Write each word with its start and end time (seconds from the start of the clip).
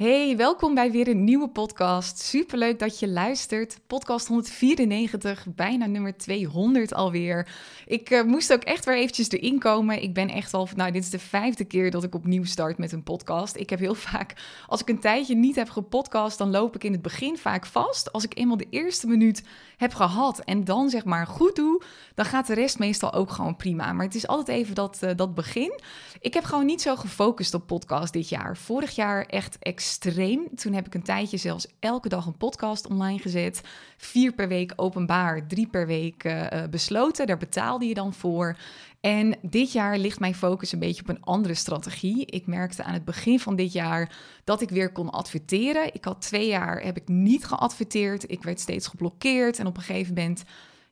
Hey, 0.00 0.36
welkom 0.36 0.74
bij 0.74 0.90
weer 0.90 1.08
een 1.08 1.24
nieuwe 1.24 1.48
podcast. 1.48 2.18
Superleuk 2.18 2.78
dat 2.78 2.98
je 2.98 3.08
luistert. 3.08 3.80
Podcast 3.86 4.26
194, 4.26 5.46
bijna 5.54 5.86
nummer 5.86 6.16
200 6.16 6.94
alweer. 6.94 7.48
Ik 7.86 8.10
uh, 8.10 8.22
moest 8.22 8.52
ook 8.52 8.62
echt 8.62 8.84
weer 8.84 8.96
eventjes 8.96 9.30
erin 9.30 9.58
komen. 9.58 10.02
Ik 10.02 10.14
ben 10.14 10.28
echt 10.28 10.54
al, 10.54 10.68
nou 10.76 10.90
dit 10.90 11.02
is 11.02 11.10
de 11.10 11.18
vijfde 11.18 11.64
keer 11.64 11.90
dat 11.90 12.04
ik 12.04 12.14
opnieuw 12.14 12.44
start 12.44 12.78
met 12.78 12.92
een 12.92 13.02
podcast. 13.02 13.56
Ik 13.56 13.70
heb 13.70 13.78
heel 13.78 13.94
vaak, 13.94 14.34
als 14.66 14.80
ik 14.80 14.88
een 14.88 15.00
tijdje 15.00 15.34
niet 15.34 15.56
heb 15.56 15.70
gepodcast, 15.70 16.38
dan 16.38 16.50
loop 16.50 16.74
ik 16.74 16.84
in 16.84 16.92
het 16.92 17.02
begin 17.02 17.38
vaak 17.38 17.66
vast. 17.66 18.12
Als 18.12 18.24
ik 18.24 18.38
eenmaal 18.38 18.56
de 18.56 18.66
eerste 18.70 19.06
minuut 19.06 19.42
heb 19.76 19.94
gehad 19.94 20.38
en 20.38 20.64
dan 20.64 20.90
zeg 20.90 21.04
maar 21.04 21.26
goed 21.26 21.56
doe, 21.56 21.82
dan 22.14 22.24
gaat 22.24 22.46
de 22.46 22.54
rest 22.54 22.78
meestal 22.78 23.12
ook 23.12 23.30
gewoon 23.30 23.56
prima. 23.56 23.92
Maar 23.92 24.06
het 24.06 24.14
is 24.14 24.26
altijd 24.26 24.58
even 24.58 24.74
dat, 24.74 24.98
uh, 25.04 25.10
dat 25.16 25.34
begin. 25.34 25.80
Ik 26.20 26.34
heb 26.34 26.44
gewoon 26.44 26.66
niet 26.66 26.82
zo 26.82 26.96
gefocust 26.96 27.54
op 27.54 27.66
podcast 27.66 28.12
dit 28.12 28.28
jaar. 28.28 28.56
Vorig 28.56 28.94
jaar 28.94 29.24
echt 29.26 29.58
extreem. 29.58 29.88
Toen 29.98 30.72
heb 30.72 30.86
ik 30.86 30.94
een 30.94 31.02
tijdje 31.02 31.36
zelfs 31.36 31.66
elke 31.78 32.08
dag 32.08 32.26
een 32.26 32.36
podcast 32.36 32.88
online 32.88 33.18
gezet. 33.18 33.60
Vier 33.96 34.32
per 34.32 34.48
week 34.48 34.72
openbaar, 34.76 35.46
drie 35.46 35.66
per 35.66 35.86
week 35.86 36.24
uh, 36.24 36.46
besloten. 36.70 37.26
Daar 37.26 37.36
betaalde 37.36 37.86
je 37.86 37.94
dan 37.94 38.12
voor. 38.12 38.56
En 39.00 39.36
dit 39.42 39.72
jaar 39.72 39.98
ligt 39.98 40.20
mijn 40.20 40.34
focus 40.34 40.72
een 40.72 40.78
beetje 40.78 41.02
op 41.02 41.08
een 41.08 41.22
andere 41.22 41.54
strategie. 41.54 42.26
Ik 42.26 42.46
merkte 42.46 42.82
aan 42.82 42.92
het 42.92 43.04
begin 43.04 43.40
van 43.40 43.56
dit 43.56 43.72
jaar 43.72 44.16
dat 44.44 44.60
ik 44.60 44.70
weer 44.70 44.92
kon 44.92 45.10
adverteren. 45.10 45.94
Ik 45.94 46.04
had 46.04 46.20
twee 46.20 46.46
jaar 46.46 46.82
heb 46.82 46.96
ik 46.96 47.08
niet 47.08 47.44
geadverteerd. 47.44 48.30
Ik 48.30 48.42
werd 48.42 48.60
steeds 48.60 48.86
geblokkeerd 48.86 49.58
en 49.58 49.66
op 49.66 49.76
een 49.76 49.82
gegeven 49.82 50.14
moment 50.14 50.42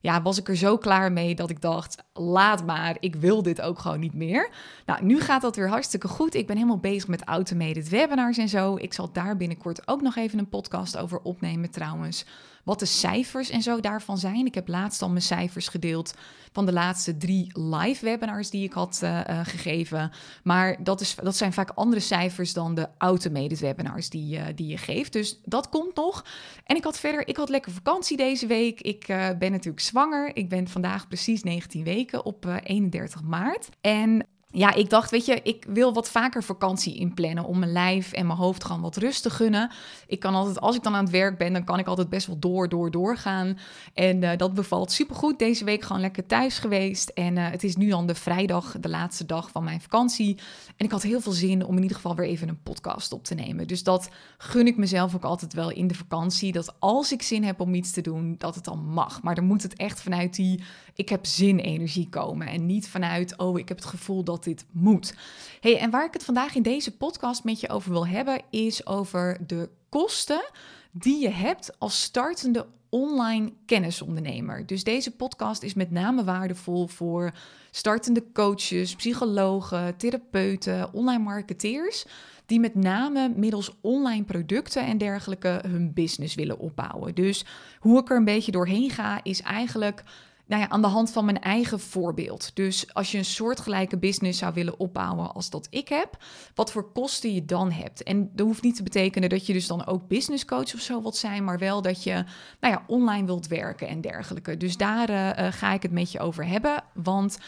ja, 0.01 0.23
was 0.23 0.39
ik 0.39 0.49
er 0.49 0.57
zo 0.57 0.79
klaar 0.79 1.13
mee 1.13 1.35
dat 1.35 1.51
ik 1.51 1.61
dacht: 1.61 2.03
laat 2.13 2.67
maar, 2.67 2.97
ik 3.01 3.15
wil 3.15 3.43
dit 3.43 3.61
ook 3.61 3.79
gewoon 3.79 4.01
niet 4.01 4.15
meer. 4.15 4.51
Nou, 4.87 5.05
nu 5.05 5.21
gaat 5.21 5.43
dat 5.43 5.57
weer 5.57 5.69
hartstikke 5.69 6.09
goed. 6.09 6.35
Ik 6.35 6.47
ben 6.47 6.57
helemaal 6.57 6.79
bezig 6.79 7.09
met 7.09 7.25
automated 7.25 7.89
webinars 7.89 8.39
en 8.39 8.49
zo. 8.49 8.77
Ik 8.77 8.93
zal 8.95 9.13
daar 9.13 9.37
binnenkort 9.37 9.89
ook 9.89 10.03
nog 10.03 10.17
even 10.17 10.39
een 10.39 10.49
podcast 10.49 10.97
over 10.97 11.21
opnemen 11.21 11.71
trouwens 11.71 12.25
wat 12.69 12.79
de 12.79 12.87
cijfers 12.87 13.51
en 13.51 13.63
zo 13.63 13.81
daarvan 13.81 14.19
zijn. 14.19 14.47
Ik 14.47 14.55
heb 14.55 14.69
laatst 14.69 15.03
al 15.03 15.09
mijn 15.09 15.23
cijfers 15.23 15.69
gedeeld 15.69 16.15
van 16.53 16.67
de 16.67 16.73
laatste 16.73 17.17
drie 17.17 17.59
live 17.59 18.05
webinars 18.05 18.51
die 18.51 18.65
ik 18.65 18.73
had 18.73 19.01
uh, 19.05 19.21
uh, 19.29 19.41
gegeven. 19.43 20.11
Maar 20.43 20.83
dat, 20.83 21.01
is, 21.01 21.15
dat 21.15 21.37
zijn 21.37 21.53
vaak 21.53 21.71
andere 21.71 22.01
cijfers 22.01 22.53
dan 22.53 22.75
de 22.75 22.89
automated 22.99 23.59
webinars 23.59 24.11
die, 24.11 24.55
die 24.55 24.67
je 24.67 24.77
geeft. 24.77 25.13
Dus 25.13 25.41
dat 25.45 25.69
komt 25.69 25.97
nog. 25.97 26.25
En 26.65 26.77
ik 26.77 26.85
had 26.85 26.99
verder, 26.99 27.29
ik 27.29 27.37
had 27.37 27.49
lekker 27.49 27.73
vakantie 27.73 28.17
deze 28.17 28.47
week. 28.47 28.81
Ik 28.81 29.07
ben 29.39 29.51
natuurlijk 29.51 29.81
zwanger. 29.81 30.37
Ik 30.37 30.49
ben 30.49 30.69
vandaag 30.69 31.09
precies 31.09 31.43
19 31.43 31.85
weken 31.85 32.25
op 32.25 32.61
31 32.65 33.23
maart. 33.23 33.69
En 33.81 34.27
ja, 34.51 34.75
ik 34.75 34.91
dacht, 34.91 35.11
weet 35.11 35.27
je, 35.27 35.41
ik 35.43 35.65
wil 35.69 35.93
wat 35.93 36.11
vaker 36.11 36.43
vakantie 36.43 36.95
inplannen 36.95 37.45
om 37.45 37.59
mijn 37.59 37.73
lijf 37.73 38.13
en 38.13 38.27
mijn 38.27 38.39
hoofd 38.39 38.65
gewoon 38.65 38.81
wat 38.81 38.97
rust 38.97 39.23
te 39.23 39.31
gunnen. 39.31 39.71
Ik 40.07 40.21
kan 40.21 40.35
altijd, 40.35 40.61
als 40.61 40.77
ik 40.77 40.83
dan 40.83 40.95
aan 40.95 41.05
het 41.05 41.13
werk 41.13 41.39
ben, 41.39 41.53
dan 41.53 41.65
kan 41.65 41.79
ik 41.79 41.87
altijd 41.87 42.09
best 42.09 42.27
wel 42.27 42.39
door, 42.39 42.69
door, 42.69 42.91
doorgaan. 42.91 43.59
En 43.95 44.23
uh, 44.23 44.31
dat 44.37 44.55
bevalt 44.55 44.93
supergoed. 44.93 45.39
Deze 45.39 45.65
week 45.65 45.83
gewoon 45.83 46.01
lekker 46.01 46.27
thuis 46.27 46.59
geweest. 46.59 47.09
En 47.09 47.37
uh, 47.37 47.51
het 47.51 47.65
is 47.65 47.77
nu 47.77 47.89
dan 47.89 48.07
de 48.07 48.15
vrijdag, 48.15 48.77
de 48.81 48.89
laatste 48.89 49.27
dag 49.27 49.51
van 49.51 49.65
mijn 49.65 49.81
vakantie. 49.81 50.39
En 50.77 50.85
ik 50.85 50.91
had 50.91 51.03
heel 51.03 51.21
veel 51.21 51.33
zin 51.33 51.65
om 51.65 51.77
in 51.77 51.83
ieder 51.83 51.97
geval 51.97 52.15
weer 52.15 52.27
even 52.27 52.49
een 52.49 52.63
podcast 52.63 53.13
op 53.13 53.25
te 53.25 53.35
nemen. 53.35 53.67
Dus 53.67 53.83
dat 53.83 54.11
gun 54.39 54.67
ik 54.67 54.77
mezelf 54.77 55.15
ook 55.15 55.25
altijd 55.25 55.53
wel 55.53 55.71
in 55.71 55.87
de 55.87 55.95
vakantie. 55.95 56.53
Dat 56.53 56.75
als 56.79 57.13
ik 57.13 57.23
zin 57.23 57.45
heb 57.45 57.61
om 57.61 57.75
iets 57.75 57.91
te 57.91 58.01
doen, 58.01 58.35
dat 58.39 58.55
het 58.55 58.65
dan 58.65 58.85
mag. 58.85 59.23
Maar 59.23 59.35
dan 59.35 59.45
moet 59.45 59.63
het 59.63 59.77
echt 59.77 60.01
vanuit 60.01 60.35
die 60.35 60.63
ik 60.99 61.09
heb 61.09 61.27
zin 61.27 61.59
energie 61.59 62.09
komen. 62.09 62.47
En 62.47 62.67
niet 62.67 62.89
vanuit, 62.89 63.37
oh, 63.37 63.59
ik 63.59 63.69
heb 63.69 63.77
het 63.77 63.87
gevoel 63.87 64.25
dat 64.25 64.45
dit 64.45 64.65
moet. 64.71 65.15
Hey, 65.61 65.79
en 65.79 65.91
waar 65.91 66.05
ik 66.05 66.13
het 66.13 66.25
vandaag 66.25 66.55
in 66.55 66.63
deze 66.63 66.97
podcast 66.97 67.45
met 67.45 67.61
je 67.61 67.69
over 67.69 67.91
wil 67.91 68.07
hebben, 68.07 68.41
is 68.51 68.87
over 68.87 69.39
de 69.47 69.69
kosten 69.89 70.51
die 70.93 71.21
je 71.21 71.29
hebt 71.29 71.79
als 71.79 72.03
startende 72.03 72.67
online 72.89 73.53
kennisondernemer. 73.67 74.67
Dus 74.67 74.85
deze 74.85 75.11
podcast 75.11 75.63
is 75.63 75.75
met 75.75 75.91
name 75.91 76.25
waardevol 76.25 76.87
voor 76.87 77.33
startende 77.71 78.25
coaches, 78.33 78.95
psychologen, 78.95 79.97
therapeuten, 79.97 80.93
online 80.93 81.25
marketeers 81.25 82.05
die 82.47 82.61
met 82.61 82.75
name 82.75 83.33
middels 83.37 83.73
online 83.81 84.25
producten 84.25 84.87
en 84.87 84.99
dergelijke 84.99 85.61
hun 85.67 85.93
business 85.93 86.35
willen 86.35 86.59
opbouwen. 86.59 87.15
Dus 87.15 87.45
hoe 87.79 87.99
ik 87.99 88.11
er 88.11 88.17
een 88.17 88.25
beetje 88.25 88.53
doorheen 88.53 88.91
ga 88.91 89.21
is 89.23 89.43
eigenlijk 89.43 90.05
nou 90.49 90.63
ja, 90.63 90.69
aan 90.69 90.83
de 90.83 90.87
hand 90.87 91.11
van 91.11 91.25
mijn 91.25 91.41
eigen 91.41 91.81
voorbeeld. 91.81 92.51
Dus 92.55 92.95
als 92.95 93.13
je 93.13 93.19
een 93.19 93.25
soortgelijke 93.25 93.99
business 93.99 94.39
zou 94.39 94.55
willen 94.55 94.79
opbouwen 94.79 95.35
als 95.35 95.51
dat 95.51 95.67
ik 95.71 95.89
heb, 95.89 96.17
wat 96.55 96.73
voor 96.73 96.93
kosten 96.93 97.35
je 97.35 97.45
dan 97.45 97.71
hebt. 97.73 98.03
En 98.03 98.31
dat 98.35 98.47
hoeft 98.47 98.63
niet 98.63 98.77
te 98.77 98.83
betekenen 98.83 99.29
dat 99.29 99.47
je 99.47 99.53
dus 99.53 99.67
dan 99.67 99.87
ook 99.87 100.09
business 100.09 100.45
coach 100.45 100.75
of 100.75 100.81
zo 100.81 101.03
wilt 101.03 101.17
zijn, 101.17 101.45
maar 101.45 101.59
wel 101.59 101.83
dat 101.83 102.03
je 102.03 102.25
nou 102.61 102.75
ja, 102.75 102.85
online 102.87 103.27
wilt 103.27 103.47
werken 103.47 103.89
en 103.89 104.01
dergelijke. 104.01 104.57
Dus 104.57 104.77
daar 104.77 105.11
uh, 105.11 105.53
ga 105.53 105.73
ik 105.73 105.83
het 105.83 105.93
met 105.93 106.13
je 106.13 106.21
over 106.21 106.47
hebben. 106.47 106.85
Want 106.95 107.39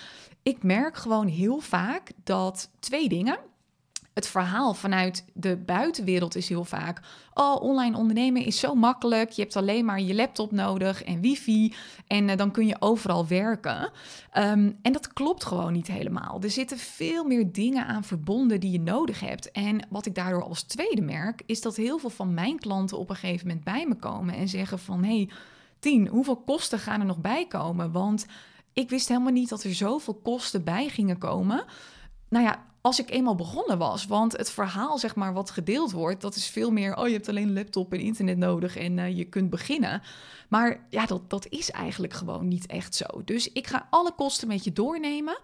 ik 0.43 0.62
merk 0.62 0.97
gewoon 0.97 1.27
heel 1.27 1.60
vaak 1.60 2.12
dat 2.25 2.71
twee 2.78 3.09
dingen 3.09 3.39
het 4.21 4.29
verhaal 4.29 4.75
vanuit 4.75 5.25
de 5.33 5.57
buitenwereld 5.57 6.35
is 6.35 6.49
heel 6.49 6.65
vaak: 6.65 7.01
oh, 7.35 7.63
online 7.63 7.97
ondernemen 7.97 8.45
is 8.45 8.59
zo 8.59 8.75
makkelijk. 8.75 9.31
Je 9.31 9.43
hebt 9.43 9.57
alleen 9.57 9.85
maar 9.85 10.01
je 10.01 10.15
laptop 10.15 10.53
nodig 10.53 11.03
en 11.03 11.21
wifi 11.21 11.75
en 12.07 12.29
uh, 12.29 12.37
dan 12.37 12.51
kun 12.51 12.67
je 12.67 12.77
overal 12.79 13.27
werken. 13.27 13.91
Um, 14.39 14.79
en 14.83 14.93
dat 14.93 15.13
klopt 15.13 15.45
gewoon 15.45 15.73
niet 15.73 15.87
helemaal. 15.87 16.39
Er 16.43 16.51
zitten 16.51 16.79
veel 16.79 17.25
meer 17.25 17.53
dingen 17.53 17.87
aan 17.87 18.05
verbonden 18.05 18.61
die 18.61 18.71
je 18.71 18.81
nodig 18.81 19.21
hebt. 19.21 19.51
En 19.51 19.87
wat 19.91 20.07
ik 20.07 20.15
daardoor 20.15 20.45
als 20.45 20.63
tweede 20.63 21.03
merk, 21.03 21.43
is 21.47 21.61
dat 21.61 21.77
heel 21.77 21.99
veel 21.99 22.11
van 22.11 22.35
mijn 22.35 22.59
klanten 22.59 22.99
op 22.99 23.11
een 23.11 23.17
gegeven 23.17 23.47
moment 23.47 23.65
bij 23.65 23.87
me 23.89 23.95
komen 23.95 24.35
en 24.35 24.49
zeggen 24.49 24.79
van 24.79 25.05
hey, 25.05 25.29
Tien, 25.79 26.09
hoeveel 26.09 26.37
kosten 26.37 26.79
gaan 26.79 27.01
er 27.01 27.07
nog 27.07 27.21
bij 27.21 27.47
komen? 27.47 27.93
Want 27.93 28.27
ik 28.73 28.91
wist 28.91 29.09
helemaal 29.09 29.33
niet 29.33 29.49
dat 29.49 29.63
er 29.63 29.75
zoveel 29.75 30.15
kosten 30.15 30.65
bij 30.65 30.89
gingen 30.89 31.19
komen. 31.19 31.65
Nou 32.29 32.45
ja, 32.45 32.70
als 32.81 33.01
ik 33.01 33.11
eenmaal 33.11 33.35
begonnen 33.35 33.79
was. 33.79 34.07
Want 34.07 34.37
het 34.37 34.51
verhaal, 34.51 34.99
zeg 34.99 35.15
maar, 35.15 35.33
wat 35.33 35.51
gedeeld 35.51 35.93
wordt, 35.93 36.21
dat 36.21 36.35
is 36.35 36.47
veel 36.47 36.71
meer. 36.71 36.97
Oh, 36.97 37.07
je 37.07 37.13
hebt 37.13 37.29
alleen 37.29 37.49
een 37.49 37.55
laptop 37.55 37.93
en 37.93 38.01
internet 38.01 38.39
nodig 38.39 38.77
en 38.77 38.99
uh, 38.99 39.17
je 39.17 39.25
kunt 39.25 39.51
beginnen. 39.51 40.03
Maar 40.49 40.87
ja, 40.89 41.07
dat, 41.07 41.31
dat 41.31 41.47
is 41.49 41.71
eigenlijk 41.71 42.13
gewoon 42.13 42.49
niet 42.49 42.67
echt 42.67 42.95
zo. 42.95 43.07
Dus 43.25 43.53
ik 43.53 43.67
ga 43.67 43.87
alle 43.91 44.13
kosten 44.13 44.49
met 44.49 44.65
je 44.65 44.73
doornemen. 44.73 45.39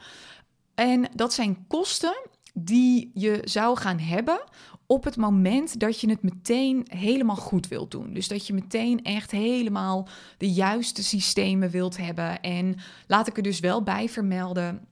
En 0.75 1.09
dat 1.15 1.33
zijn 1.33 1.65
kosten 1.67 2.17
die 2.55 3.11
je 3.15 3.41
zou 3.45 3.79
gaan 3.79 3.99
hebben 3.99 4.41
op 4.87 5.05
het 5.05 5.17
moment 5.17 5.81
dat 5.81 6.01
je 6.01 6.11
het 6.11 6.23
meteen 6.23 6.87
helemaal 6.89 7.37
goed 7.37 7.69
wilt 7.69 7.91
doen. 7.91 8.13
Dus 8.13 8.29
dat 8.29 8.47
je 8.47 8.55
meteen 8.55 9.05
echt 9.05 9.31
helemaal 9.31 10.09
de 10.39 10.53
juiste 10.53 11.03
systemen 11.05 11.71
wilt 11.71 11.97
hebben. 11.97 12.41
En 12.41 12.77
laat 13.07 13.27
ik 13.27 13.37
er 13.37 13.43
dus 13.43 13.61
wel 13.61 13.83
bij 13.83 14.09
vermelden 14.09 14.87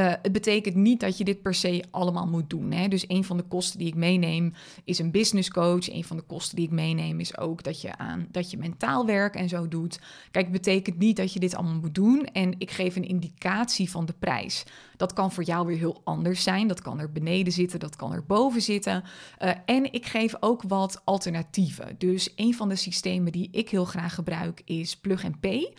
uh, 0.00 0.12
het 0.22 0.32
betekent 0.32 0.74
niet 0.74 1.00
dat 1.00 1.18
je 1.18 1.24
dit 1.24 1.42
per 1.42 1.54
se 1.54 1.84
allemaal 1.90 2.26
moet 2.26 2.50
doen. 2.50 2.72
Hè? 2.72 2.88
Dus 2.88 3.04
een 3.08 3.24
van 3.24 3.36
de 3.36 3.42
kosten 3.42 3.78
die 3.78 3.88
ik 3.88 3.94
meeneem 3.94 4.52
is 4.84 4.98
een 4.98 5.10
business 5.10 5.50
coach. 5.50 5.92
Een 5.92 6.04
van 6.04 6.16
de 6.16 6.22
kosten 6.22 6.56
die 6.56 6.64
ik 6.64 6.72
meeneem 6.72 7.20
is 7.20 7.38
ook 7.38 7.62
dat 7.62 7.80
je 7.80 7.96
aan 7.96 8.26
dat 8.30 8.50
je 8.50 8.58
mentaal 8.58 9.06
werk 9.06 9.34
en 9.34 9.48
zo 9.48 9.68
doet. 9.68 10.00
Kijk, 10.30 10.44
het 10.44 10.52
betekent 10.52 10.98
niet 10.98 11.16
dat 11.16 11.32
je 11.32 11.40
dit 11.40 11.54
allemaal 11.54 11.80
moet 11.80 11.94
doen. 11.94 12.24
En 12.24 12.54
ik 12.58 12.70
geef 12.70 12.96
een 12.96 13.08
indicatie 13.08 13.90
van 13.90 14.06
de 14.06 14.14
prijs. 14.18 14.64
Dat 14.96 15.12
kan 15.12 15.32
voor 15.32 15.44
jou 15.44 15.66
weer 15.66 15.78
heel 15.78 16.00
anders 16.04 16.42
zijn. 16.42 16.66
Dat 16.66 16.82
kan 16.82 17.00
er 17.00 17.12
beneden 17.12 17.52
zitten, 17.52 17.78
dat 17.78 17.96
kan 17.96 18.12
er 18.12 18.24
boven 18.26 18.62
zitten. 18.62 19.04
Uh, 19.42 19.50
en 19.64 19.92
ik 19.92 20.06
geef 20.06 20.34
ook 20.40 20.62
wat 20.62 21.02
alternatieven. 21.04 21.94
Dus 21.98 22.32
een 22.36 22.54
van 22.54 22.68
de 22.68 22.76
systemen 22.76 23.32
die 23.32 23.48
ik 23.50 23.68
heel 23.68 23.84
graag 23.84 24.14
gebruik 24.14 24.62
is 24.64 24.96
Plug 24.96 25.24
and 25.24 25.40
Pay. 25.40 25.74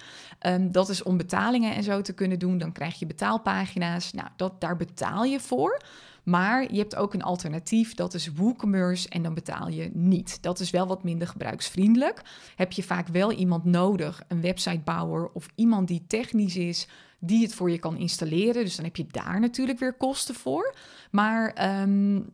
Um, 0.48 0.72
dat 0.72 0.90
is 0.90 1.04
om 1.04 1.18
betalingen 1.18 1.76
en 1.76 1.84
zo 1.84 2.02
te 2.02 2.14
kunnen 2.14 2.40
doen. 2.40 2.58
Dan 2.58 2.72
krijg 2.72 3.00
je 3.00 3.06
betaalpagina's. 3.06 4.11
Nou, 4.14 4.28
dat, 4.36 4.62
daar 4.62 4.78
betaal 4.78 5.24
je 5.24 5.40
voor. 5.40 5.82
Maar 6.24 6.74
je 6.74 6.80
hebt 6.80 6.96
ook 6.96 7.14
een 7.14 7.24
alternatief, 7.24 7.94
dat 7.94 8.14
is 8.14 8.34
WooCommerce 8.34 9.10
en 9.10 9.24
dan 9.24 9.34
betaal 9.34 9.68
je 9.68 9.90
niet. 9.94 10.42
Dat 10.42 10.60
is 10.60 10.70
wel 10.70 10.88
wat 10.88 11.04
minder 11.04 11.28
gebruiksvriendelijk. 11.28 12.22
Heb 12.56 12.72
je 12.72 12.84
vaak 12.84 13.08
wel 13.08 13.32
iemand 13.32 13.66
nodig, 13.66 14.24
een 14.28 14.42
websitebouwer 14.42 15.30
of 15.34 15.48
iemand 15.56 15.88
die 15.88 16.04
technisch 16.08 16.56
is, 16.56 16.88
die 17.20 17.44
het 17.44 17.54
voor 17.54 17.72
je 17.72 17.80
kan 17.80 17.98
installeren. 17.98 18.64
Dus 18.64 18.76
dan 18.76 18.86
heb 18.86 18.96
je 18.96 19.06
daar 19.12 19.40
natuurlijk 19.40 19.80
weer 19.80 19.94
kosten 19.94 20.36
voor. 20.36 20.76
Maar 21.12 21.80
um, 21.82 22.32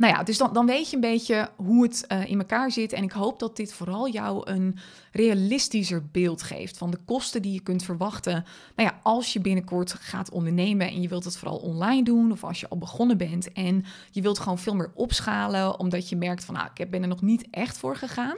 nou 0.00 0.12
ja, 0.12 0.22
dus 0.22 0.38
dan, 0.38 0.52
dan 0.52 0.66
weet 0.66 0.90
je 0.90 0.94
een 0.94 1.00
beetje 1.00 1.50
hoe 1.56 1.82
het 1.82 2.04
uh, 2.08 2.30
in 2.30 2.38
elkaar 2.38 2.70
zit. 2.70 2.92
En 2.92 3.02
ik 3.02 3.12
hoop 3.12 3.38
dat 3.38 3.56
dit 3.56 3.72
vooral 3.72 4.08
jou 4.08 4.50
een 4.50 4.78
realistischer 5.12 6.02
beeld 6.12 6.42
geeft 6.42 6.78
van 6.78 6.90
de 6.90 6.98
kosten 7.04 7.42
die 7.42 7.52
je 7.52 7.60
kunt 7.60 7.82
verwachten. 7.82 8.44
Nou 8.76 8.88
ja, 8.88 9.00
als 9.02 9.32
je 9.32 9.40
binnenkort 9.40 9.92
gaat 9.92 10.30
ondernemen 10.30 10.88
en 10.88 11.02
je 11.02 11.08
wilt 11.08 11.24
het 11.24 11.36
vooral 11.36 11.56
online 11.56 12.02
doen, 12.02 12.32
of 12.32 12.44
als 12.44 12.60
je 12.60 12.68
al 12.68 12.78
begonnen 12.78 13.16
bent 13.16 13.52
en 13.52 13.84
je 14.10 14.22
wilt 14.22 14.38
gewoon 14.38 14.58
veel 14.58 14.74
meer 14.74 14.90
opschalen, 14.94 15.78
omdat 15.78 16.08
je 16.08 16.16
merkt 16.16 16.44
van, 16.44 16.54
nou, 16.54 16.68
ik 16.74 16.90
ben 16.90 17.02
er 17.02 17.08
nog 17.08 17.22
niet 17.22 17.46
echt 17.50 17.78
voor 17.78 17.96
gegaan. 17.96 18.36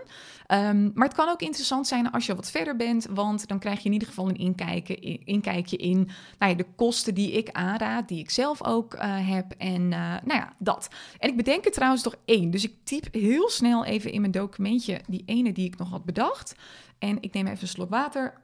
Um, 0.52 0.90
maar 0.94 1.06
het 1.06 1.16
kan 1.16 1.28
ook 1.28 1.42
interessant 1.42 1.86
zijn 1.86 2.10
als 2.10 2.26
je 2.26 2.34
wat 2.34 2.50
verder 2.50 2.76
bent, 2.76 3.06
want 3.10 3.48
dan 3.48 3.58
krijg 3.58 3.78
je 3.78 3.84
in 3.84 3.92
ieder 3.92 4.08
geval 4.08 4.28
een 4.28 4.36
inkijkje 4.36 4.94
in, 4.94 5.20
inkijkje 5.24 5.76
in 5.76 6.08
nou 6.38 6.50
ja, 6.50 6.56
de 6.56 6.66
kosten 6.76 7.14
die 7.14 7.32
ik 7.32 7.50
aanraad, 7.50 8.08
die 8.08 8.18
ik 8.18 8.30
zelf 8.30 8.64
ook 8.64 8.94
uh, 8.94 9.00
heb. 9.28 9.52
En 9.58 9.82
uh, 9.82 10.14
nou 10.24 10.40
ja, 10.40 10.52
dat. 10.58 10.88
En 11.18 11.28
ik 11.28 11.36
bedenk 11.36 11.52
denk 11.52 11.64
er 11.64 11.72
trouwens 11.72 12.02
nog 12.02 12.16
één. 12.24 12.50
Dus 12.50 12.64
ik 12.64 12.74
typ 12.84 13.08
heel 13.14 13.48
snel 13.48 13.84
even 13.84 14.12
in 14.12 14.20
mijn 14.20 14.32
documentje 14.32 15.00
die 15.06 15.22
ene 15.26 15.52
die 15.52 15.66
ik 15.66 15.78
nog 15.78 15.90
had 15.90 16.04
bedacht. 16.04 16.54
En 16.98 17.18
ik 17.20 17.32
neem 17.32 17.46
even 17.46 17.62
een 17.62 17.68
slok 17.68 17.90
water. 17.90 18.40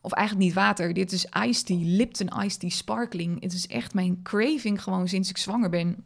Of 0.00 0.12
eigenlijk 0.12 0.46
niet 0.46 0.56
water. 0.56 0.94
Dit 0.94 1.12
is 1.12 1.26
iced 1.46 1.66
tea, 1.66 1.78
Lipton 1.80 2.42
iced 2.42 2.60
tea 2.60 2.70
sparkling. 2.70 3.42
Het 3.42 3.52
is 3.52 3.66
echt 3.66 3.94
mijn 3.94 4.20
craving 4.22 4.82
gewoon 4.82 5.08
sinds 5.08 5.30
ik 5.30 5.36
zwanger 5.36 5.70
ben. 5.70 6.04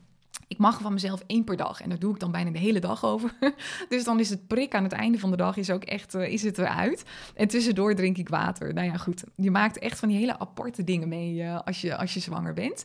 Ik 0.49 0.59
mag 0.59 0.81
van 0.81 0.93
mezelf 0.93 1.23
één 1.27 1.45
per 1.45 1.57
dag. 1.57 1.81
En 1.81 1.89
daar 1.89 1.99
doe 1.99 2.15
ik 2.15 2.21
dan 2.21 2.31
bijna 2.31 2.51
de 2.51 2.59
hele 2.59 2.81
dag 2.81 3.05
over. 3.05 3.35
dus 3.89 4.05
dan 4.05 4.21
is 4.21 4.31
het 4.31 4.47
prik 4.47 4.75
aan 4.75 4.83
het 4.83 4.93
einde 4.93 5.19
van 5.19 5.31
de 5.31 5.37
dag 5.37 5.57
is 5.57 5.71
ook 5.71 5.85
echt, 5.85 6.15
uh, 6.15 6.33
is 6.33 6.43
het 6.43 6.59
eruit. 6.59 7.05
En 7.35 7.49
tussendoor 7.49 7.95
drink 7.95 8.17
ik 8.17 8.29
water. 8.29 8.75
Nou 8.75 8.87
ja, 8.87 8.97
goed. 8.97 9.25
Je 9.37 9.51
maakt 9.51 9.79
echt 9.79 9.99
van 9.99 10.09
die 10.09 10.19
hele 10.19 10.39
aparte 10.39 10.85
dingen 10.85 11.09
mee 11.09 11.35
uh, 11.35 11.61
als, 11.65 11.81
je, 11.81 11.97
als 11.97 12.15
je 12.15 12.21
zwanger 12.21 12.53
bent. 12.53 12.85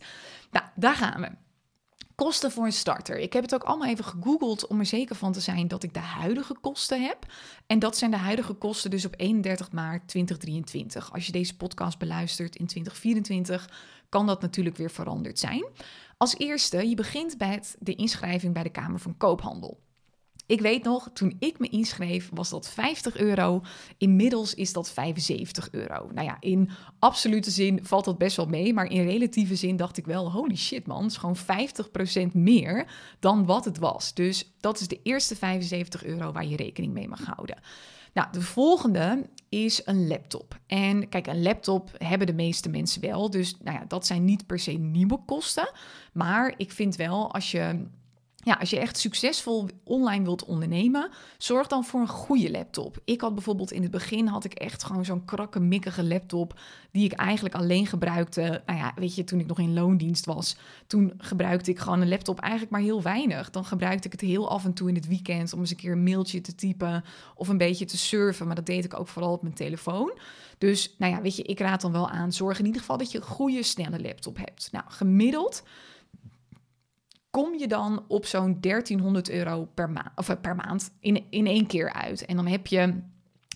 Nou, 0.52 0.66
daar 0.76 0.96
gaan 0.96 1.22
we. 1.22 1.30
Kosten 2.16 2.52
voor 2.52 2.66
een 2.66 2.74
starter. 2.74 3.20
Ik 3.20 3.34
heb 3.34 3.44
het 3.44 3.54
ook 3.54 3.64
allemaal 3.64 3.88
even 3.88 4.06
gegoogeld 4.06 4.68
om 4.68 4.80
er 4.80 4.86
zeker 4.86 5.16
van 5.16 5.32
te 5.32 5.40
zijn 5.40 5.68
dat 5.68 5.84
ik 5.84 5.94
de 5.94 6.00
huidige 6.00 6.56
kosten 6.62 7.04
heb. 7.04 7.18
En 7.68 7.80
dat 7.80 7.98
zijn 7.98 8.12
de 8.12 8.18
huidige 8.18 8.54
kosten 8.54 8.90
dus 8.90 9.06
op 9.06 9.14
31 9.18 9.72
maart 9.72 10.08
2023. 10.08 11.14
Als 11.14 11.26
je 11.26 11.32
deze 11.32 11.58
podcast 11.58 11.98
beluistert 11.98 12.56
in 12.56 12.66
2024, 12.66 13.70
kan 14.10 14.28
dat 14.28 14.42
natuurlijk 14.42 14.78
weer 14.78 14.92
veranderd 14.92 15.40
zijn. 15.40 15.66
Als 16.22 16.38
eerste, 16.38 16.90
je 16.90 16.96
begint 16.96 17.38
bij 17.38 17.64
de 17.80 17.96
inschrijving 17.96 18.54
bij 18.54 18.64
de 18.64 18.70
Kamer 18.70 19.00
van 19.00 19.18
Koophandel. 19.18 19.80
Ik 20.46 20.62
weet 20.62 20.84
nog, 20.84 21.10
toen 21.14 21.36
ik 21.40 21.60
me 21.60 21.70
inschreef, 21.70 22.30
was 22.34 22.50
dat 22.50 22.70
50 22.70 23.18
euro. 23.18 23.62
Inmiddels 23.98 24.54
is 24.54 24.74
dat 24.74 24.92
75 24.92 25.72
euro. 25.72 26.10
Nou 26.14 26.28
ja, 26.28 26.38
in 26.40 26.70
absolute 27.00 27.52
zin 27.52 27.80
valt 27.84 28.06
dat 28.06 28.18
best 28.18 28.36
wel 28.38 28.46
mee. 28.46 28.74
Maar 28.74 28.92
in 28.92 29.06
relatieve 29.06 29.56
zin 29.56 29.76
dacht 29.76 29.98
ik 29.98 30.06
wel, 30.06 30.32
holy 30.32 30.56
shit 30.56 30.88
man, 30.88 31.06
is 31.06 31.18
gewoon 31.18 31.38
50% 31.38 32.32
meer 32.34 32.88
dan 33.20 33.46
wat 33.46 33.66
het 33.66 33.78
was. 33.78 34.14
Dus 34.14 34.52
dat 34.60 34.80
is 34.80 34.88
de 34.88 35.00
eerste 35.04 35.36
75 35.36 36.06
euro 36.06 36.32
waar 36.32 36.46
je 36.46 36.56
rekening 36.56 36.94
mee 36.94 37.08
mag 37.08 37.26
houden. 37.26 37.58
Nou, 38.14 38.28
de 38.32 38.42
volgende 38.42 39.30
is 39.50 39.82
een 39.86 40.08
laptop. 40.08 40.60
En 40.68 41.10
kijk, 41.10 41.28
een 41.28 41.42
laptop 41.42 41.92
hebben 41.98 42.28
de 42.28 42.34
meeste 42.34 42.70
mensen 42.70 43.02
wel. 43.02 43.30
Dus 43.30 43.56
nou 43.64 43.78
ja, 43.78 43.86
dat 43.88 44.06
zijn 44.06 44.26
niet 44.26 44.46
per 44.46 44.60
se 44.60 44.72
nieuwe 44.72 45.20
kosten. 45.26 45.72
Maar 46.14 46.54
ik 46.58 46.72
vind 46.72 46.96
wel, 46.96 47.34
als 47.34 47.52
je 47.52 47.86
ja, 48.44 48.54
als 48.54 48.70
je 48.70 48.80
echt 48.80 48.98
succesvol 48.98 49.70
online 49.84 50.24
wilt 50.24 50.46
ondernemen, 50.46 51.10
zorg 51.38 51.68
dan 51.68 51.84
voor 51.84 52.00
een 52.00 52.08
goede 52.08 52.52
laptop. 52.52 52.98
Ik 53.06 53.22
had 53.22 53.34
bijvoorbeeld 53.34 53.72
in 53.72 53.82
het 53.82 53.92
begin 53.92 54.28
had 54.28 54.44
ik 54.44 54.54
echt 54.54 54.84
gewoon 54.84 55.06
zo'n 55.06 55.26
krakkemikkige 55.26 56.04
laptop 56.04 56.60
die 56.92 57.06
ik 57.06 57.12
eigenlijk 57.12 57.56
alleen 57.56 57.88
gebruikte. 57.88 58.62
Nou 58.66 58.80
ja, 58.80 58.92
weet 58.96 59.16
je, 59.16 59.24
toen 59.24 59.40
ik 59.40 59.48
nog 59.48 59.60
in 59.60 59.74
loondienst 59.74 60.26
was, 60.26 60.56
toen 60.88 61.14
gebruikte 61.18 61.72
ik 61.72 61.80
gewoon 61.80 62.02
een 62.02 62.10
laptop 62.10 62.40
eigenlijk 62.40 62.72
maar 62.72 62.82
heel 62.82 63.02
weinig. 63.02 63.50
Dan 63.50 63.66
gebruikte 63.66 64.06
ik 64.06 64.12
het 64.12 64.22
heel 64.22 64.50
af 64.50 64.66
en 64.66 64.74
toe 64.74 64.90
in 64.90 64.96
het 64.96 65.08
weekend 65.08 65.54
om 65.54 65.60
eens 65.60 65.70
een 65.70 65.76
keer 65.76 65.92
een 65.92 66.04
mailtje 66.04 66.42
te 66.42 66.56
typen 66.56 67.04
of 67.36 67.48
een 67.48 67.58
beetje 67.58 67.86
te 67.86 67.98
surfen, 67.98 68.46
maar 68.46 68.56
dat 68.56 68.66
deed 68.66 68.86
ik 68.86 69.00
ook 69.00 69.08
vooral 69.08 69.34
op 69.34 69.42
mijn 69.42 69.54
telefoon. 69.54 70.18
Dus 70.58 70.96
nou 70.98 71.14
ja, 71.14 71.22
weet 71.22 71.36
je, 71.36 71.44
ik 71.44 71.60
raad 71.60 71.82
dan 71.82 71.92
wel 71.92 72.10
aan, 72.10 72.32
zorg 72.32 72.60
in 72.60 72.66
ieder 72.66 72.82
geval 72.82 72.98
dat 72.98 73.12
je 73.12 73.18
een 73.18 73.24
goede 73.24 73.64
snelle 73.64 74.02
laptop 74.02 74.38
hebt. 74.38 74.70
Nou, 74.72 74.86
gemiddeld 74.88 75.64
kom 77.32 77.58
je 77.58 77.68
dan 77.68 78.04
op 78.08 78.26
zo'n 78.26 78.58
1300 78.60 79.30
euro 79.30 79.68
per, 79.74 79.90
maand 79.90 80.12
of 80.16 80.30
eh, 80.30 80.36
per 80.42 80.56
maand 80.56 80.92
in, 81.00 81.26
in 81.30 81.48
één 81.48 81.68
keer 81.68 81.94
uit. 81.94 82.26
En 82.26 82.36
dan 82.36 82.48
heb 82.48 82.68
je 82.68 83.02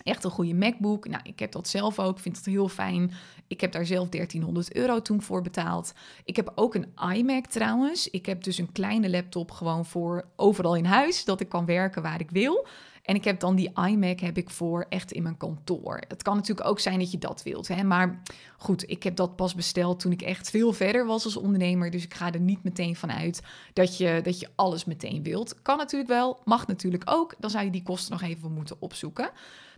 echt 0.04 0.24
een 0.24 0.32
goede 0.32 0.54
MacBook. 0.54 1.08
Nou, 1.08 1.22
ik 1.24 1.40
heb 1.40 1.52
dat 1.52 1.68
zelf 1.68 2.00
ook, 2.00 2.20
vind 2.20 2.38
het 2.38 2.46
heel 2.46 2.68
fijn. 2.68 3.12
Ik 3.48 3.62
heb 3.62 3.72
daar 3.72 3.86
zelf 3.86 4.10
1300 4.10 4.76
euro 4.76 5.02
toen 5.02 5.22
voor 5.22 5.42
betaald. 5.42 5.94
Ik 6.24 6.36
heb 6.36 6.52
ook 6.56 6.76
een 6.76 6.94
iMac 7.14 7.46
trouwens. 7.46 8.10
Ik 8.10 8.26
heb 8.26 8.44
dus 8.44 8.58
een 8.58 8.72
kleine 8.72 9.10
laptop 9.10 9.52
gewoon 9.52 9.86
voor 9.86 10.26
overal 10.36 10.76
in 10.76 10.86
huis, 10.86 11.26
dat 11.26 11.40
ik 11.40 11.50
kan 11.50 11.66
werken 11.66 12.02
waar 12.02 12.20
ik 12.20 12.32
wil. 12.32 12.68
En 13.06 13.16
ik 13.16 13.24
heb 13.24 13.40
dan 13.40 13.56
die 13.56 13.72
iMac 13.88 14.20
heb 14.20 14.38
ik 14.38 14.50
voor 14.50 14.86
echt 14.90 15.12
in 15.12 15.24
mijn 15.24 15.38
kantoor. 15.38 16.02
Het 16.08 16.24
kan 16.24 16.36
natuurlijk 16.36 16.68
ook 16.68 16.80
zijn 16.80 17.00
dat 17.00 17.12
je 17.12 17.18
dat 17.18 17.44
wilt. 17.44 17.68
Hè? 17.68 17.84
Maar 17.84 18.22
goed, 18.58 18.90
ik 18.90 19.04
heb 19.04 19.16
dat 19.16 19.36
pas 19.36 19.56
besteld 19.56 20.00
toen 20.00 20.12
ik 20.12 20.22
echt 20.22 20.50
veel 20.50 20.74
verder 20.74 21.06
was 21.06 21.26
als 21.26 21.38
ondernemer. 21.38 21.92
Dus 21.92 22.04
ik 22.04 22.14
ga 22.14 22.32
er 22.32 22.40
niet 22.40 22.64
meteen 22.64 22.96
van 22.96 23.12
uit 23.12 23.42
dat 23.74 23.98
je, 23.98 24.20
dat 24.24 24.40
je 24.40 24.50
alles 24.56 24.86
meteen 24.86 25.24
wilt. 25.24 25.62
Kan 25.62 25.78
natuurlijk 25.78 26.10
wel, 26.10 26.40
mag 26.46 26.68
natuurlijk 26.68 27.04
ook. 27.06 27.36
Dan 27.40 27.50
zou 27.50 27.66
je 27.66 27.72
die 27.72 27.84
kosten 27.84 28.12
nog 28.12 28.22
even 28.22 28.52
moeten 28.52 28.76
opzoeken. 28.80 29.30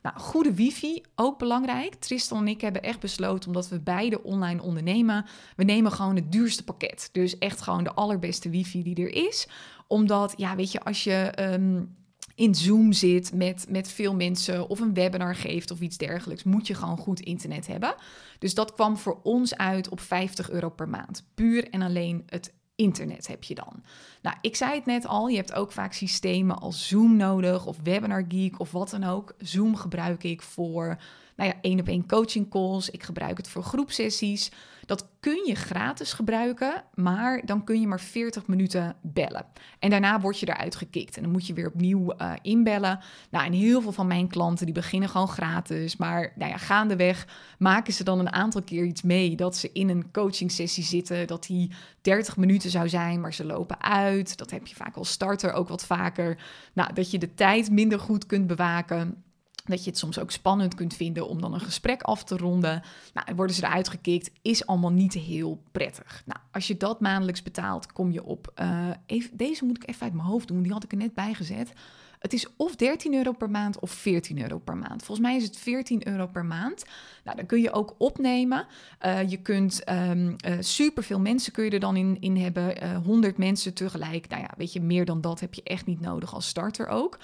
Nou, 0.01 0.19
goede 0.19 0.53
wifi, 0.53 1.01
ook 1.15 1.39
belangrijk. 1.39 1.95
Tristan 1.95 2.37
en 2.37 2.47
ik 2.47 2.61
hebben 2.61 2.83
echt 2.83 2.99
besloten, 2.99 3.47
omdat 3.47 3.69
we 3.69 3.79
beide 3.79 4.23
online 4.23 4.61
ondernemen, 4.61 5.25
we 5.55 5.63
nemen 5.63 5.91
gewoon 5.91 6.15
het 6.15 6.31
duurste 6.31 6.63
pakket. 6.63 7.09
Dus 7.11 7.37
echt 7.37 7.61
gewoon 7.61 7.83
de 7.83 7.93
allerbeste 7.93 8.49
wifi 8.49 8.83
die 8.83 8.95
er 8.95 9.27
is. 9.27 9.47
Omdat, 9.87 10.33
ja, 10.37 10.55
weet 10.55 10.71
je, 10.71 10.83
als 10.83 11.03
je... 11.03 11.33
Um, 11.39 11.95
in 12.37 12.55
Zoom 12.55 12.93
zit 12.93 13.33
met, 13.33 13.65
met 13.69 13.91
veel 13.91 14.15
mensen 14.15 14.69
of 14.69 14.79
een 14.79 14.93
webinar 14.93 15.35
geeft 15.35 15.71
of 15.71 15.79
iets 15.79 15.97
dergelijks, 15.97 16.43
moet 16.43 16.67
je 16.67 16.73
gewoon 16.73 16.97
goed 16.97 17.19
internet 17.19 17.67
hebben. 17.67 17.95
Dus 18.39 18.53
dat 18.53 18.73
kwam 18.73 18.97
voor 18.97 19.19
ons 19.23 19.55
uit 19.55 19.89
op 19.89 19.99
50 19.99 20.49
euro 20.49 20.69
per 20.69 20.89
maand. 20.89 21.23
Puur 21.35 21.69
en 21.69 21.81
alleen 21.81 22.23
het 22.25 22.53
internet 22.75 23.27
heb 23.27 23.43
je 23.43 23.55
dan. 23.55 23.83
Nou, 24.27 24.39
ik 24.41 24.55
zei 24.55 24.75
het 24.75 24.85
net 24.85 25.07
al, 25.07 25.27
je 25.27 25.35
hebt 25.35 25.53
ook 25.53 25.71
vaak 25.71 25.93
systemen 25.93 26.59
als 26.59 26.87
Zoom 26.87 27.15
nodig 27.15 27.65
of 27.65 27.77
Webinar 27.83 28.25
Geek 28.27 28.59
of 28.59 28.71
wat 28.71 28.89
dan 28.89 29.03
ook. 29.03 29.35
Zoom 29.37 29.75
gebruik 29.75 30.23
ik 30.23 30.41
voor 30.41 30.97
nou 31.35 31.49
ja, 31.49 31.55
één 31.61 31.79
op 31.79 31.87
één 31.87 32.07
coaching 32.07 32.49
calls. 32.49 32.89
Ik 32.89 33.03
gebruik 33.03 33.37
het 33.37 33.47
voor 33.47 33.63
groepsessies. 33.63 34.51
Dat 34.85 35.07
kun 35.19 35.43
je 35.45 35.55
gratis 35.55 36.13
gebruiken, 36.13 36.83
maar 36.93 37.41
dan 37.45 37.63
kun 37.63 37.79
je 37.79 37.87
maar 37.87 37.99
40 37.99 38.47
minuten 38.47 38.95
bellen. 39.01 39.45
En 39.79 39.89
daarna 39.89 40.19
word 40.19 40.39
je 40.39 40.49
eruit 40.49 40.75
gekikt 40.75 41.15
en 41.15 41.23
dan 41.23 41.31
moet 41.31 41.47
je 41.47 41.53
weer 41.53 41.67
opnieuw 41.67 42.13
uh, 42.17 42.33
inbellen. 42.41 42.99
Nou, 43.29 43.45
en 43.45 43.51
heel 43.51 43.81
veel 43.81 43.91
van 43.91 44.07
mijn 44.07 44.27
klanten 44.27 44.65
die 44.65 44.75
beginnen 44.75 45.09
gewoon 45.09 45.27
gratis, 45.27 45.97
maar 45.97 46.33
nou 46.35 46.51
ja, 46.51 46.57
gaandeweg 46.57 47.27
maken 47.57 47.93
ze 47.93 48.03
dan 48.03 48.19
een 48.19 48.31
aantal 48.31 48.61
keer 48.61 48.83
iets 48.83 49.01
mee 49.01 49.35
dat 49.35 49.55
ze 49.55 49.69
in 49.73 49.89
een 49.89 50.11
coaching 50.11 50.51
sessie 50.51 50.83
zitten, 50.83 51.27
dat 51.27 51.45
die 51.45 51.71
30 52.01 52.37
minuten 52.37 52.69
zou 52.69 52.89
zijn, 52.89 53.21
maar 53.21 53.33
ze 53.33 53.45
lopen 53.45 53.81
uit. 53.81 54.16
Dat 54.17 54.51
heb 54.51 54.67
je 54.67 54.75
vaak 54.75 54.95
als 54.95 55.09
starter 55.09 55.53
ook 55.53 55.67
wat 55.67 55.85
vaker. 55.85 56.37
Nou, 56.73 56.93
dat 56.93 57.11
je 57.11 57.17
de 57.17 57.33
tijd 57.33 57.71
minder 57.71 57.99
goed 57.99 58.25
kunt 58.25 58.47
bewaken. 58.47 59.23
Dat 59.65 59.83
je 59.83 59.89
het 59.89 59.99
soms 59.99 60.19
ook 60.19 60.31
spannend 60.31 60.75
kunt 60.75 60.93
vinden 60.93 61.27
om 61.27 61.41
dan 61.41 61.53
een 61.53 61.59
gesprek 61.59 62.01
af 62.01 62.23
te 62.23 62.37
ronden. 62.37 62.81
Nou, 63.13 63.35
worden 63.35 63.55
ze 63.55 63.65
eruit 63.65 63.89
gekikt, 63.89 64.31
is 64.41 64.65
allemaal 64.65 64.91
niet 64.91 65.13
heel 65.13 65.61
prettig. 65.71 66.23
Nou, 66.25 66.39
als 66.51 66.67
je 66.67 66.77
dat 66.77 66.99
maandelijks 66.99 67.43
betaalt, 67.43 67.91
kom 67.91 68.11
je 68.11 68.23
op. 68.23 68.53
Uh, 68.61 68.89
even, 69.05 69.37
deze 69.37 69.65
moet 69.65 69.83
ik 69.83 69.89
even 69.89 70.03
uit 70.03 70.13
mijn 70.13 70.27
hoofd 70.27 70.47
doen, 70.47 70.61
die 70.61 70.71
had 70.71 70.83
ik 70.83 70.91
er 70.91 70.97
net 70.97 71.13
bij 71.13 71.33
gezet. 71.33 71.73
Het 72.19 72.33
is 72.33 72.47
of 72.55 72.75
13 72.75 73.13
euro 73.13 73.31
per 73.31 73.49
maand 73.49 73.79
of 73.79 73.91
14 73.91 74.41
euro 74.41 74.57
per 74.57 74.77
maand. 74.77 75.03
Volgens 75.03 75.27
mij 75.27 75.35
is 75.35 75.43
het 75.43 75.57
14 75.57 76.07
euro 76.07 76.27
per 76.27 76.45
maand. 76.45 76.85
Nou, 77.23 77.37
dan 77.37 77.45
kun 77.45 77.61
je 77.61 77.71
ook 77.71 77.95
opnemen. 77.97 78.65
Uh, 79.05 79.29
je 79.29 79.37
kunt 79.37 79.89
um, 79.89 80.35
uh, 80.47 80.55
superveel 80.59 81.19
mensen 81.19 81.51
kun 81.51 81.63
je 81.63 81.69
er 81.69 81.79
dan 81.79 81.95
in, 81.95 82.17
in 82.19 82.37
hebben. 82.37 82.83
Uh, 82.83 82.93
eh, 82.93 83.03
100 83.05 83.37
mensen 83.37 83.73
tegelijk. 83.73 84.27
Nou 84.27 84.41
ja, 84.41 84.53
weet 84.57 84.73
je, 84.73 84.81
meer 84.81 85.05
dan 85.05 85.21
dat 85.21 85.39
heb 85.39 85.53
je 85.53 85.63
echt 85.63 85.85
niet 85.85 86.01
nodig 86.01 86.33
als 86.33 86.47
starter 86.47 86.87
ook. 86.87 87.17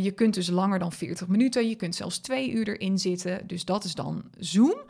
je 0.00 0.12
kunt 0.14 0.34
dus 0.34 0.48
langer 0.48 0.78
dan 0.78 0.92
40 0.92 1.28
minuten. 1.28 1.68
Je 1.68 1.74
kunt 1.74 1.94
zelfs 1.94 2.18
twee 2.18 2.50
uur 2.50 2.68
erin 2.68 2.98
zitten. 2.98 3.46
Dus 3.46 3.64
dat 3.64 3.84
is 3.84 3.94
dan 3.94 4.24
Zoom. 4.38 4.80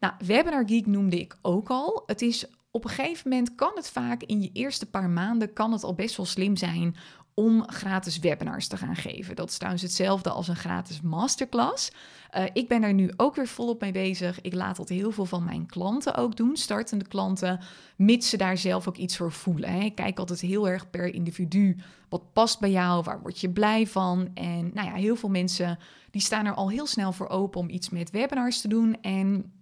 Nou, 0.00 0.14
Webinar 0.18 0.64
Geek 0.66 0.86
noemde 0.86 1.20
ik 1.20 1.36
ook 1.42 1.68
al. 1.68 2.02
Het 2.06 2.22
is 2.22 2.46
op 2.76 2.84
een 2.84 2.90
gegeven 2.90 3.30
moment 3.30 3.54
kan 3.54 3.72
het 3.74 3.90
vaak 3.90 4.22
in 4.22 4.42
je 4.42 4.50
eerste 4.52 4.86
paar 4.86 5.10
maanden 5.10 5.52
kan 5.52 5.72
het 5.72 5.84
al 5.84 5.94
best 5.94 6.16
wel 6.16 6.26
slim 6.26 6.56
zijn 6.56 6.96
om 7.38 7.70
gratis 7.70 8.18
webinars 8.18 8.68
te 8.68 8.76
gaan 8.76 8.96
geven. 8.96 9.36
Dat 9.36 9.50
is 9.50 9.56
trouwens 9.56 9.82
hetzelfde 9.82 10.30
als 10.30 10.48
een 10.48 10.56
gratis 10.56 11.00
masterclass. 11.00 11.90
Uh, 12.36 12.44
ik 12.52 12.68
ben 12.68 12.80
daar 12.80 12.94
nu 12.94 13.10
ook 13.16 13.34
weer 13.34 13.46
volop 13.46 13.80
mee 13.80 13.92
bezig. 13.92 14.40
Ik 14.40 14.54
laat 14.54 14.76
dat 14.76 14.88
heel 14.88 15.10
veel 15.10 15.24
van 15.24 15.44
mijn 15.44 15.66
klanten 15.66 16.14
ook 16.14 16.36
doen, 16.36 16.56
startende 16.56 17.06
klanten, 17.06 17.60
mits 17.96 18.28
ze 18.28 18.36
daar 18.36 18.58
zelf 18.58 18.88
ook 18.88 18.96
iets 18.96 19.16
voor 19.16 19.32
voelen. 19.32 19.70
Hè. 19.70 19.80
Ik 19.80 19.94
kijk 19.94 20.18
altijd 20.18 20.40
heel 20.40 20.68
erg 20.68 20.90
per 20.90 21.14
individu. 21.14 21.76
Wat 22.08 22.32
past 22.32 22.60
bij 22.60 22.70
jou? 22.70 23.02
Waar 23.02 23.20
word 23.20 23.40
je 23.40 23.50
blij 23.50 23.86
van? 23.86 24.30
En 24.34 24.70
nou 24.74 24.88
ja, 24.88 24.94
heel 24.94 25.16
veel 25.16 25.28
mensen 25.28 25.78
die 26.10 26.20
staan 26.20 26.46
er 26.46 26.54
al 26.54 26.70
heel 26.70 26.86
snel 26.86 27.12
voor 27.12 27.28
open 27.28 27.60
om 27.60 27.68
iets 27.68 27.90
met 27.90 28.10
webinars 28.10 28.60
te 28.60 28.68
doen. 28.68 29.00
En 29.00 29.52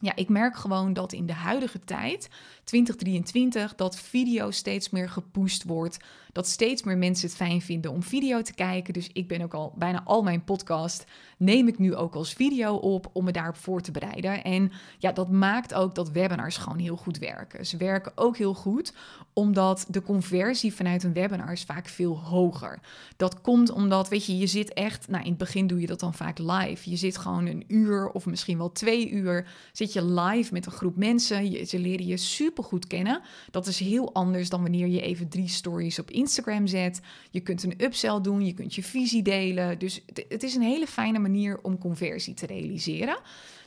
ja, 0.00 0.16
ik 0.16 0.28
merk 0.28 0.56
gewoon 0.56 0.92
dat 0.92 1.12
in 1.12 1.26
de 1.26 1.32
huidige 1.32 1.80
tijd, 1.80 2.28
2023, 2.64 3.74
dat 3.74 3.96
video 3.96 4.50
steeds 4.50 4.90
meer 4.90 5.08
gepusht 5.08 5.64
wordt. 5.64 5.98
Dat 6.32 6.46
steeds 6.46 6.82
meer 6.82 6.98
mensen 6.98 7.28
het 7.28 7.36
fijn 7.36 7.60
vinden 7.60 7.90
om 7.90 8.02
video 8.02 8.42
te 8.42 8.54
kijken. 8.54 8.92
Dus 8.92 9.10
ik 9.12 9.28
ben 9.28 9.42
ook 9.42 9.54
al 9.54 9.74
bijna 9.76 10.02
al 10.04 10.22
mijn 10.22 10.44
podcast 10.44 11.04
neem 11.40 11.68
ik 11.68 11.78
nu 11.78 11.94
ook 11.94 12.14
als 12.14 12.32
video 12.32 12.74
op 12.74 13.10
om 13.12 13.24
me 13.24 13.32
daarop 13.32 13.56
voor 13.56 13.80
te 13.80 13.90
bereiden. 13.90 14.44
En 14.44 14.72
ja, 14.98 15.12
dat 15.12 15.30
maakt 15.30 15.74
ook 15.74 15.94
dat 15.94 16.10
webinars 16.10 16.56
gewoon 16.56 16.78
heel 16.78 16.96
goed 16.96 17.18
werken. 17.18 17.66
Ze 17.66 17.76
werken 17.76 18.12
ook 18.14 18.36
heel 18.36 18.54
goed 18.54 18.92
omdat 19.32 19.86
de 19.88 20.02
conversie 20.02 20.74
vanuit 20.74 21.02
een 21.02 21.12
webinar 21.12 21.52
is 21.52 21.62
vaak 21.62 21.88
veel 21.88 22.18
hoger. 22.18 22.80
Dat 23.16 23.40
komt 23.40 23.70
omdat, 23.70 24.08
weet 24.08 24.26
je, 24.26 24.38
je 24.38 24.46
zit 24.46 24.72
echt, 24.72 25.08
nou 25.08 25.22
in 25.22 25.28
het 25.28 25.38
begin 25.38 25.66
doe 25.66 25.80
je 25.80 25.86
dat 25.86 26.00
dan 26.00 26.14
vaak 26.14 26.38
live. 26.38 26.90
Je 26.90 26.96
zit 26.96 27.18
gewoon 27.18 27.46
een 27.46 27.64
uur 27.68 28.10
of 28.10 28.26
misschien 28.26 28.58
wel 28.58 28.72
twee 28.72 29.10
uur, 29.10 29.48
zit 29.72 29.92
je 29.92 30.04
live 30.04 30.52
met 30.52 30.66
een 30.66 30.72
groep 30.72 30.96
mensen. 30.96 31.50
Je, 31.50 31.64
ze 31.64 31.78
leren 31.78 32.06
je 32.06 32.16
super 32.16 32.64
goed 32.64 32.86
kennen. 32.86 33.20
Dat 33.50 33.66
is 33.66 33.78
heel 33.78 34.14
anders 34.14 34.48
dan 34.48 34.62
wanneer 34.62 34.86
je 34.86 35.00
even 35.00 35.28
drie 35.28 35.48
stories 35.48 35.98
op 35.98 36.10
zet. 36.28 37.00
Je 37.30 37.40
kunt 37.40 37.62
een 37.62 37.84
upsell 37.84 38.20
doen, 38.20 38.44
je 38.44 38.52
kunt 38.52 38.74
je 38.74 38.82
visie 38.82 39.22
delen. 39.22 39.78
Dus 39.78 40.04
het 40.28 40.42
is 40.42 40.54
een 40.54 40.62
hele 40.62 40.86
fijne 40.86 41.18
manier 41.18 41.58
om 41.62 41.78
conversie 41.78 42.34
te 42.34 42.46
realiseren. 42.46 43.18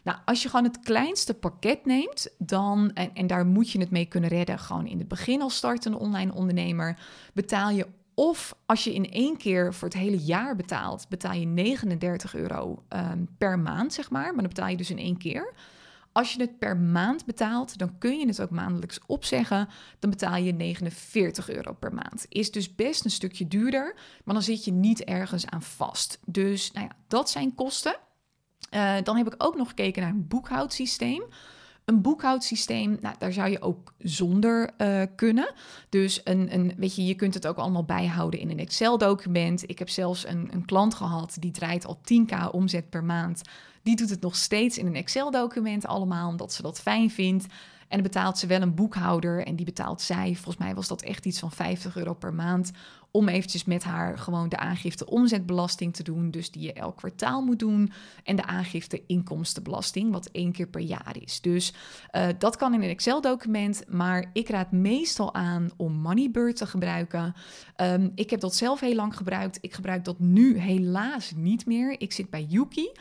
Nou, 0.03 0.17
als 0.25 0.43
je 0.43 0.49
gewoon 0.49 0.65
het 0.65 0.79
kleinste 0.79 1.33
pakket 1.33 1.85
neemt, 1.85 2.35
dan, 2.37 2.91
en, 2.93 3.09
en 3.13 3.27
daar 3.27 3.45
moet 3.45 3.71
je 3.71 3.79
het 3.79 3.91
mee 3.91 4.05
kunnen 4.05 4.29
redden, 4.29 4.59
gewoon 4.59 4.87
in 4.87 4.97
het 4.97 5.07
begin 5.07 5.41
als 5.41 5.55
startende 5.55 5.99
online 5.99 6.33
ondernemer, 6.33 6.99
betaal 7.33 7.69
je 7.69 7.87
of 8.15 8.55
als 8.65 8.83
je 8.83 8.93
in 8.93 9.11
één 9.11 9.37
keer 9.37 9.73
voor 9.73 9.87
het 9.87 9.97
hele 9.97 10.17
jaar 10.17 10.55
betaalt, 10.55 11.05
betaal 11.09 11.33
je 11.33 11.45
39 11.45 12.35
euro 12.35 12.83
um, 12.89 13.27
per 13.37 13.59
maand, 13.59 13.93
zeg 13.93 14.09
maar. 14.09 14.25
Maar 14.25 14.43
dan 14.43 14.53
betaal 14.53 14.67
je 14.67 14.77
dus 14.77 14.89
in 14.89 14.97
één 14.97 15.17
keer. 15.17 15.53
Als 16.13 16.33
je 16.33 16.41
het 16.41 16.59
per 16.59 16.77
maand 16.77 17.25
betaalt, 17.25 17.77
dan 17.77 17.97
kun 17.97 18.19
je 18.19 18.27
het 18.27 18.41
ook 18.41 18.49
maandelijks 18.49 18.99
opzeggen. 19.05 19.69
Dan 19.99 20.09
betaal 20.09 20.35
je 20.35 20.53
49 20.53 21.49
euro 21.49 21.73
per 21.73 21.93
maand. 21.93 22.25
Is 22.29 22.51
dus 22.51 22.75
best 22.75 23.05
een 23.05 23.11
stukje 23.11 23.47
duurder, 23.47 23.95
maar 24.23 24.33
dan 24.33 24.43
zit 24.43 24.65
je 24.65 24.71
niet 24.71 25.03
ergens 25.03 25.45
aan 25.45 25.61
vast. 25.61 26.19
Dus 26.25 26.71
nou 26.71 26.85
ja, 26.85 26.95
dat 27.07 27.29
zijn 27.29 27.55
kosten. 27.55 27.95
Uh, 28.71 28.95
dan 29.03 29.17
heb 29.17 29.27
ik 29.27 29.35
ook 29.37 29.55
nog 29.55 29.67
gekeken 29.67 30.01
naar 30.01 30.11
een 30.11 30.27
boekhoudsysteem. 30.27 31.23
Een 31.85 32.01
boekhoudsysteem, 32.01 32.97
nou, 33.01 33.15
daar 33.19 33.33
zou 33.33 33.49
je 33.49 33.61
ook 33.61 33.93
zonder 33.97 34.69
uh, 34.77 35.01
kunnen. 35.15 35.53
Dus 35.89 36.21
een, 36.23 36.53
een, 36.53 36.73
weet 36.77 36.95
je, 36.95 37.05
je 37.05 37.15
kunt 37.15 37.33
het 37.33 37.47
ook 37.47 37.57
allemaal 37.57 37.83
bijhouden 37.83 38.39
in 38.39 38.49
een 38.49 38.59
Excel-document. 38.59 39.69
Ik 39.69 39.79
heb 39.79 39.89
zelfs 39.89 40.27
een, 40.27 40.49
een 40.51 40.65
klant 40.65 40.93
gehad 40.93 41.37
die 41.39 41.51
draait 41.51 41.85
al 41.85 41.97
10k 41.97 42.51
omzet 42.51 42.89
per 42.89 43.03
maand. 43.03 43.41
Die 43.83 43.95
doet 43.95 44.09
het 44.09 44.21
nog 44.21 44.35
steeds 44.35 44.77
in 44.77 44.85
een 44.85 44.95
Excel-document 44.95 45.85
allemaal, 45.85 46.29
omdat 46.29 46.53
ze 46.53 46.61
dat 46.61 46.81
fijn 46.81 47.11
vindt. 47.11 47.45
En 47.93 47.99
dan 47.99 48.11
betaalt 48.11 48.37
ze 48.37 48.47
wel 48.47 48.61
een 48.61 48.75
boekhouder 48.75 49.45
en 49.45 49.55
die 49.55 49.65
betaalt 49.65 50.01
zij. 50.01 50.35
Volgens 50.35 50.57
mij 50.57 50.75
was 50.75 50.87
dat 50.87 51.01
echt 51.01 51.25
iets 51.25 51.39
van 51.39 51.51
50 51.51 51.95
euro 51.95 52.13
per 52.13 52.33
maand 52.33 52.71
om 53.13 53.27
eventjes 53.27 53.63
met 53.63 53.83
haar 53.83 54.17
gewoon 54.17 54.49
de 54.49 54.57
aangifte 54.57 55.05
omzetbelasting 55.05 55.93
te 55.95 56.03
doen. 56.03 56.31
Dus 56.31 56.51
die 56.51 56.61
je 56.61 56.73
elk 56.73 56.97
kwartaal 56.97 57.41
moet 57.41 57.59
doen. 57.59 57.91
En 58.23 58.35
de 58.35 58.43
aangifte 58.43 59.01
inkomstenbelasting, 59.07 60.11
wat 60.11 60.29
één 60.31 60.51
keer 60.51 60.67
per 60.67 60.81
jaar 60.81 61.15
is. 61.19 61.41
Dus 61.41 61.73
uh, 62.11 62.27
dat 62.37 62.55
kan 62.55 62.73
in 62.73 62.81
een 62.81 62.89
Excel-document. 62.89 63.83
Maar 63.87 64.29
ik 64.33 64.49
raad 64.49 64.71
meestal 64.71 65.33
aan 65.33 65.71
om 65.77 65.93
Moneybird 65.93 66.55
te 66.55 66.67
gebruiken. 66.67 67.33
Um, 67.77 68.11
ik 68.15 68.29
heb 68.29 68.39
dat 68.39 68.55
zelf 68.55 68.79
heel 68.79 68.95
lang 68.95 69.17
gebruikt. 69.17 69.57
Ik 69.61 69.73
gebruik 69.73 70.05
dat 70.05 70.19
nu 70.19 70.57
helaas 70.57 71.31
niet 71.35 71.65
meer. 71.65 71.95
Ik 72.01 72.11
zit 72.11 72.29
bij 72.29 72.45
Yuki 72.49 72.91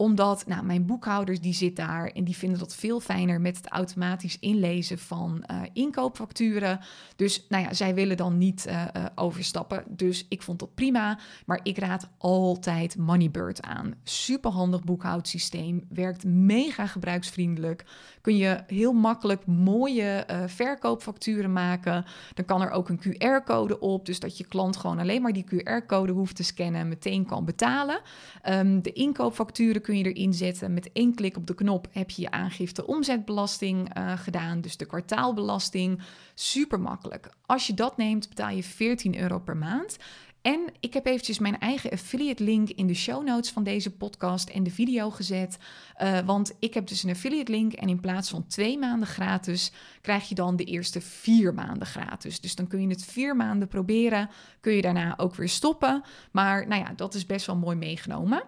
omdat 0.00 0.46
nou, 0.46 0.64
mijn 0.64 0.86
boekhouders 0.86 1.40
die 1.40 1.52
zit 1.52 1.76
daar 1.76 2.06
en 2.06 2.24
die 2.24 2.36
vinden 2.36 2.58
dat 2.58 2.74
veel 2.74 3.00
fijner 3.00 3.40
met 3.40 3.56
het 3.56 3.66
automatisch 3.66 4.38
inlezen 4.38 4.98
van 4.98 5.44
uh, 5.50 5.62
inkoopfacturen. 5.72 6.80
Dus 7.16 7.46
nou 7.48 7.62
ja, 7.62 7.72
zij 7.72 7.94
willen 7.94 8.16
dan 8.16 8.38
niet 8.38 8.66
uh, 8.68 8.84
uh, 8.96 9.04
overstappen. 9.14 9.84
Dus 9.88 10.26
ik 10.28 10.42
vond 10.42 10.58
dat 10.58 10.74
prima. 10.74 11.18
Maar 11.46 11.60
ik 11.62 11.78
raad 11.78 12.08
altijd 12.18 12.96
Moneybird 12.96 13.62
aan. 13.62 13.94
Superhandig 14.02 14.84
boekhoudsysteem. 14.84 15.84
Werkt 15.88 16.24
mega 16.24 16.86
gebruiksvriendelijk. 16.86 17.84
Kun 18.28 18.36
je 18.36 18.60
heel 18.66 18.92
makkelijk 18.92 19.46
mooie 19.46 20.26
verkoopfacturen 20.46 21.52
maken. 21.52 22.04
Dan 22.34 22.44
kan 22.44 22.62
er 22.62 22.70
ook 22.70 22.88
een 22.88 23.00
QR-code 23.00 23.80
op. 23.80 24.06
Dus 24.06 24.20
dat 24.20 24.38
je 24.38 24.46
klant 24.46 24.76
gewoon 24.76 24.98
alleen 24.98 25.22
maar 25.22 25.32
die 25.32 25.44
QR-code 25.44 26.12
hoeft 26.12 26.36
te 26.36 26.42
scannen 26.42 26.80
en 26.80 26.88
meteen 26.88 27.26
kan 27.26 27.44
betalen. 27.44 28.00
Um, 28.48 28.82
de 28.82 28.92
inkoopfacturen 28.92 29.82
kun 29.82 29.98
je 29.98 30.12
erin 30.12 30.34
zetten. 30.34 30.74
Met 30.74 30.90
één 30.92 31.14
klik 31.14 31.36
op 31.36 31.46
de 31.46 31.54
knop 31.54 31.86
heb 31.92 32.10
je 32.10 32.22
je 32.22 32.30
aangifte 32.30 32.86
omzetbelasting 32.86 33.96
uh, 33.98 34.12
gedaan, 34.18 34.60
dus 34.60 34.76
de 34.76 34.86
kwartaalbelasting. 34.86 36.02
Super 36.34 36.80
makkelijk. 36.80 37.30
Als 37.46 37.66
je 37.66 37.74
dat 37.74 37.96
neemt, 37.96 38.28
betaal 38.28 38.50
je 38.50 38.62
14 38.62 39.18
euro 39.18 39.38
per 39.38 39.56
maand. 39.56 39.96
En 40.42 40.60
ik 40.80 40.94
heb 40.94 41.06
eventjes 41.06 41.38
mijn 41.38 41.58
eigen 41.58 41.90
affiliate 41.90 42.44
link 42.44 42.68
in 42.68 42.86
de 42.86 42.94
show 42.94 43.24
notes 43.24 43.50
van 43.50 43.62
deze 43.64 43.96
podcast 43.96 44.48
en 44.48 44.62
de 44.62 44.70
video 44.70 45.10
gezet. 45.10 45.58
Uh, 46.02 46.18
want 46.18 46.52
ik 46.58 46.74
heb 46.74 46.86
dus 46.86 47.02
een 47.02 47.10
affiliate 47.10 47.52
link 47.52 47.72
en 47.72 47.88
in 47.88 48.00
plaats 48.00 48.30
van 48.30 48.46
twee 48.46 48.78
maanden 48.78 49.08
gratis 49.08 49.72
krijg 50.00 50.28
je 50.28 50.34
dan 50.34 50.56
de 50.56 50.64
eerste 50.64 51.00
vier 51.00 51.54
maanden 51.54 51.86
gratis. 51.86 52.40
Dus 52.40 52.54
dan 52.54 52.66
kun 52.66 52.80
je 52.80 52.88
het 52.88 53.04
vier 53.04 53.36
maanden 53.36 53.68
proberen, 53.68 54.30
kun 54.60 54.72
je 54.72 54.82
daarna 54.82 55.14
ook 55.18 55.34
weer 55.34 55.48
stoppen. 55.48 56.02
Maar 56.32 56.68
nou 56.68 56.82
ja, 56.82 56.92
dat 56.96 57.14
is 57.14 57.26
best 57.26 57.46
wel 57.46 57.56
mooi 57.56 57.76
meegenomen. 57.76 58.42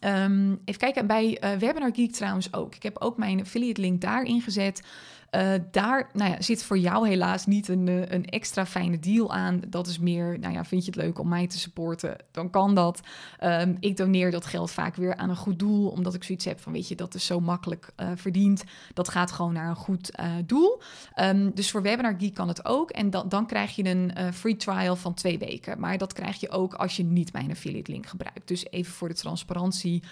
Um, 0.00 0.60
even 0.64 0.80
kijken, 0.80 1.06
bij 1.06 1.42
uh, 1.44 1.58
Webinar 1.58 1.94
Geek 1.94 2.12
trouwens 2.12 2.52
ook. 2.52 2.74
Ik 2.74 2.82
heb 2.82 3.00
ook 3.00 3.16
mijn 3.16 3.40
affiliate 3.40 3.80
link 3.80 4.00
daarin 4.00 4.40
gezet. 4.40 4.82
Uh, 5.30 5.52
daar 5.70 6.10
nou 6.12 6.30
ja, 6.30 6.42
zit 6.42 6.64
voor 6.64 6.78
jou 6.78 7.08
helaas 7.08 7.46
niet 7.46 7.68
een, 7.68 7.88
eh, 7.88 8.10
een 8.10 8.24
extra 8.24 8.66
fijne 8.66 8.98
deal 8.98 9.32
aan. 9.32 9.60
Dat 9.68 9.86
is 9.86 9.98
meer, 9.98 10.38
nou 10.38 10.54
ja, 10.54 10.64
vind 10.64 10.84
je 10.84 10.90
het 10.90 11.00
leuk 11.00 11.18
om 11.18 11.28
mij 11.28 11.46
te 11.46 11.58
supporten? 11.58 12.16
Dan 12.30 12.50
kan 12.50 12.74
dat. 12.74 13.00
Um, 13.44 13.76
ik 13.80 13.96
doneer 13.96 14.30
dat 14.30 14.46
geld 14.46 14.70
vaak 14.70 14.94
weer 14.94 15.16
aan 15.16 15.30
een 15.30 15.36
goed 15.36 15.58
doel, 15.58 15.88
omdat 15.88 16.14
ik 16.14 16.24
zoiets 16.24 16.44
heb 16.44 16.60
van, 16.60 16.72
weet 16.72 16.88
je, 16.88 16.94
dat 16.94 17.14
is 17.14 17.26
zo 17.26 17.40
makkelijk 17.40 17.92
uh, 17.96 18.10
verdiend. 18.14 18.64
Dat 18.94 19.08
gaat 19.08 19.32
gewoon 19.32 19.52
naar 19.52 19.68
een 19.68 19.76
goed 19.76 20.12
doel. 20.46 20.80
Um, 21.20 21.54
dus 21.54 21.70
voor 21.70 21.82
Webinar 21.82 22.14
Geek 22.18 22.34
kan 22.34 22.48
het 22.48 22.64
ook. 22.64 22.90
En 22.90 23.10
dan, 23.10 23.28
dan 23.28 23.46
krijg 23.46 23.76
je 23.76 23.84
een 23.84 24.32
free 24.32 24.56
trial 24.56 24.96
van 24.96 25.14
twee 25.14 25.38
weken. 25.38 25.80
Maar 25.80 25.98
dat 25.98 26.12
krijg 26.12 26.40
je 26.40 26.50
ook 26.50 26.74
als 26.74 26.96
je 26.96 27.04
niet 27.04 27.32
mijn 27.32 27.50
affiliate 27.50 27.90
link 27.90 28.06
gebruikt. 28.06 28.48
Dus 28.48 28.70
even 28.70 28.92
voor 28.92 29.08
de 29.08 29.14
transparantie, 29.14 30.02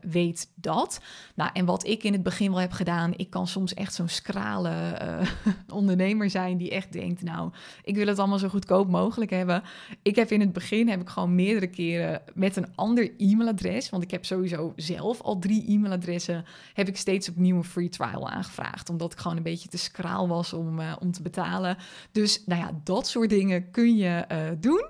weet 0.00 0.48
dat. 0.54 1.00
Nou, 1.34 1.50
en 1.52 1.64
wat 1.64 1.86
ik 1.86 2.02
in 2.02 2.12
het 2.12 2.22
begin 2.22 2.50
wel 2.50 2.60
heb 2.60 2.72
gedaan, 2.72 3.12
ik 3.16 3.30
kan 3.30 3.46
soms 3.46 3.74
echt 3.74 3.94
zo'n 3.94 4.08
uh, 4.54 5.20
ondernemer 5.72 6.30
zijn 6.30 6.56
die 6.56 6.70
echt 6.70 6.92
denkt, 6.92 7.22
nou, 7.22 7.50
ik 7.82 7.96
wil 7.96 8.06
het 8.06 8.18
allemaal 8.18 8.38
zo 8.38 8.48
goedkoop 8.48 8.88
mogelijk 8.88 9.30
hebben. 9.30 9.62
Ik 10.02 10.16
heb 10.16 10.30
in 10.30 10.40
het 10.40 10.52
begin 10.52 10.88
heb 10.88 11.00
ik 11.00 11.08
gewoon 11.08 11.34
meerdere 11.34 11.66
keren 11.66 12.22
met 12.34 12.56
een 12.56 12.74
ander 12.74 13.10
e-mailadres, 13.18 13.90
want 13.90 14.02
ik 14.02 14.10
heb 14.10 14.24
sowieso 14.24 14.72
zelf 14.76 15.20
al 15.20 15.38
drie 15.38 15.68
e-mailadressen, 15.68 16.44
heb 16.74 16.88
ik 16.88 16.96
steeds 16.96 17.28
opnieuw 17.28 17.56
een 17.56 17.64
free 17.64 17.88
trial 17.88 18.28
aangevraagd, 18.28 18.90
omdat 18.90 19.12
ik 19.12 19.18
gewoon 19.18 19.36
een 19.36 19.42
beetje 19.42 19.68
te 19.68 19.78
skraal 19.78 20.28
was 20.28 20.52
om, 20.52 20.80
uh, 20.80 20.96
om 21.00 21.12
te 21.12 21.22
betalen. 21.22 21.76
Dus 22.12 22.42
nou 22.46 22.60
ja, 22.60 22.70
dat 22.84 23.08
soort 23.08 23.30
dingen 23.30 23.70
kun 23.70 23.96
je 23.96 24.24
uh, 24.32 24.38
doen. 24.60 24.86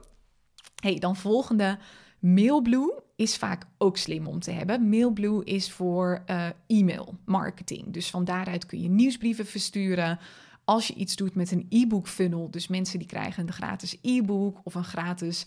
Hey, 0.80 0.98
dan 0.98 1.16
volgende. 1.16 1.78
Mailblue 2.18 3.04
is 3.16 3.36
vaak 3.36 3.66
ook 3.78 3.96
slim 3.96 4.26
om 4.26 4.40
te 4.40 4.50
hebben. 4.50 4.88
Mailblue 4.88 5.44
is 5.44 5.72
voor 5.72 6.22
uh, 6.30 6.46
e-mail 6.66 7.14
marketing. 7.24 7.92
Dus 7.92 8.10
van 8.10 8.24
daaruit 8.24 8.66
kun 8.66 8.82
je 8.82 8.88
nieuwsbrieven 8.88 9.46
versturen. 9.46 10.18
Als 10.64 10.86
je 10.86 10.94
iets 10.94 11.16
doet 11.16 11.34
met 11.34 11.50
een 11.50 11.66
e-book 11.68 12.08
funnel, 12.08 12.50
dus 12.50 12.68
mensen 12.68 12.98
die 12.98 13.08
krijgen 13.08 13.46
een 13.46 13.52
gratis 13.52 13.98
e-book 14.02 14.60
of 14.64 14.74
een 14.74 14.84
gratis 14.84 15.46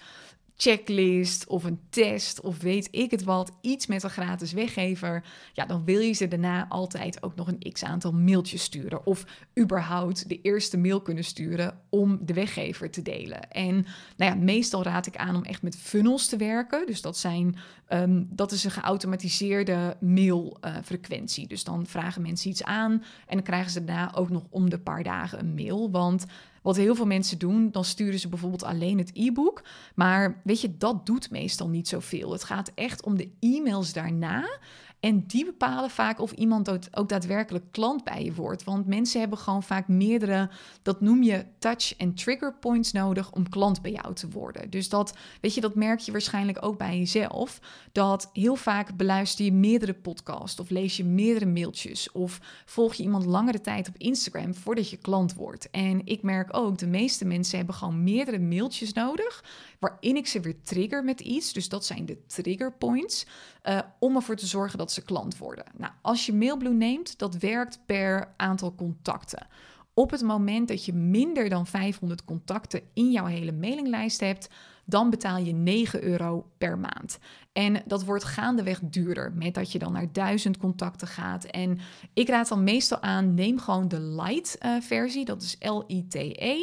checklist 0.62 1.48
of 1.48 1.64
een 1.64 1.80
test 1.90 2.42
of 2.42 2.62
weet 2.62 2.88
ik 2.92 3.12
het 3.12 3.24
wat, 3.24 3.52
iets 3.62 3.88
met 3.88 4.04
een 4.04 4.10
gratis 4.10 4.52
weggever, 4.52 5.24
ja, 5.54 5.66
dan 5.66 5.86
wil 5.86 6.00
je 6.00 6.14
ze 6.14 6.28
daarna 6.28 6.68
altijd 6.68 7.24
ook 7.24 7.36
nog 7.36 7.48
een 7.48 7.72
x 7.72 7.84
aantal 7.84 8.12
mailtjes 8.12 8.64
sturen 8.64 9.06
of 9.06 9.26
überhaupt 9.60 10.30
de 10.30 10.42
eerste 10.42 10.78
mail 10.78 11.02
kunnen 11.02 11.24
sturen 11.24 11.80
om 11.90 12.20
de 12.22 12.34
weggever 12.34 12.90
te 12.90 13.02
delen. 13.02 13.52
En 13.52 13.74
nou 14.18 14.32
ja, 14.32 14.36
meestal 14.36 14.84
raad 14.84 15.08
ik 15.08 15.16
aan 15.16 15.36
om 15.36 15.44
echt 15.44 15.62
met 15.62 15.76
funnels 15.76 16.28
te 16.28 16.38
werken. 16.38 16.86
Dus 16.86 17.02
dat 17.02 17.18
zijn 17.18 17.56
um, 17.90 18.28
dat 18.32 18.52
is 18.52 18.64
een 18.64 18.72
geautomatiseerde 18.72 19.98
mailfrequentie. 20.00 21.44
Uh, 21.44 21.50
dus 21.50 21.64
dan 21.64 21.86
vragen 21.86 22.22
mensen 22.22 22.50
iets 22.50 22.64
aan 22.64 22.92
en 23.28 23.36
dan 23.36 23.44
krijgen 23.44 23.72
ze 23.72 23.84
daarna 23.84 24.16
ook 24.16 24.30
nog 24.30 24.44
om 24.50 24.70
de 24.70 24.80
paar 24.80 25.04
dagen 25.04 25.40
een 25.40 25.54
mail, 25.54 25.92
want 25.92 26.26
wat 26.62 26.76
heel 26.76 26.96
veel 26.96 27.06
mensen 27.06 27.38
doen, 27.38 27.72
dan 27.72 27.86
sturen 27.86 28.20
ze 28.20 28.30
bijvoorbeeld 28.30 28.64
alleen 28.64 28.98
het 28.98 29.12
e-book. 29.14 29.64
Maar 29.96 30.42
weet 30.44 30.62
je, 30.62 30.78
dat 30.78 31.06
doet 31.06 31.32
meestal 31.32 31.70
niet 31.70 31.88
zoveel. 31.88 32.32
Het 32.32 32.44
gaat 32.44 32.72
echt 32.76 33.04
om 33.04 33.18
de 33.18 33.30
e-mails 33.40 33.94
daarna. 33.94 34.60
En 35.00 35.24
die 35.28 35.46
bepalen 35.46 35.90
vaak 35.90 36.20
of 36.20 36.32
iemand 36.32 36.96
ook 36.98 37.10
daadwerkelijk 37.10 37.66
klant 37.72 38.04
bij 38.04 38.24
je 38.24 38.34
wordt. 38.34 38.64
Want 38.64 38.88
mensen 38.88 39.20
hebben 39.20 39.38
gewoon 39.38 39.64
vaak 39.64 39.88
meerdere, 39.88 40.50
dat 40.82 41.02
noem 41.02 41.24
je 41.24 41.46
touch- 41.60 41.96
en 41.98 42.14
trigger 42.14 42.54
points 42.54 42.92
nodig 42.92 43.32
om 43.32 43.50
klant 43.50 43.82
bij 43.82 43.92
jou 43.92 44.14
te 44.14 44.30
worden. 44.30 44.70
Dus 44.70 44.90
dat, 44.90 45.18
weet 45.42 45.54
je, 45.54 45.62
dat 45.62 45.76
merk 45.76 46.00
je 46.00 46.12
waarschijnlijk 46.12 46.66
ook 46.66 46.78
bij 46.78 46.98
jezelf. 46.98 47.60
Dat 47.92 48.30
heel 48.34 48.56
vaak 48.56 48.98
beluister 48.98 49.46
je 49.46 49.54
meerdere 49.54 49.94
podcasts 49.94 50.60
of 50.60 50.70
lees 50.70 50.98
je 50.98 51.04
meerdere 51.06 51.46
mailtjes 51.46 52.12
of 52.12 52.40
volg 52.66 52.94
je 52.94 53.04
iemand 53.04 53.26
langere 53.26 53.62
tijd 53.62 53.88
op 53.88 53.98
Instagram 53.98 54.56
voordat 54.56 54.90
je 54.90 54.98
klant 54.98 55.34
wordt. 55.34 55.70
En 55.70 56.06
ik 56.06 56.22
merk 56.22 56.58
ook, 56.58 56.78
de 56.78 56.88
meeste 56.88 57.26
mensen 57.26 57.58
hebben 57.58 57.76
gewoon 57.76 58.04
meerdere 58.04 58.40
mailtjes 58.40 58.94
nodig 58.94 59.44
waarin 59.80 60.16
ik 60.16 60.28
ze 60.28 60.40
weer 60.40 60.62
trigger 60.62 61.04
met 61.04 61.20
iets. 61.20 61.54
Dus 61.54 61.70
dat 61.70 61.86
zijn 61.86 62.06
de 62.06 62.26
trigger 62.26 62.74
points. 62.74 63.26
Uh, 63.64 63.80
om 64.00 64.16
ervoor 64.16 64.36
te 64.36 64.46
zorgen 64.46 64.78
dat 64.78 64.92
ze 64.92 65.04
klant 65.04 65.38
worden. 65.38 65.66
Nou, 65.78 65.94
als 66.02 66.26
je 66.26 66.34
Mailblue 66.34 66.74
neemt, 66.74 67.18
dat 67.18 67.36
werkt 67.38 67.80
per 67.86 68.34
aantal 68.38 68.76
contacten. 68.76 69.48
Op 69.94 70.12
het 70.12 70.22
moment 70.22 70.68
dat 70.68 70.86
je 70.86 70.94
minder 70.94 71.50
dan 71.50 71.68
500 71.68 72.26
contacten 72.26 72.82
in 72.94 73.12
jouw 73.12 73.26
hele 73.26 73.52
mailinglijst 73.52 74.20
hebt, 74.20 74.50
dan 74.86 75.10
betaal 75.10 75.38
je 75.38 75.54
9 75.54 76.04
euro 76.04 76.52
per 76.58 76.78
maand. 76.78 77.20
En 77.60 77.82
dat 77.86 78.04
wordt 78.04 78.24
gaandeweg 78.24 78.80
duurder 78.84 79.32
met 79.36 79.54
dat 79.54 79.72
je 79.72 79.80
dan 79.80 79.92
naar 79.92 80.12
1000 80.12 80.58
contacten 80.58 81.08
gaat. 81.08 81.44
En 81.44 81.80
ik 82.14 82.30
raad 82.30 82.48
dan 82.48 82.64
meestal 82.64 83.02
aan, 83.02 83.34
neem 83.34 83.60
gewoon 83.60 83.88
de 83.88 84.00
light 84.00 84.58
uh, 84.66 84.82
versie, 84.82 85.26
dat 85.26 85.42
is 85.42 85.56
L-I-T-E. 85.60 86.56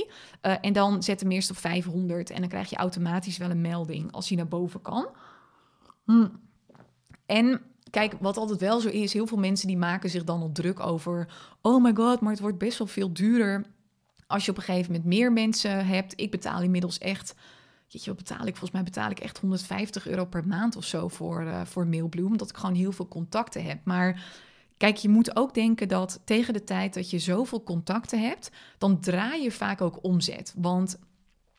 Uh, 0.43 0.55
en 0.61 0.73
dan 0.73 1.03
zet 1.03 1.21
hem 1.21 1.31
eerst 1.31 1.51
op 1.51 1.57
500 1.57 2.31
en 2.31 2.41
dan 2.41 2.49
krijg 2.49 2.71
je 2.71 2.77
automatisch 2.77 3.37
wel 3.37 3.51
een 3.51 3.61
melding 3.61 4.13
als 4.13 4.29
hij 4.29 4.37
naar 4.37 4.49
boven 4.49 4.83
kan. 4.83 5.09
Hm. 6.05 6.29
En 7.27 7.61
kijk, 7.91 8.15
wat 8.21 8.37
altijd 8.37 8.61
wel 8.61 8.81
zo 8.81 8.89
is, 8.89 9.13
heel 9.13 9.27
veel 9.27 9.39
mensen 9.39 9.67
die 9.69 9.79
maken 9.79 10.11
zich 10.11 10.25
dan 10.25 10.41
al 10.41 10.53
druk 10.53 10.81
over, 10.81 11.29
oh 11.63 11.83
my 11.83 11.95
god, 11.95 12.21
maar 12.21 12.33
het 12.33 12.41
wordt 12.41 12.59
best 12.59 12.79
wel 12.79 12.87
veel 12.87 13.13
duurder 13.13 13.65
als 14.27 14.45
je 14.45 14.51
op 14.51 14.57
een 14.57 14.63
gegeven 14.63 14.93
moment 14.93 15.09
meer 15.09 15.33
mensen 15.33 15.87
hebt. 15.87 16.21
Ik 16.21 16.31
betaal 16.31 16.63
inmiddels 16.63 16.99
echt 16.99 17.35
Jeetje, 17.87 18.15
wat 18.15 18.19
betaal 18.19 18.47
ik? 18.47 18.57
Volgens 18.57 18.71
mij 18.71 18.83
betaal 18.83 19.11
ik 19.11 19.21
echt 19.21 19.39
150 19.39 20.07
euro 20.07 20.25
per 20.25 20.47
maand 20.47 20.77
of 20.77 20.85
zo 20.85 21.09
voor, 21.09 21.43
uh, 21.43 21.65
voor 21.65 21.87
Mailbloom. 21.87 22.31
Omdat 22.31 22.51
ik 22.51 22.57
gewoon 22.57 22.75
heel 22.75 22.93
veel 22.93 23.09
contacten 23.09 23.65
heb. 23.65 23.79
Maar 23.85 24.25
kijk, 24.77 24.97
je 24.97 25.09
moet 25.09 25.37
ook 25.37 25.55
denken 25.55 25.89
dat 25.89 26.21
tegen 26.25 26.53
de 26.53 26.65
tijd 26.65 26.95
dat 26.95 27.11
je 27.11 27.19
zoveel 27.19 27.63
contacten 27.63 28.21
hebt, 28.21 28.51
dan 28.79 29.01
draai 29.01 29.43
je 29.43 29.53
vaak 29.53 29.81
ook 29.81 29.99
omzet. 30.03 30.55
Want 30.57 30.99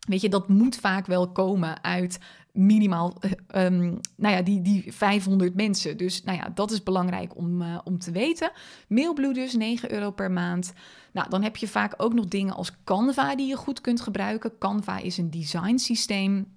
weet 0.07 0.21
je, 0.21 0.29
dat 0.29 0.47
moet 0.47 0.75
vaak 0.75 1.05
wel 1.05 1.31
komen 1.31 1.83
uit 1.83 2.19
minimaal 2.57 3.13
um, 3.55 3.99
nou 4.15 4.35
ja, 4.35 4.41
die, 4.41 4.61
die 4.61 4.93
500 4.93 5.55
mensen. 5.55 5.97
Dus 5.97 6.23
nou 6.23 6.37
ja, 6.37 6.49
dat 6.53 6.71
is 6.71 6.83
belangrijk 6.83 7.37
om, 7.37 7.61
uh, 7.61 7.77
om 7.83 7.99
te 7.99 8.11
weten. 8.11 8.51
Mailblue 8.87 9.33
dus 9.33 9.53
9 9.53 9.91
euro 9.91 10.11
per 10.11 10.31
maand. 10.31 10.73
Nou, 11.13 11.29
dan 11.29 11.43
heb 11.43 11.55
je 11.55 11.67
vaak 11.67 11.93
ook 11.97 12.13
nog 12.13 12.25
dingen 12.25 12.55
als 12.55 12.71
Canva 12.83 13.35
die 13.35 13.47
je 13.47 13.55
goed 13.55 13.81
kunt 13.81 14.01
gebruiken. 14.01 14.57
Canva 14.57 14.97
is 14.97 15.17
een 15.17 15.31
design 15.31 15.77
systeem. 15.77 16.55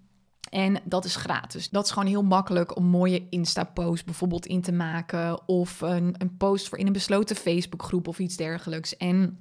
En 0.50 0.80
dat 0.85 1.04
is 1.04 1.16
gratis. 1.16 1.71
Dat 1.71 1.85
is 1.85 1.90
gewoon 1.90 2.09
heel 2.09 2.23
makkelijk 2.23 2.76
om 2.76 2.85
mooie 2.85 3.26
Insta-posts 3.28 4.04
bijvoorbeeld 4.04 4.47
in 4.47 4.61
te 4.61 4.73
maken. 4.73 5.49
Of 5.49 5.80
een, 5.80 6.14
een 6.19 6.37
post 6.37 6.69
voor 6.69 6.78
in 6.78 6.87
een 6.87 6.92
besloten 6.92 7.37
Facebookgroep 7.37 8.09
of 8.09 8.19
iets 8.19 8.37
dergelijks. 8.37 8.97
En 8.97 9.38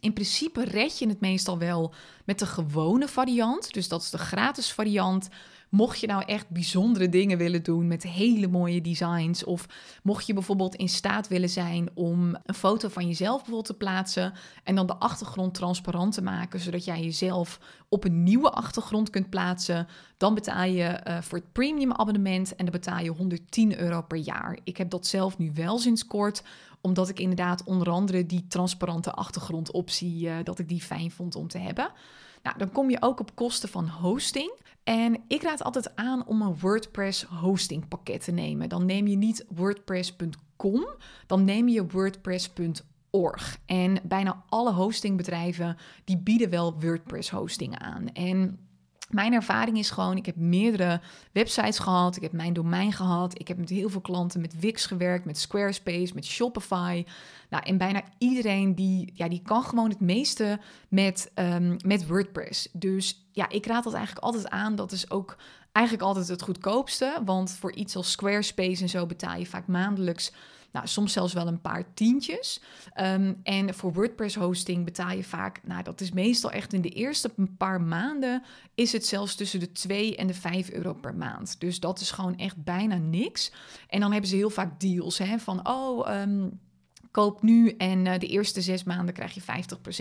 in 0.00 0.12
principe 0.12 0.64
red 0.64 0.98
je 0.98 1.08
het 1.08 1.20
meestal 1.20 1.58
wel 1.58 1.94
met 2.24 2.38
de 2.38 2.46
gewone 2.46 3.08
variant. 3.08 3.72
Dus 3.72 3.88
dat 3.88 4.02
is 4.02 4.10
de 4.10 4.18
gratis 4.18 4.72
variant. 4.72 5.28
Mocht 5.74 6.00
je 6.00 6.06
nou 6.06 6.22
echt 6.24 6.48
bijzondere 6.48 7.08
dingen 7.08 7.38
willen 7.38 7.62
doen 7.62 7.86
met 7.86 8.02
hele 8.02 8.48
mooie 8.48 8.80
designs, 8.80 9.44
of 9.44 9.66
mocht 10.02 10.26
je 10.26 10.32
bijvoorbeeld 10.34 10.74
in 10.74 10.88
staat 10.88 11.28
willen 11.28 11.48
zijn 11.48 11.88
om 11.94 12.36
een 12.44 12.54
foto 12.54 12.88
van 12.88 13.06
jezelf 13.06 13.36
bijvoorbeeld 13.36 13.66
te 13.66 13.74
plaatsen 13.74 14.32
en 14.64 14.74
dan 14.74 14.86
de 14.86 14.96
achtergrond 14.96 15.54
transparant 15.54 16.12
te 16.12 16.22
maken, 16.22 16.60
zodat 16.60 16.84
jij 16.84 17.02
jezelf 17.02 17.60
op 17.88 18.04
een 18.04 18.22
nieuwe 18.22 18.50
achtergrond 18.50 19.10
kunt 19.10 19.30
plaatsen, 19.30 19.86
dan 20.16 20.34
betaal 20.34 20.64
je 20.64 21.00
uh, 21.08 21.20
voor 21.20 21.38
het 21.38 21.52
premium 21.52 21.92
abonnement 21.92 22.56
en 22.56 22.64
dan 22.64 22.74
betaal 22.74 22.98
je 22.98 23.10
110 23.10 23.78
euro 23.78 24.02
per 24.02 24.18
jaar. 24.18 24.58
Ik 24.64 24.76
heb 24.76 24.90
dat 24.90 25.06
zelf 25.06 25.38
nu 25.38 25.50
wel 25.54 25.78
sinds 25.78 26.06
kort, 26.06 26.42
omdat 26.80 27.08
ik 27.08 27.18
inderdaad 27.18 27.64
onder 27.64 27.90
andere 27.90 28.26
die 28.26 28.46
transparante 28.48 29.12
achtergrondoptie, 29.12 30.26
uh, 30.26 30.34
dat 30.44 30.58
ik 30.58 30.68
die 30.68 30.82
fijn 30.82 31.10
vond 31.10 31.34
om 31.34 31.48
te 31.48 31.58
hebben. 31.58 31.92
Nou, 32.44 32.58
dan 32.58 32.72
kom 32.72 32.90
je 32.90 32.96
ook 33.02 33.20
op 33.20 33.34
kosten 33.34 33.68
van 33.68 33.88
hosting. 33.88 34.52
En 34.84 35.22
ik 35.28 35.42
raad 35.42 35.62
altijd 35.62 35.96
aan 35.96 36.26
om 36.26 36.42
een 36.42 36.58
WordPress 36.58 37.22
hosting 37.22 37.88
pakket 37.88 38.24
te 38.24 38.32
nemen. 38.32 38.68
Dan 38.68 38.86
neem 38.86 39.06
je 39.06 39.16
niet 39.16 39.44
wordpress.com, 39.54 40.86
dan 41.26 41.44
neem 41.44 41.68
je 41.68 41.86
wordpress.org. 41.86 43.58
En 43.66 43.98
bijna 44.02 44.44
alle 44.48 44.72
hostingbedrijven 44.72 45.76
die 46.04 46.18
bieden 46.18 46.50
wel 46.50 46.80
WordPress 46.80 47.30
hosting 47.30 47.78
aan. 47.78 48.08
En 48.12 48.58
mijn 49.10 49.32
ervaring 49.32 49.78
is 49.78 49.90
gewoon, 49.90 50.16
ik 50.16 50.26
heb 50.26 50.36
meerdere 50.36 51.00
websites 51.32 51.78
gehad, 51.78 52.16
ik 52.16 52.22
heb 52.22 52.32
mijn 52.32 52.52
domein 52.52 52.92
gehad, 52.92 53.38
ik 53.40 53.48
heb 53.48 53.58
met 53.58 53.68
heel 53.68 53.88
veel 53.88 54.00
klanten 54.00 54.40
met 54.40 54.60
Wix 54.60 54.86
gewerkt, 54.86 55.24
met 55.24 55.38
Squarespace, 55.38 56.14
met 56.14 56.24
Shopify. 56.24 57.04
Nou, 57.50 57.62
en 57.62 57.78
bijna 57.78 58.02
iedereen 58.18 58.74
die, 58.74 59.12
ja, 59.14 59.28
die 59.28 59.42
kan 59.42 59.62
gewoon 59.62 59.88
het 59.88 60.00
meeste 60.00 60.60
met, 60.88 61.32
um, 61.34 61.76
met 61.84 62.06
WordPress. 62.06 62.68
Dus 62.72 63.23
ja, 63.34 63.48
ik 63.48 63.66
raad 63.66 63.84
dat 63.84 63.94
eigenlijk 63.94 64.24
altijd 64.24 64.48
aan. 64.48 64.76
Dat 64.76 64.92
is 64.92 65.10
ook 65.10 65.36
eigenlijk 65.72 66.06
altijd 66.06 66.28
het 66.28 66.42
goedkoopste, 66.42 67.20
want 67.24 67.50
voor 67.50 67.72
iets 67.72 67.96
als 67.96 68.10
Squarespace 68.10 68.82
en 68.82 68.88
zo 68.88 69.06
betaal 69.06 69.38
je 69.38 69.46
vaak 69.46 69.66
maandelijks 69.66 70.32
nou, 70.74 70.86
soms 70.86 71.12
zelfs 71.12 71.32
wel 71.32 71.46
een 71.46 71.60
paar 71.60 71.94
tientjes. 71.94 72.60
Um, 73.00 73.40
en 73.42 73.74
voor 73.74 73.92
WordPress 73.92 74.36
hosting 74.36 74.84
betaal 74.84 75.10
je 75.10 75.24
vaak, 75.24 75.60
nou 75.64 75.82
dat 75.82 76.00
is 76.00 76.12
meestal 76.12 76.50
echt 76.50 76.72
in 76.72 76.80
de 76.80 76.88
eerste 76.88 77.34
paar 77.58 77.80
maanden, 77.80 78.42
is 78.74 78.92
het 78.92 79.06
zelfs 79.06 79.34
tussen 79.34 79.60
de 79.60 79.72
2 79.72 80.16
en 80.16 80.26
de 80.26 80.34
5 80.34 80.70
euro 80.70 80.94
per 80.94 81.14
maand. 81.14 81.60
Dus 81.60 81.80
dat 81.80 82.00
is 82.00 82.10
gewoon 82.10 82.38
echt 82.38 82.64
bijna 82.64 82.96
niks. 82.96 83.52
En 83.88 84.00
dan 84.00 84.12
hebben 84.12 84.30
ze 84.30 84.36
heel 84.36 84.50
vaak 84.50 84.80
deals 84.80 85.18
hè, 85.18 85.38
van, 85.38 85.68
oh... 85.68 86.20
Um, 86.20 86.62
koop 87.14 87.42
nu 87.42 87.68
en 87.68 88.06
uh, 88.06 88.18
de 88.18 88.26
eerste 88.26 88.60
zes 88.60 88.84
maanden 88.84 89.14
krijg 89.14 89.34
je 89.34 89.42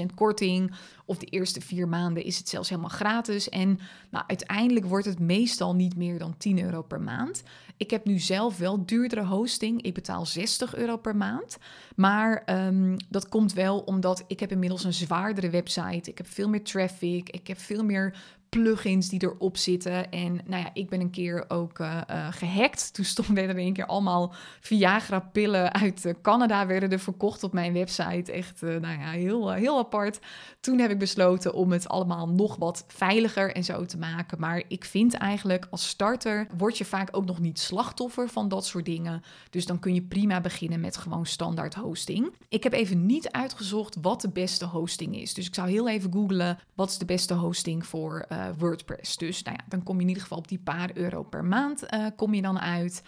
50% 0.01 0.13
korting. 0.15 0.71
Of 1.05 1.17
de 1.17 1.25
eerste 1.25 1.61
vier 1.61 1.87
maanden 1.87 2.23
is 2.23 2.37
het 2.37 2.49
zelfs 2.49 2.69
helemaal 2.69 2.89
gratis. 2.89 3.49
En 3.49 3.79
nou, 4.09 4.23
uiteindelijk 4.27 4.85
wordt 4.85 5.05
het 5.05 5.19
meestal 5.19 5.75
niet 5.75 5.95
meer 5.95 6.19
dan 6.19 6.37
10 6.37 6.63
euro 6.63 6.81
per 6.81 7.01
maand. 7.01 7.43
Ik 7.77 7.89
heb 7.91 8.05
nu 8.05 8.19
zelf 8.19 8.57
wel 8.57 8.85
duurdere 8.85 9.25
hosting. 9.25 9.81
Ik 9.81 9.93
betaal 9.93 10.25
60 10.25 10.75
euro 10.75 10.97
per 10.97 11.15
maand. 11.15 11.57
Maar 11.95 12.43
um, 12.67 12.95
dat 13.09 13.29
komt 13.29 13.53
wel 13.53 13.79
omdat 13.79 14.23
ik 14.27 14.39
heb 14.39 14.51
inmiddels 14.51 14.83
een 14.83 14.93
zwaardere 14.93 15.49
website. 15.49 16.09
Ik 16.09 16.17
heb 16.17 16.27
veel 16.27 16.49
meer 16.49 16.63
traffic. 16.63 17.29
Ik 17.29 17.47
heb 17.47 17.59
veel 17.59 17.83
meer 17.83 18.15
plugins 18.53 19.09
die 19.09 19.23
erop 19.23 19.57
zitten. 19.57 20.11
En 20.11 20.39
nou 20.45 20.63
ja, 20.63 20.69
ik 20.73 20.89
ben 20.89 20.99
een 20.99 21.09
keer 21.09 21.45
ook 21.47 21.79
uh, 21.79 22.01
uh, 22.09 22.27
gehackt. 22.31 22.93
Toen 22.93 23.05
stonden 23.05 23.49
er 23.49 23.57
een 23.57 23.73
keer 23.73 23.85
allemaal 23.85 24.33
Viagra-pillen 24.59 25.73
uit 25.73 26.05
uh, 26.05 26.13
Canada 26.21 26.67
werden 26.67 26.91
er 26.91 26.99
verkocht 26.99 27.43
op 27.43 27.53
mijn 27.53 27.73
website. 27.73 28.31
Echt, 28.31 28.61
nou 28.61 28.99
ja, 28.99 29.09
heel, 29.09 29.51
heel 29.51 29.77
apart. 29.77 30.19
Toen 30.59 30.79
heb 30.79 30.91
ik 30.91 30.99
besloten 30.99 31.53
om 31.53 31.71
het 31.71 31.87
allemaal 31.87 32.29
nog 32.29 32.55
wat 32.55 32.85
veiliger 32.87 33.55
en 33.55 33.63
zo 33.63 33.85
te 33.85 33.97
maken. 33.97 34.39
Maar 34.39 34.63
ik 34.67 34.85
vind 34.85 35.13
eigenlijk 35.13 35.67
als 35.69 35.87
starter 35.87 36.47
word 36.57 36.77
je 36.77 36.85
vaak 36.85 37.09
ook 37.11 37.25
nog 37.25 37.39
niet 37.39 37.59
slachtoffer 37.59 38.29
van 38.29 38.47
dat 38.47 38.65
soort 38.65 38.85
dingen. 38.85 39.23
Dus 39.49 39.65
dan 39.65 39.79
kun 39.79 39.93
je 39.93 40.01
prima 40.01 40.41
beginnen 40.41 40.79
met 40.79 40.97
gewoon 40.97 41.25
standaard 41.25 41.73
hosting. 41.73 42.31
Ik 42.49 42.63
heb 42.63 42.73
even 42.73 43.05
niet 43.05 43.31
uitgezocht 43.31 43.97
wat 44.01 44.21
de 44.21 44.29
beste 44.29 44.65
hosting 44.65 45.15
is. 45.15 45.33
Dus 45.33 45.47
ik 45.47 45.55
zou 45.55 45.69
heel 45.69 45.89
even 45.89 46.13
googlen 46.13 46.59
wat 46.75 46.89
is 46.89 46.97
de 46.97 47.05
beste 47.05 47.33
hosting 47.33 47.85
voor 47.85 48.25
uh, 48.47 48.49
WordPress. 48.57 49.17
Dus 49.17 49.43
nou 49.43 49.57
ja, 49.59 49.65
dan 49.67 49.83
kom 49.83 49.95
je 49.95 50.01
in 50.01 50.07
ieder 50.07 50.23
geval 50.23 50.37
op 50.37 50.47
die 50.47 50.59
paar 50.59 50.89
euro 50.93 51.23
per 51.23 51.45
maand 51.45 51.93
uh, 51.93 52.07
kom 52.15 52.33
je 52.33 52.41
dan 52.41 52.59
uit. 52.59 53.03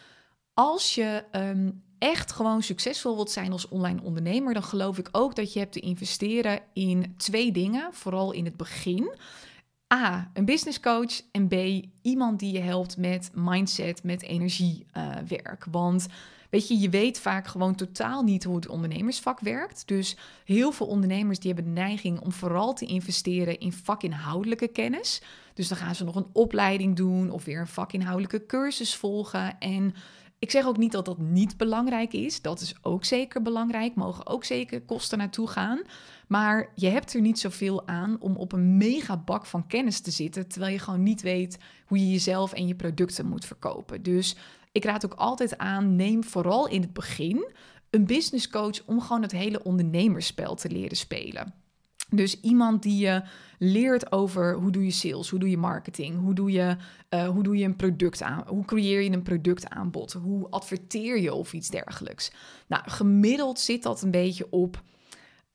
Als 0.54 0.96
je 0.96 1.24
um, 1.32 1.84
echt 2.00 2.32
gewoon 2.32 2.62
succesvol 2.62 3.16
wilt 3.16 3.32
zijn 3.32 3.52
als 3.52 3.68
online 3.68 4.02
ondernemer, 4.02 4.54
dan 4.54 4.64
geloof 4.64 4.98
ik 4.98 5.10
ook 5.12 5.36
dat 5.36 5.54
je 5.54 5.60
hebt 5.60 5.72
te 5.72 5.80
investeren 5.80 6.60
in 6.74 7.14
twee 7.18 7.52
dingen, 7.52 7.94
vooral 7.94 8.32
in 8.32 8.46
het 8.46 8.58
begin. 8.58 9.16
A, 9.94 10.32
een 10.34 10.46
business 10.46 10.80
coach 10.80 11.22
en 11.32 11.48
B, 11.48 11.86
iemand 12.02 12.40
die 12.40 12.54
je 12.54 12.60
helpt 12.60 12.98
met 12.98 13.32
mindset, 13.34 14.04
met 14.04 14.22
energiewerk. 14.22 15.66
Uh, 15.66 15.72
Want 15.72 16.08
Weet 16.56 16.68
je, 16.68 16.80
je 16.80 16.90
weet 16.90 17.20
vaak 17.20 17.48
gewoon 17.48 17.76
totaal 17.76 18.24
niet 18.24 18.44
hoe 18.44 18.56
het 18.56 18.68
ondernemersvak 18.68 19.40
werkt. 19.40 19.88
Dus 19.88 20.18
heel 20.46 20.72
veel 20.72 20.88
ondernemers 20.88 21.40
die 21.40 21.54
hebben 21.54 21.74
de 21.74 21.80
neiging 21.82 22.20
om 22.20 22.32
vooral 22.32 22.74
te 22.74 22.86
investeren 22.86 23.60
in 23.60 23.74
vakinhoudelijke 23.74 24.68
kennis. 24.68 25.22
Dus 25.54 25.68
dan 25.68 25.78
gaan 25.78 25.96
ze 25.96 26.04
nog 26.04 26.16
een 26.16 26.30
opleiding 26.34 26.96
doen 26.96 27.32
of 27.32 27.46
weer 27.46 27.60
een 27.60 27.68
vakinhoudelijke 27.68 28.46
cursus 28.46 28.96
volgen. 28.96 29.60
En 29.60 29.94
ik 30.40 30.52
zeg 30.52 30.66
ook 30.66 30.78
niet 30.78 30.92
dat 30.92 31.06
dat 31.06 31.18
niet 31.18 31.58
belangrijk 31.58 32.14
is. 32.14 32.42
Dat 32.42 32.62
is 32.62 32.76
ook 32.82 33.06
zeker 33.06 33.42
belangrijk. 33.42 33.96
Mogen 33.96 34.28
ook 34.28 34.44
zeker 34.44 34.82
kosten 34.82 35.18
naartoe 35.18 35.48
gaan. 35.48 35.82
Maar 36.28 36.72
je 36.76 36.88
hebt 36.88 37.14
er 37.14 37.22
niet 37.22 37.40
zoveel 37.40 37.88
aan 37.88 38.18
om 38.20 38.36
op 38.36 38.52
een 38.52 38.78
mega 38.78 39.18
bak 39.18 39.46
van 39.46 39.68
kennis 39.68 40.00
te 40.00 40.12
zitten. 40.12 40.48
Terwijl 40.48 40.74
je 40.74 40.80
gewoon 40.80 41.04
niet 41.04 41.22
weet 41.22 41.58
hoe 41.86 42.00
je 42.00 42.12
jezelf 42.12 42.54
en 42.54 42.68
je 42.68 42.76
producten 42.76 43.26
moet 43.26 43.46
verkopen. 43.46 44.04
Dus 44.04 44.36
ik 44.72 44.86
raad 44.86 45.06
ook 45.06 45.14
altijd 45.14 45.58
aan, 45.58 45.96
neem 45.96 46.24
vooral 46.24 46.68
in 46.68 46.82
het 46.82 46.94
begin 46.94 47.54
een 47.90 48.06
business 48.06 48.50
coach 48.50 48.86
om 48.86 49.02
gewoon 49.02 49.22
het 49.22 49.32
hele 49.32 49.64
ondernemerspel 49.64 50.56
te 50.56 50.70
leren 50.70 50.98
spelen. 50.98 51.54
Dus 52.10 52.40
iemand 52.42 52.84
die 52.84 52.98
je 52.98 53.24
leert 53.60 54.12
over 54.12 54.56
hoe 54.56 54.72
doe 54.72 54.84
je 54.86 54.92
sales, 54.92 55.30
hoe 55.30 55.40
doe 55.40 55.50
je 55.50 55.58
marketing, 55.58 56.20
hoe 56.20 56.34
doe 56.34 56.52
je, 56.52 56.78
uh, 57.10 57.28
hoe 57.28 57.44
doe 57.44 57.58
je 57.58 57.66
een 57.66 57.76
product 57.76 58.22
aan, 58.22 58.44
hoe 58.48 58.66
creëer 58.66 59.02
je 59.02 59.12
een 59.12 59.24
productaanbod, 59.24 60.14
hoe 60.14 60.50
adverteer 60.50 61.20
je 61.20 61.34
of 61.34 61.54
iets 61.54 61.70
dergelijks. 61.70 62.32
Nou, 62.68 62.84
gemiddeld 62.86 63.60
zit 63.60 63.84
dat 63.84 64.02
een 64.02 64.12
beetje 64.12 64.52
op 64.52 64.82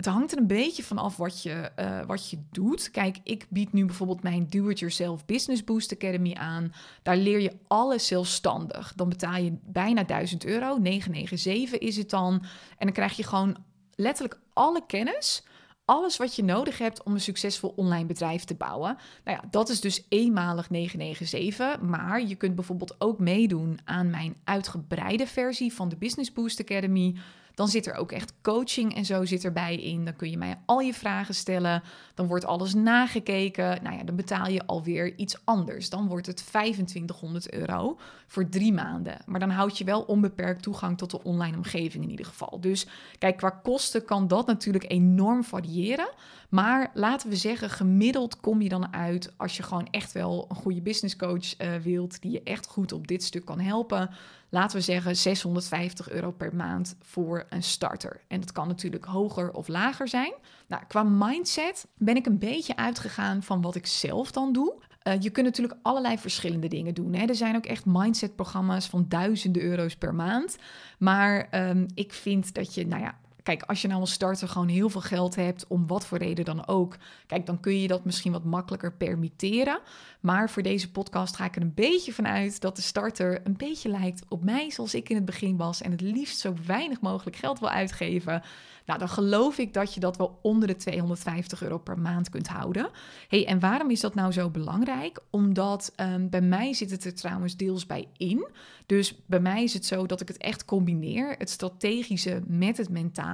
het 0.01 0.09
hangt 0.09 0.33
er 0.33 0.39
een 0.39 0.47
beetje 0.47 0.83
van 0.83 0.99
af 0.99 1.17
wat 1.17 1.43
je, 1.43 1.71
uh, 1.81 2.01
wat 2.07 2.31
je 2.31 2.39
doet. 2.51 2.91
Kijk, 2.91 3.19
ik 3.25 3.47
bied 3.49 3.73
nu 3.73 3.85
bijvoorbeeld 3.85 4.23
mijn 4.23 4.47
Do-It-Yourself 4.49 5.27
Business 5.27 5.65
Boost 5.65 5.93
Academy 5.93 6.35
aan. 6.35 6.73
Daar 7.03 7.17
leer 7.17 7.41
je 7.41 7.53
alles 7.67 8.07
zelfstandig. 8.07 8.93
Dan 8.97 9.09
betaal 9.09 9.37
je 9.37 9.59
bijna 9.63 10.05
1000 10.05 10.45
euro, 10.45 10.77
997 10.79 11.79
is 11.79 11.97
het 11.97 12.11
dan. 12.11 12.33
En 12.79 12.87
dan 12.87 12.93
krijg 12.93 13.17
je 13.17 13.25
gewoon 13.25 13.57
letterlijk 13.95 14.41
alle 14.53 14.83
kennis 14.87 15.43
alles 15.85 16.17
wat 16.17 16.37
je 16.37 16.45
nodig 16.45 16.79
hebt 16.79 17.03
om 17.03 17.13
een 17.13 17.21
succesvol 17.21 17.73
online 17.77 18.07
bedrijf 18.07 18.45
te 18.45 18.55
bouwen. 18.55 18.97
Nou 19.25 19.39
ja, 19.43 19.49
dat 19.51 19.69
is 19.69 19.81
dus 19.81 20.07
eenmalig 20.09 20.71
997. 20.71 21.81
Maar 21.81 22.23
je 22.23 22.35
kunt 22.35 22.55
bijvoorbeeld 22.55 22.95
ook 22.99 23.19
meedoen 23.19 23.79
aan 23.85 24.11
mijn 24.11 24.37
uitgebreide 24.45 25.27
versie 25.27 25.73
van 25.73 25.89
de 25.89 25.97
Business 25.97 26.33
Boost 26.33 26.61
Academy. 26.61 27.15
Dan 27.55 27.69
zit 27.69 27.87
er 27.87 27.95
ook 27.95 28.13
echt 28.13 28.33
coaching 28.43 28.95
en 28.95 29.05
zo 29.05 29.25
zit 29.25 29.45
erbij 29.45 29.77
in. 29.77 30.05
Dan 30.05 30.17
kun 30.17 30.31
je 30.31 30.39
mij 30.39 30.59
al 30.67 30.81
je 30.81 30.95
vragen 30.95 31.35
stellen. 31.35 31.83
Dan 32.15 32.27
wordt 32.27 32.45
alles 32.45 32.75
nagekeken. 32.75 33.83
Nou 33.83 33.97
ja, 33.97 34.05
dan 34.05 34.17
betaal 34.17 34.49
je 34.49 34.67
alweer 34.67 35.17
iets 35.17 35.37
anders. 35.45 35.91
Dan 35.91 36.07
wordt 36.07 36.27
het 36.27 36.37
2500 36.37 37.53
euro 37.53 37.99
voor 38.27 38.49
drie 38.49 38.73
maanden. 38.73 39.17
Maar 39.27 39.41
dan 39.41 39.51
houd 39.51 39.79
je 39.79 39.85
wel 39.85 40.03
onbeperkt 40.03 40.63
toegang 40.63 40.99
tot 40.99 41.11
de 41.11 41.23
online 41.23 41.57
omgeving 41.57 42.05
in 42.05 42.11
ieder 42.11 42.27
geval. 42.27 42.61
Dus 42.61 42.87
kijk, 43.19 43.37
qua 43.37 43.51
kosten 43.51 44.05
kan 44.05 44.29
dat 44.29 44.47
natuurlijk 44.47 44.91
enorm 44.91 45.45
variëren. 45.45 46.11
Maar 46.51 46.91
laten 46.95 47.29
we 47.29 47.37
zeggen, 47.37 47.71
gemiddeld 47.71 48.41
kom 48.41 48.63
je 48.63 48.69
dan 48.69 48.93
uit 48.93 49.33
als 49.37 49.57
je 49.57 49.63
gewoon 49.63 49.89
echt 49.91 50.13
wel 50.13 50.47
een 50.49 50.57
goede 50.57 50.81
business 50.81 51.17
coach 51.17 51.61
uh, 51.61 51.75
wilt, 51.77 52.23
die 52.23 52.31
je 52.33 52.43
echt 52.43 52.67
goed 52.67 52.93
op 52.93 53.07
dit 53.07 53.23
stuk 53.23 53.45
kan 53.45 53.61
helpen. 53.61 54.11
Laten 54.49 54.77
we 54.77 54.83
zeggen 54.83 55.17
650 55.17 56.11
euro 56.11 56.31
per 56.31 56.55
maand 56.55 56.97
voor 57.01 57.47
een 57.49 57.63
starter. 57.63 58.21
En 58.29 58.41
dat 58.41 58.53
kan 58.53 58.69
natuurlijk 58.69 59.05
hoger 59.05 59.53
of 59.53 59.69
lager 59.69 60.09
zijn. 60.09 60.33
Nou, 60.67 60.83
qua 60.89 61.03
mindset 61.03 61.87
ben 61.99 62.17
ik 62.17 62.27
een 62.27 62.39
beetje 62.39 62.77
uitgegaan 62.77 63.43
van 63.43 63.61
wat 63.61 63.75
ik 63.75 63.87
zelf 63.87 64.31
dan 64.31 64.53
doe. 64.53 64.75
Uh, 65.05 65.21
je 65.21 65.31
kunt 65.31 65.47
natuurlijk 65.47 65.79
allerlei 65.83 66.19
verschillende 66.19 66.69
dingen 66.69 66.95
doen. 66.95 67.15
Hè. 67.15 67.27
Er 67.27 67.35
zijn 67.35 67.57
ook 67.57 67.67
echt 67.67 67.85
mindset-programma's 67.87 68.87
van 68.87 69.05
duizenden 69.09 69.63
euro's 69.63 69.97
per 69.97 70.15
maand. 70.15 70.57
Maar 70.99 71.69
um, 71.69 71.87
ik 71.95 72.13
vind 72.13 72.55
dat 72.55 72.75
je, 72.75 72.87
nou 72.87 73.03
ja, 73.03 73.15
Kijk, 73.43 73.63
als 73.63 73.83
je 73.83 73.89
nou 73.89 74.01
als 74.01 74.13
starter 74.13 74.49
gewoon 74.49 74.69
heel 74.69 74.89
veel 74.89 75.01
geld 75.01 75.35
hebt, 75.35 75.67
om 75.67 75.87
wat 75.87 76.07
voor 76.07 76.19
reden 76.19 76.45
dan 76.45 76.67
ook, 76.67 76.97
kijk, 77.27 77.47
dan 77.47 77.61
kun 77.61 77.81
je 77.81 77.89
dat 77.89 78.05
misschien 78.05 78.33
wat 78.33 78.45
makkelijker 78.45 78.93
permitteren. 78.93 79.81
Maar 80.21 80.51
voor 80.51 80.63
deze 80.63 80.91
podcast 80.91 81.37
ga 81.37 81.45
ik 81.45 81.57
er 81.57 81.63
een 81.63 81.75
beetje 81.75 82.13
van 82.13 82.27
uit 82.27 82.61
dat 82.61 82.77
de 82.77 82.83
starter 82.83 83.41
een 83.45 83.57
beetje 83.57 83.89
lijkt 83.89 84.23
op 84.29 84.45
mij 84.45 84.71
zoals 84.71 84.95
ik 84.95 85.09
in 85.09 85.17
het 85.17 85.25
begin 85.25 85.57
was 85.57 85.83
en 85.83 85.91
het 85.91 86.01
liefst 86.01 86.39
zo 86.39 86.55
weinig 86.67 87.01
mogelijk 87.01 87.37
geld 87.37 87.59
wil 87.59 87.71
uitgeven. 87.71 88.43
Nou, 88.91 89.03
dan 89.03 89.09
geloof 89.09 89.59
ik 89.59 89.75
dat 89.75 89.95
je 89.95 90.01
dat 90.01 90.17
wel 90.17 90.39
onder 90.43 90.69
de 90.69 90.77
250 90.77 91.63
euro 91.63 91.79
per 91.79 91.99
maand 91.99 92.29
kunt 92.29 92.49
houden. 92.49 92.91
hey, 93.29 93.47
en 93.47 93.61
waarom 93.61 93.91
is 93.91 94.01
dat 94.01 94.15
nou 94.15 94.33
zo 94.33 94.51
belangrijk? 94.51 95.19
Omdat 95.31 95.93
um, 95.97 96.29
bij 96.29 96.41
mij 96.41 96.75
zit 96.75 96.91
het 96.91 97.05
er 97.05 97.15
trouwens 97.15 97.57
deels 97.57 97.87
bij 97.87 98.09
in. 98.17 98.49
Dus 98.87 99.17
bij 99.27 99.41
mij 99.41 99.63
is 99.63 99.75
het 99.75 99.87
zo 99.87 100.07
dat 100.07 100.21
ik 100.21 100.29
het 100.29 100.37
echt 100.37 100.65
combineer, 100.65 101.35
het 101.39 101.51
strategische 101.51 102.43
met 102.47 102.77
het 102.77 102.89
mentale. 102.89 103.30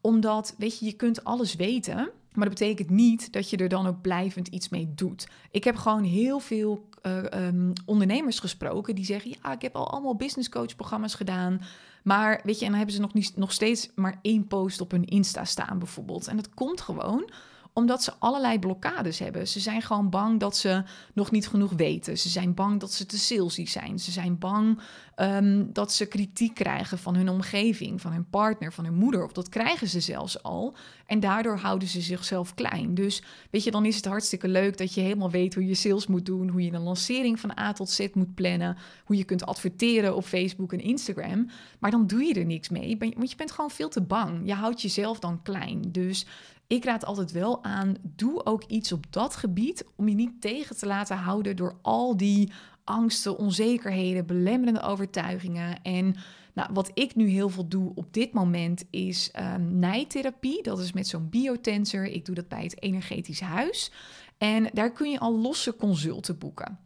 Omdat, 0.00 0.54
weet 0.58 0.78
je, 0.78 0.84
je 0.84 0.92
kunt 0.92 1.24
alles 1.24 1.54
weten, 1.54 1.96
maar 2.32 2.48
dat 2.48 2.58
betekent 2.58 2.90
niet 2.90 3.32
dat 3.32 3.50
je 3.50 3.56
er 3.56 3.68
dan 3.68 3.86
ook 3.86 4.00
blijvend 4.00 4.48
iets 4.48 4.68
mee 4.68 4.92
doet. 4.94 5.28
Ik 5.50 5.64
heb 5.64 5.76
gewoon 5.76 6.02
heel 6.02 6.38
veel 6.38 6.88
uh, 7.02 7.46
um, 7.46 7.72
ondernemers 7.86 8.38
gesproken 8.38 8.94
die 8.94 9.04
zeggen: 9.04 9.34
Ja, 9.42 9.52
ik 9.52 9.62
heb 9.62 9.76
al 9.76 9.90
allemaal 9.90 10.16
business 10.16 10.48
coach 10.48 10.76
programma's 10.76 11.14
gedaan. 11.14 11.60
Maar 12.02 12.40
weet 12.44 12.58
je, 12.58 12.64
en 12.64 12.70
dan 12.70 12.76
hebben 12.78 12.96
ze 12.96 13.00
nog, 13.00 13.14
niet, 13.14 13.36
nog 13.36 13.52
steeds 13.52 13.90
maar 13.94 14.18
één 14.22 14.46
post 14.46 14.80
op 14.80 14.90
hun 14.90 15.04
Insta 15.04 15.44
staan, 15.44 15.78
bijvoorbeeld. 15.78 16.26
En 16.26 16.36
dat 16.36 16.54
komt 16.54 16.80
gewoon 16.80 17.30
omdat 17.74 18.02
ze 18.02 18.12
allerlei 18.18 18.58
blokkades 18.58 19.18
hebben. 19.18 19.48
Ze 19.48 19.60
zijn 19.60 19.82
gewoon 19.82 20.10
bang 20.10 20.40
dat 20.40 20.56
ze 20.56 20.82
nog 21.14 21.30
niet 21.30 21.48
genoeg 21.48 21.72
weten. 21.72 22.18
Ze 22.18 22.28
zijn 22.28 22.54
bang 22.54 22.80
dat 22.80 22.92
ze 22.92 23.06
te 23.06 23.18
salesy 23.18 23.66
zijn. 23.66 23.98
Ze 23.98 24.10
zijn 24.10 24.38
bang 24.38 24.78
um, 25.16 25.72
dat 25.72 25.92
ze 25.92 26.06
kritiek 26.06 26.54
krijgen 26.54 26.98
van 26.98 27.14
hun 27.14 27.28
omgeving, 27.28 28.00
van 28.00 28.12
hun 28.12 28.28
partner, 28.30 28.72
van 28.72 28.84
hun 28.84 28.94
moeder. 28.94 29.24
Of 29.24 29.32
dat 29.32 29.48
krijgen 29.48 29.88
ze 29.88 30.00
zelfs 30.00 30.42
al. 30.42 30.74
En 31.06 31.20
daardoor 31.20 31.58
houden 31.58 31.88
ze 31.88 32.00
zichzelf 32.00 32.54
klein. 32.54 32.94
Dus 32.94 33.22
weet 33.50 33.64
je, 33.64 33.70
dan 33.70 33.84
is 33.84 33.96
het 33.96 34.04
hartstikke 34.04 34.48
leuk 34.48 34.78
dat 34.78 34.94
je 34.94 35.00
helemaal 35.00 35.30
weet 35.30 35.54
hoe 35.54 35.66
je 35.66 35.74
sales 35.74 36.06
moet 36.06 36.26
doen. 36.26 36.48
Hoe 36.48 36.64
je 36.64 36.72
een 36.72 36.82
lancering 36.82 37.40
van 37.40 37.58
A 37.58 37.72
tot 37.72 37.90
Z 37.90 38.08
moet 38.12 38.34
plannen. 38.34 38.76
Hoe 39.04 39.16
je 39.16 39.24
kunt 39.24 39.46
adverteren 39.46 40.16
op 40.16 40.24
Facebook 40.24 40.72
en 40.72 40.80
Instagram. 40.80 41.50
Maar 41.78 41.90
dan 41.90 42.06
doe 42.06 42.22
je 42.22 42.34
er 42.34 42.46
niks 42.46 42.68
mee. 42.68 42.96
Want 42.98 43.30
je 43.30 43.36
bent 43.36 43.52
gewoon 43.52 43.70
veel 43.70 43.88
te 43.88 44.02
bang. 44.02 44.40
Je 44.44 44.54
houdt 44.54 44.82
jezelf 44.82 45.18
dan 45.18 45.42
klein. 45.42 45.82
Dus 45.92 46.26
ik 46.66 46.84
raad 46.84 47.04
altijd 47.04 47.32
wel 47.32 47.64
aan, 47.64 47.94
doe 48.02 48.46
ook 48.46 48.64
iets 48.64 48.92
op 48.92 49.06
dat 49.10 49.36
gebied 49.36 49.84
om 49.96 50.08
je 50.08 50.14
niet 50.14 50.40
tegen 50.40 50.76
te 50.76 50.86
laten 50.86 51.16
houden 51.16 51.56
door 51.56 51.78
al 51.82 52.16
die 52.16 52.52
angsten, 52.84 53.38
onzekerheden, 53.38 54.26
belemmerende 54.26 54.80
overtuigingen. 54.80 55.82
En 55.82 56.16
nou, 56.54 56.70
wat 56.72 56.90
ik 56.94 57.14
nu 57.14 57.28
heel 57.28 57.48
veel 57.48 57.68
doe 57.68 57.92
op 57.94 58.12
dit 58.12 58.32
moment 58.32 58.84
is 58.90 59.30
um, 59.38 59.78
nijtherapie. 59.78 60.62
Dat 60.62 60.78
is 60.78 60.92
met 60.92 61.08
zo'n 61.08 61.28
biotensor. 61.28 62.04
Ik 62.04 62.24
doe 62.24 62.34
dat 62.34 62.48
bij 62.48 62.62
het 62.62 62.82
Energetisch 62.82 63.40
Huis. 63.40 63.92
En 64.38 64.70
daar 64.72 64.92
kun 64.92 65.10
je 65.10 65.18
al 65.18 65.38
losse 65.38 65.76
consulten 65.76 66.38
boeken. 66.38 66.78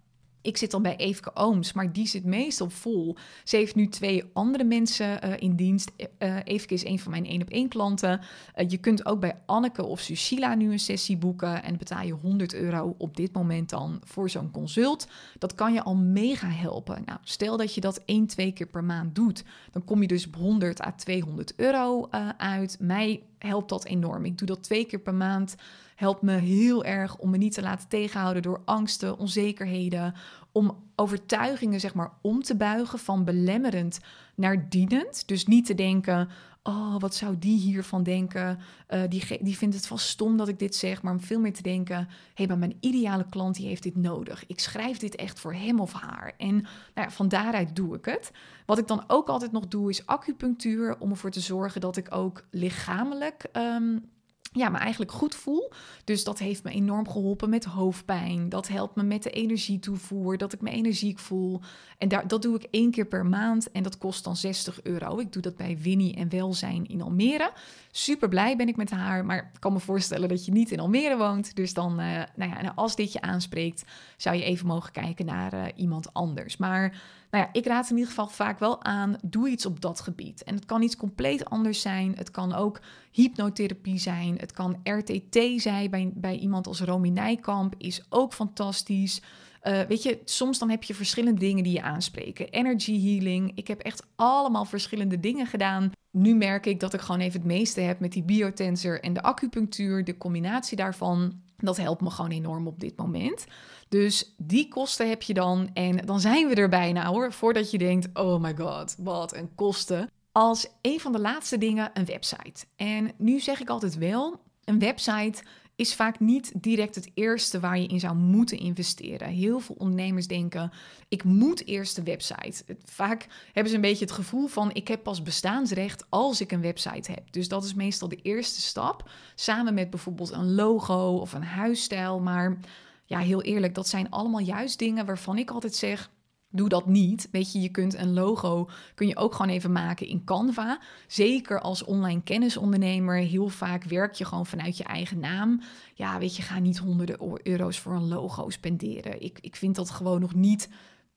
Ik 0.49 0.57
zit 0.57 0.71
dan 0.71 0.83
bij 0.83 0.97
Eefke 0.97 1.31
Ooms, 1.35 1.73
maar 1.73 1.93
die 1.93 2.07
zit 2.07 2.25
meestal 2.25 2.71
vol. 2.71 3.17
Ze 3.45 3.57
heeft 3.57 3.75
nu 3.75 3.89
twee 3.89 4.25
andere 4.33 4.65
mensen 4.65 5.25
uh, 5.25 5.33
in 5.39 5.57
dienst. 5.57 5.91
Uh, 6.19 6.37
Eefke 6.45 6.75
is 6.75 6.85
een 6.85 6.99
van 6.99 7.11
mijn 7.11 7.27
één 7.27 7.43
op 7.43 7.49
één 7.49 7.69
klanten. 7.69 8.21
Uh, 8.57 8.69
je 8.69 8.77
kunt 8.77 9.07
ook 9.07 9.21
bij 9.21 9.43
Anneke 9.47 9.85
of 9.85 10.01
Susila 10.01 10.55
nu 10.55 10.73
een 10.73 10.79
sessie 10.79 11.17
boeken 11.17 11.63
en 11.63 11.77
betaal 11.77 12.07
je 12.07 12.13
100 12.13 12.55
euro 12.55 12.95
op 12.99 13.17
dit 13.17 13.33
moment 13.33 13.71
dan 13.71 14.01
voor 14.05 14.31
zo'n 14.31 14.51
consult. 14.51 15.09
Dat 15.39 15.55
kan 15.55 15.73
je 15.73 15.83
al 15.83 15.97
mega 15.97 16.49
helpen. 16.49 17.03
Nou, 17.05 17.19
stel 17.23 17.57
dat 17.57 17.75
je 17.75 17.81
dat 17.81 18.03
één, 18.05 18.27
twee 18.27 18.53
keer 18.53 18.67
per 18.67 18.85
maand 18.85 19.15
doet, 19.15 19.45
dan 19.73 19.85
kom 19.85 20.01
je 20.01 20.09
dus 20.09 20.27
op 20.27 20.35
100 20.37 20.83
à 20.87 20.93
200 20.93 21.55
euro 21.57 22.09
uit. 22.37 22.77
Mij 22.81 23.23
helpt 23.39 23.69
dat 23.69 23.85
enorm. 23.85 24.25
Ik 24.25 24.39
doe 24.39 24.47
dat 24.47 24.63
twee 24.63 24.85
keer 24.85 25.01
per 25.01 25.15
maand 25.15 25.57
helpt 25.99 26.23
me 26.23 26.33
heel 26.33 26.85
erg 26.85 27.17
om 27.17 27.31
me 27.31 27.37
niet 27.37 27.55
te 27.55 27.63
laten 27.63 27.89
tegenhouden 27.89 28.43
door 28.43 28.63
angsten, 28.65 29.19
onzekerheden, 29.19 30.15
om 30.53 30.85
overtuigingen 30.97 31.81
zeg 31.81 31.95
maar 31.95 32.13
om 32.21 32.43
te 32.43 32.57
buigen 32.57 32.99
van 32.99 33.25
belemmerend 33.25 34.01
naar 34.35 34.69
dienend. 34.69 35.29
Dus 35.29 35.47
niet 35.47 35.67
te 35.67 35.75
denken, 35.75 36.29
oh, 36.63 36.95
wat 36.99 37.15
zou 37.15 37.39
die 37.39 37.59
hiervan 37.59 38.03
denken? 38.03 38.59
Uh, 38.89 39.03
die, 39.09 39.39
die 39.43 39.57
vindt 39.57 39.75
het 39.75 39.87
vast 39.87 40.09
stom 40.09 40.37
dat 40.37 40.49
ik 40.49 40.59
dit 40.59 40.75
zeg, 40.75 41.03
maar 41.03 41.13
om 41.13 41.21
veel 41.21 41.41
meer 41.41 41.53
te 41.53 41.63
denken, 41.63 41.97
hé, 41.97 42.05
hey, 42.35 42.47
maar 42.47 42.59
mijn 42.59 42.77
ideale 42.81 43.27
klant 43.31 43.55
die 43.55 43.67
heeft 43.67 43.83
dit 43.83 43.97
nodig. 43.97 44.47
Ik 44.47 44.61
schrijf 44.61 44.99
dit 44.99 45.17
echt 45.17 45.41
voor 45.41 45.55
hem 45.55 45.81
of 45.81 45.93
haar. 45.93 46.33
En 46.37 46.67
nou 46.95 47.11
van 47.11 47.29
daaruit 47.29 47.77
doe 47.77 47.97
ik 47.97 48.05
het. 48.05 48.31
Wat 48.67 48.79
ik 48.79 48.87
dan 48.87 49.05
ook 49.07 49.29
altijd 49.29 49.53
nog 49.53 49.69
doe, 49.69 49.91
is 49.91 50.07
acupunctuur, 50.07 50.99
om 50.99 51.11
ervoor 51.11 51.31
te 51.31 51.41
zorgen 51.41 51.81
dat 51.81 51.97
ik 51.97 52.15
ook 52.15 52.45
lichamelijk 52.51 53.47
um, 53.53 54.05
ja, 54.53 54.69
me 54.69 54.79
eigenlijk 54.79 55.13
goed 55.13 55.35
voel. 55.35 55.73
Dus 56.05 56.25
dat 56.25 56.39
heeft 56.39 56.65
me 56.65 56.71
enorm 56.71 57.09
geholpen 57.09 57.51
met 57.51 57.65
hoofdpijn. 57.65 58.49
Dat 58.49 58.69
helpt 58.69 58.97
me 58.97 59.03
met 59.03 59.23
de 59.23 59.31
energietoevoer, 59.31 60.39
dat 60.39 60.53
ik 60.53 60.61
me 60.61 60.71
energiek 60.71 61.19
voel. 61.19 61.61
En 61.99 62.09
daar, 62.09 62.29
dat 62.29 62.43
doe 62.43 62.57
ik 62.57 62.67
één 62.71 62.91
keer 62.91 63.07
per 63.07 63.27
maand 63.27 63.71
en 63.71 63.83
dat 63.83 63.99
kost 63.99 64.25
dan 64.25 64.37
60 64.37 64.83
euro. 64.83 65.19
Ik 65.19 65.33
doe 65.33 65.43
dat 65.43 65.57
bij 65.57 65.79
Winnie 65.79 66.15
en 66.15 66.29
Welzijn 66.29 66.87
in 66.87 67.03
Almere. 67.03 67.53
Super 67.91 68.29
blij 68.29 68.57
ben 68.57 68.69
ik 68.69 68.77
met 68.77 68.91
haar, 68.91 69.25
maar 69.25 69.51
ik 69.55 69.61
kan 69.61 69.73
me 69.73 69.81
voorstellen 69.81 70.29
dat 70.29 70.45
je 70.45 70.53
niet 70.53 70.71
in 70.71 70.81
Almere 70.81 71.17
woont. 71.17 71.57
Dus 71.57 71.75
dan, 71.75 72.01
uh, 72.01 72.23
nou 72.37 72.51
ja, 72.51 72.73
als 72.75 72.97
dit 72.97 73.13
je 73.13 73.21
aanspreekt, 73.21 73.85
zou 74.17 74.37
je 74.37 74.45
even 74.45 74.67
mogen 74.67 74.93
kijken 74.93 75.27
naar 75.27 75.55
uh, 75.55 75.65
iemand 75.75 76.13
anders. 76.13 76.57
Maar 76.57 77.03
nou 77.31 77.45
ja, 77.45 77.49
ik 77.53 77.67
raad 77.67 77.91
in 77.91 77.97
ieder 77.97 78.09
geval 78.09 78.29
vaak 78.29 78.59
wel 78.59 78.85
aan, 78.85 79.17
doe 79.23 79.49
iets 79.49 79.67
op 79.67 79.81
dat 79.81 80.01
gebied. 80.01 80.45
En 80.45 80.55
het 80.55 80.64
kan 80.64 80.83
iets 80.83 80.97
compleet 80.97 81.45
anders 81.45 81.81
zijn. 81.81 82.12
Het 82.17 82.31
kan 82.31 82.55
ook 82.55 82.81
hypnotherapie 83.11 83.99
zijn. 83.99 84.37
Het 84.38 84.53
kan 84.53 84.81
RTT 84.83 85.38
zijn 85.57 85.91
bij, 85.91 86.11
bij 86.14 86.37
iemand 86.37 86.67
als 86.67 86.81
Romy 86.81 87.09
Nijkamp, 87.09 87.75
is 87.79 88.03
ook 88.09 88.33
fantastisch. 88.33 89.23
Uh, 89.62 89.81
weet 89.81 90.03
je, 90.03 90.21
soms 90.25 90.59
dan 90.59 90.71
heb 90.71 90.83
je 90.83 90.95
verschillende 90.95 91.41
dingen 91.41 91.64
die 91.64 91.73
je 91.73 91.83
aanspreken. 91.83 92.49
Energy 92.49 93.03
healing. 93.03 93.53
Ik 93.55 93.69
heb 93.69 93.81
echt 93.81 94.07
allemaal 94.17 94.64
verschillende 94.64 95.21
dingen 95.21 95.47
gedaan. 95.47 95.91
Nu 96.11 96.35
merk 96.35 96.67
ik 96.67 96.81
dat 96.81 96.95
ik 96.95 97.01
gewoon 97.01 97.21
even 97.21 97.41
het 97.41 97.49
meeste 97.49 97.81
heb 97.81 98.01
met 98.01 98.12
die 98.12 98.23
biotensor 98.23 99.01
en 99.01 99.12
de 99.12 99.23
acupunctuur. 99.23 100.05
De 100.05 100.17
combinatie 100.17 100.77
daarvan, 100.77 101.41
dat 101.66 101.77
helpt 101.77 102.01
me 102.01 102.11
gewoon 102.11 102.31
enorm 102.31 102.66
op 102.66 102.81
dit 102.81 102.97
moment. 102.97 103.47
Dus 103.88 104.35
die 104.37 104.68
kosten 104.68 105.09
heb 105.09 105.23
je 105.23 105.35
dan. 105.35 105.71
En 105.75 105.97
dan 105.97 106.21
zijn 106.21 106.49
we 106.49 106.55
er 106.55 106.68
bijna 106.68 107.07
hoor. 107.07 107.33
Voordat 107.33 107.71
je 107.71 107.79
denkt: 107.79 108.09
oh 108.18 108.40
my 108.40 108.57
god, 108.57 108.97
wat 108.99 109.35
een 109.35 109.55
kosten. 109.55 110.11
Als 110.33 110.68
een 110.83 111.01
van 111.01 111.12
de 111.12 111.21
laatste 111.21 111.59
dingen 111.59 111.90
een 111.94 112.05
website. 112.05 112.66
En 112.77 113.12
nu 113.16 113.40
zeg 113.40 113.61
ik 113.61 113.68
altijd 113.68 113.99
wel: 113.99 114.40
een 114.64 114.79
website 114.79 115.42
is 115.79 115.95
vaak 115.95 116.21
niet 116.21 116.53
direct 116.62 116.95
het 116.95 117.11
eerste 117.14 117.61
waar 117.61 117.79
je 117.79 117.87
in 117.87 118.01
zou 118.01 118.14
moeten 118.17 118.59
investeren. 118.59 119.29
Heel 119.29 119.61
veel 119.61 119.75
ondernemers 119.79 120.27
denken: 120.27 120.73
ik 121.09 121.25
moet 121.25 121.67
eerst 121.67 121.99
een 121.99 122.05
website. 122.05 122.64
Vaak 122.85 123.27
hebben 123.53 123.69
ze 123.69 123.75
een 123.75 123.81
beetje 123.81 124.05
het 124.05 124.14
gevoel 124.14 124.47
van: 124.47 124.71
ik 124.73 124.88
heb 124.88 125.03
pas 125.03 125.23
bestaansrecht 125.23 126.05
als 126.09 126.41
ik 126.41 126.53
een 126.53 126.61
website 126.61 127.11
heb. 127.11 127.33
Dus 127.33 127.49
dat 127.49 127.64
is 127.64 127.75
meestal 127.75 128.09
de 128.09 128.23
eerste 128.23 128.61
stap, 128.61 129.11
samen 129.35 129.75
met 129.75 129.91
bijvoorbeeld 129.91 130.31
een 130.31 130.55
logo 130.55 131.17
of 131.17 131.33
een 131.33 131.45
huisstijl. 131.45 132.21
Maar 132.21 132.59
ja, 133.05 133.19
heel 133.19 133.43
eerlijk, 133.43 133.75
dat 133.75 133.88
zijn 133.88 134.11
allemaal 134.11 134.41
juist 134.41 134.79
dingen 134.79 135.07
waarvan 135.07 135.38
ik 135.38 135.51
altijd 135.51 135.75
zeg: 135.75 136.11
Doe 136.51 136.69
dat 136.69 136.87
niet. 136.87 137.29
Weet 137.33 137.53
je, 137.53 137.61
je 137.61 137.69
kunt 137.69 137.95
een 137.95 138.13
logo 138.13 138.69
kun 138.95 139.07
je 139.07 139.17
ook 139.17 139.35
gewoon 139.35 139.53
even 139.53 139.73
maken 139.73 140.07
in 140.07 140.25
Canva. 140.25 140.81
Zeker 141.07 141.61
als 141.61 141.85
online 141.85 142.23
kennisondernemer. 142.23 143.17
Heel 143.17 143.49
vaak 143.49 143.85
werk 143.85 144.15
je 144.15 144.25
gewoon 144.25 144.47
vanuit 144.47 144.77
je 144.77 144.85
eigen 144.85 145.19
naam. 145.19 145.63
Ja, 145.95 146.19
weet 146.19 146.37
je, 146.37 146.43
ga 146.43 146.59
niet 146.59 146.79
honderden 146.79 147.39
euro's 147.43 147.79
voor 147.79 147.93
een 147.93 148.09
logo 148.09 148.51
spenderen. 148.51 149.23
Ik, 149.23 149.39
ik 149.41 149.57
vind 149.57 149.77
dat 149.77 149.91
gewoon 149.91 150.21
nog 150.21 150.35
niet 150.35 150.69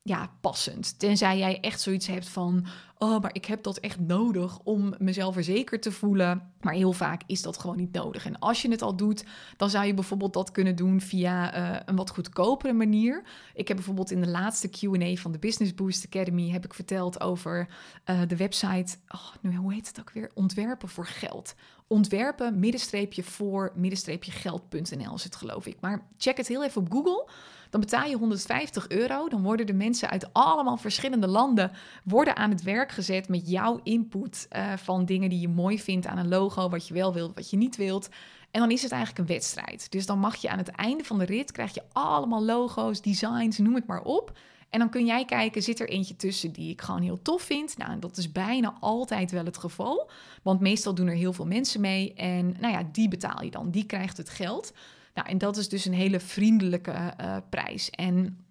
ja, 0.04 0.32
passend. 0.42 1.00
Tenzij 1.00 1.38
jij 1.38 1.60
echt 1.60 1.82
zoiets 1.82 2.08
hebt 2.08 2.30
van, 2.30 2.66
oh, 2.98 3.22
maar 3.22 3.34
ik 3.34 3.46
heb 3.46 3.64
dat 3.64 3.78
echt 3.78 4.00
nodig 4.00 4.60
om 4.64 4.94
mezelf 4.98 5.34
verzekerd 5.34 5.82
te 5.82 5.92
voelen. 5.92 6.52
Maar 6.62 6.74
heel 6.74 6.94
vaak 6.94 7.22
is 7.26 7.42
dat 7.42 7.58
gewoon 7.58 7.78
niet 7.78 7.92
nodig. 7.94 8.26
En 8.26 8.40
als 8.40 8.62
je 8.62 8.70
het 8.72 8.82
al 8.82 8.96
doet, 8.96 9.26
dan 9.58 9.70
zou 9.70 9.86
je 9.86 9.94
bijvoorbeeld 9.94 10.34
dat 10.34 10.52
kunnen 10.52 10.76
doen 10.76 11.02
via 11.02 11.58
uh, 11.58 11.80
een 11.86 11.96
wat 11.96 12.10
goedkopere 12.10 12.74
manier. 12.74 13.24
Ik 13.54 13.68
heb 13.68 13.78
bijvoorbeeld 13.78 14.12
in 14.12 14.22
de 14.22 14.30
laatste 14.30 14.70
Q&A 14.70 15.16
van 15.16 15.32
de 15.32 15.40
Business 15.40 15.76
Boost 15.76 16.06
Academy 16.06 16.50
heb 16.50 16.66
ik 16.66 16.74
verteld 16.74 17.22
over 17.22 17.68
uh, 18.06 18.22
de 18.28 18.36
website, 18.36 18.98
oh, 19.08 19.28
nu, 19.42 19.56
hoe 19.56 19.74
heet 19.74 19.88
het 19.88 20.00
ook 20.00 20.12
weer? 20.12 20.32
Ontwerpen 20.34 20.90
voor 20.90 21.06
geld. 21.06 21.56
Ontwerpen, 21.88 22.60
middenstreepje 22.60 23.24
voor, 23.24 23.72
middenstreepje 23.76 24.32
geld.nl 24.32 25.16
is 25.16 25.24
het 25.24 25.36
geloof 25.36 25.66
ik. 25.66 25.78
Maar 25.80 26.08
check 26.18 26.38
het 26.38 26.48
heel 26.48 26.64
even 26.64 26.82
op 26.82 26.92
Google. 26.92 27.30
Dan 27.72 27.82
betaal 27.82 28.10
je 28.10 28.16
150 28.16 28.90
euro. 28.90 29.30
Dan 29.30 29.44
worden 29.44 29.66
de 29.66 29.74
mensen 29.74 30.10
uit 30.10 30.34
allemaal 30.34 30.78
verschillende 30.78 31.28
landen 31.28 31.72
worden 32.04 32.36
aan 32.36 32.50
het 32.50 32.64
werk 32.64 32.92
gezet 32.92 33.30
met 33.30 33.50
jouw 33.50 33.80
input 33.84 34.48
uh, 34.52 34.74
van 34.78 35.06
dingen 35.06 35.30
die 35.30 35.40
je 35.40 35.48
mooi 35.48 35.80
vindt 35.80 36.06
aan 36.06 36.18
een 36.18 36.28
logo, 36.28 36.70
wat 36.70 36.88
je 36.88 36.94
wel 36.94 37.14
wilt, 37.14 37.36
wat 37.36 37.50
je 37.50 37.58
niet 37.58 37.76
wilt. 37.76 38.10
En 38.52 38.60
dan 38.60 38.72
is 38.72 38.82
het 38.82 38.92
eigenlijk 38.92 39.22
een 39.22 39.36
wedstrijd. 39.36 39.92
Dus 39.92 40.06
dan 40.06 40.20
mag 40.20 40.36
je 40.36 40.50
aan 40.50 40.58
het 40.58 40.70
einde 40.70 41.04
van 41.04 41.20
de 41.20 41.26
rit 41.26 41.52
krijg 41.52 41.74
je 41.74 41.84
allemaal 41.92 42.44
logo's, 42.44 43.02
designs, 43.02 43.58
noem 43.58 43.76
het 43.76 43.88
maar 43.88 44.02
op. 44.02 44.38
En 44.70 44.80
dan 44.80 44.90
kun 44.90 45.06
jij 45.06 45.26
kijken, 45.26 45.64
zit 45.64 45.80
er 45.80 45.90
eentje 45.90 46.16
tussen 46.16 46.52
die 46.52 46.72
ik 46.72 46.82
gewoon 46.82 47.02
heel 47.02 47.22
tof 47.22 47.42
vind? 47.42 47.78
Nou, 47.78 48.00
dat 48.00 48.18
is 48.18 48.32
bijna 48.32 48.78
altijd 48.80 49.32
wel 49.32 49.46
het 49.46 49.58
geval. 49.58 50.10
Want 50.42 50.60
meestal 50.60 50.94
doen 50.94 51.08
er 51.08 51.16
heel 51.16 51.34
veel 51.34 51.46
mensen 51.46 51.82
mee. 51.82 52.14
En 52.14 52.56
nou 52.60 52.74
ja, 52.74 52.84
die 52.92 53.08
betaal 53.08 53.44
je 53.44 53.52
dan. 53.52 53.72
Die 53.72 53.86
krijgt 53.86 54.18
het 54.18 54.30
geld. 54.30 54.74
Nou, 55.14 55.28
en 55.28 55.38
dat 55.38 55.58
is 55.58 55.70
dus 55.70 55.86
een 55.86 55.94
hele 55.94 56.20
vriendelijke 56.20 57.14
uh, 57.22 57.38
prijs. 57.50 57.90
En 57.90 58.46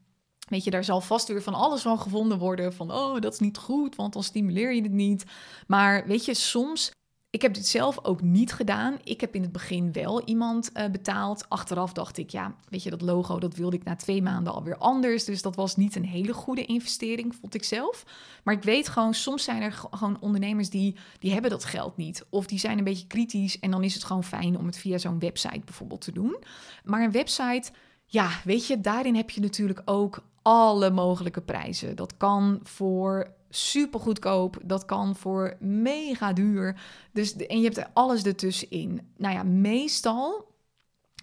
Weet 0.51 0.65
je, 0.65 0.71
daar 0.71 0.85
zal 0.85 1.01
vast 1.01 1.29
weer 1.29 1.43
van 1.43 1.55
alles 1.55 1.83
van 1.83 1.99
gevonden 1.99 2.39
worden. 2.39 2.73
Van, 2.73 2.93
oh, 2.93 3.21
dat 3.21 3.33
is 3.33 3.39
niet 3.39 3.59
goed, 3.59 3.97
want 3.97 4.13
dan 4.13 4.23
stimuleer 4.23 4.75
je 4.75 4.83
het 4.83 4.93
niet. 4.93 5.25
Maar 5.67 6.07
weet 6.07 6.25
je, 6.25 6.35
soms 6.35 6.93
ik 7.31 7.43
heb 7.43 7.55
dit 7.55 7.67
zelf 7.67 8.05
ook 8.05 8.23
niet 8.23 8.53
gedaan. 8.53 8.99
Ik 9.05 9.21
heb 9.21 9.35
in 9.35 9.43
het 9.43 9.53
begin 9.53 9.93
wel 9.93 10.25
iemand 10.25 10.71
uh, 10.75 10.87
betaald. 10.87 11.49
Achteraf 11.49 11.93
dacht 11.93 12.19
ik, 12.19 12.31
ja, 12.31 12.55
weet 12.69 12.83
je, 12.83 12.91
dat 12.91 13.01
logo, 13.01 13.39
dat 13.39 13.55
wilde 13.55 13.77
ik 13.77 13.85
na 13.85 13.97
twee 13.97 14.23
maanden 14.23 14.53
alweer 14.53 14.77
anders. 14.77 15.25
Dus 15.25 15.43
dat 15.43 15.57
was 15.57 15.77
niet 15.77 15.97
een 15.97 16.05
hele 16.05 16.33
goede 16.33 16.65
investering, 16.65 17.35
vond 17.35 17.55
ik 17.55 17.65
zelf. 17.65 18.05
Maar 18.45 18.55
ik 18.55 18.63
weet 18.63 18.89
gewoon, 18.89 19.15
soms 19.15 19.45
zijn 19.45 19.63
er 19.63 19.73
gewoon 19.73 20.21
ondernemers 20.21 20.71
die, 20.71 20.97
die 21.19 21.33
hebben 21.33 21.51
dat 21.51 21.65
geld 21.65 21.97
niet. 21.97 22.27
Of 22.29 22.47
die 22.47 22.59
zijn 22.59 22.79
een 22.79 22.85
beetje 22.85 23.07
kritisch 23.07 23.59
en 23.59 23.71
dan 23.71 23.85
is 23.85 23.95
het 23.95 24.05
gewoon 24.05 24.25
fijn 24.25 24.59
om 24.59 24.67
het 24.67 24.79
via 24.79 24.99
zo'n 24.99 25.19
website 25.19 25.63
bijvoorbeeld 25.65 26.01
te 26.01 26.13
doen. 26.13 26.37
Maar 26.85 27.03
een 27.03 27.13
website, 27.13 27.71
ja, 28.07 28.31
weet 28.45 28.67
je, 28.67 28.81
daarin 28.81 29.17
heb 29.17 29.31
je 29.31 29.41
natuurlijk 29.41 29.83
ook 29.85 30.23
alle 30.43 30.91
mogelijke 30.91 31.41
prijzen. 31.41 31.97
Dat 31.97 32.17
kan 32.17 32.61
voor 32.63 33.39
super 33.51 34.01
goedkoop, 34.01 34.59
dat 34.65 34.85
kan 34.85 35.17
voor 35.17 35.57
mega 35.61 36.33
duur. 36.33 36.81
Dus, 37.13 37.37
en 37.37 37.61
je 37.61 37.71
hebt 37.71 37.89
alles 37.93 38.23
ertussenin. 38.23 39.01
Nou 39.17 39.35
ja, 39.35 39.43
meestal 39.43 40.49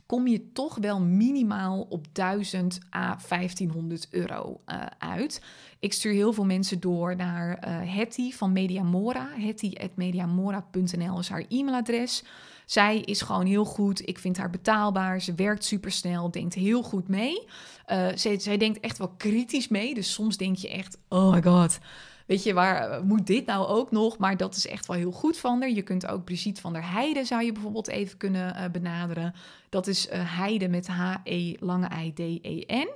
kom 0.07 0.27
je 0.27 0.51
toch 0.51 0.75
wel 0.75 1.01
minimaal 1.01 1.85
op 1.89 2.05
1000 2.11 2.79
à 2.95 3.17
1500 3.29 4.07
euro 4.11 4.61
uh, 4.65 4.85
uit. 4.97 5.41
Ik 5.79 5.93
stuur 5.93 6.13
heel 6.13 6.33
veel 6.33 6.45
mensen 6.45 6.79
door 6.79 7.15
naar 7.15 7.67
uh, 7.67 7.95
Hetty 7.95 8.31
van 8.31 8.51
Mediamora. 8.51 9.29
Hetty.mediamora.nl 9.37 11.19
is 11.19 11.29
haar 11.29 11.45
e-mailadres. 11.49 12.23
Zij 12.65 12.99
is 12.99 13.21
gewoon 13.21 13.45
heel 13.45 13.65
goed. 13.65 14.07
Ik 14.07 14.19
vind 14.19 14.37
haar 14.37 14.49
betaalbaar. 14.49 15.21
Ze 15.21 15.33
werkt 15.33 15.63
super 15.63 15.91
snel, 15.91 16.31
denkt 16.31 16.53
heel 16.53 16.83
goed 16.83 17.07
mee. 17.07 17.47
Uh, 17.87 18.07
zij, 18.15 18.39
zij 18.39 18.57
denkt 18.57 18.79
echt 18.79 18.97
wel 18.97 19.13
kritisch 19.17 19.67
mee. 19.67 19.93
Dus 19.93 20.13
soms 20.13 20.37
denk 20.37 20.57
je 20.57 20.69
echt: 20.69 20.97
oh 21.09 21.31
my 21.31 21.43
god 21.43 21.79
weet 22.27 22.43
je, 22.43 22.53
waar 22.53 22.89
eh, 22.89 23.01
moet 23.01 23.27
dit 23.27 23.45
nou 23.45 23.67
ook 23.67 23.91
nog? 23.91 24.17
Maar 24.17 24.37
dat 24.37 24.55
is 24.55 24.67
echt 24.67 24.85
wel 24.85 24.97
heel 24.97 25.11
goed 25.11 25.37
van 25.37 25.61
er. 25.61 25.69
Je 25.69 25.81
kunt 25.81 26.07
ook 26.07 26.23
Brigitte 26.23 26.61
van 26.61 26.73
der 26.73 26.91
Heijden 26.91 27.25
zou 27.25 27.43
je 27.43 27.51
bijvoorbeeld 27.51 27.87
even 27.87 28.17
kunnen 28.17 28.55
uh, 28.55 28.69
benaderen. 28.71 29.33
Dat 29.69 29.87
is 29.87 30.07
uh, 30.07 30.37
Heide 30.37 30.67
met 30.67 30.87
H-E 30.87 31.53
lange 31.59 31.89
I-D-E-N. 32.03 32.89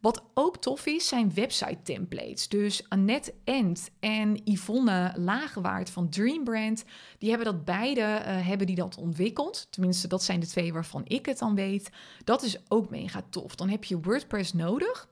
Wat 0.00 0.24
ook 0.34 0.56
tof 0.56 0.86
is, 0.86 1.08
zijn 1.08 1.34
website 1.34 1.82
templates. 1.82 2.48
Dus 2.48 2.88
Annette 2.88 3.34
End 3.44 3.90
en 4.00 4.40
Yvonne 4.44 5.12
Lagewaard 5.16 5.90
van 5.90 6.08
Dreambrand, 6.08 6.84
die 7.18 7.28
hebben 7.28 7.46
dat 7.46 7.64
beide 7.64 8.00
hebben 8.22 8.66
die 8.66 8.76
dat 8.76 8.96
ontwikkeld. 8.96 9.66
Tenminste, 9.70 10.08
dat 10.08 10.22
zijn 10.22 10.40
de 10.40 10.46
twee 10.46 10.72
waarvan 10.72 11.02
ik 11.04 11.26
het 11.26 11.38
dan 11.38 11.54
weet. 11.54 11.90
Dat 12.24 12.42
is 12.42 12.58
ook 12.68 12.90
mega 12.90 13.22
tof. 13.30 13.54
Dan 13.54 13.68
heb 13.68 13.84
je 13.84 14.00
WordPress 14.00 14.52
nodig. 14.52 15.08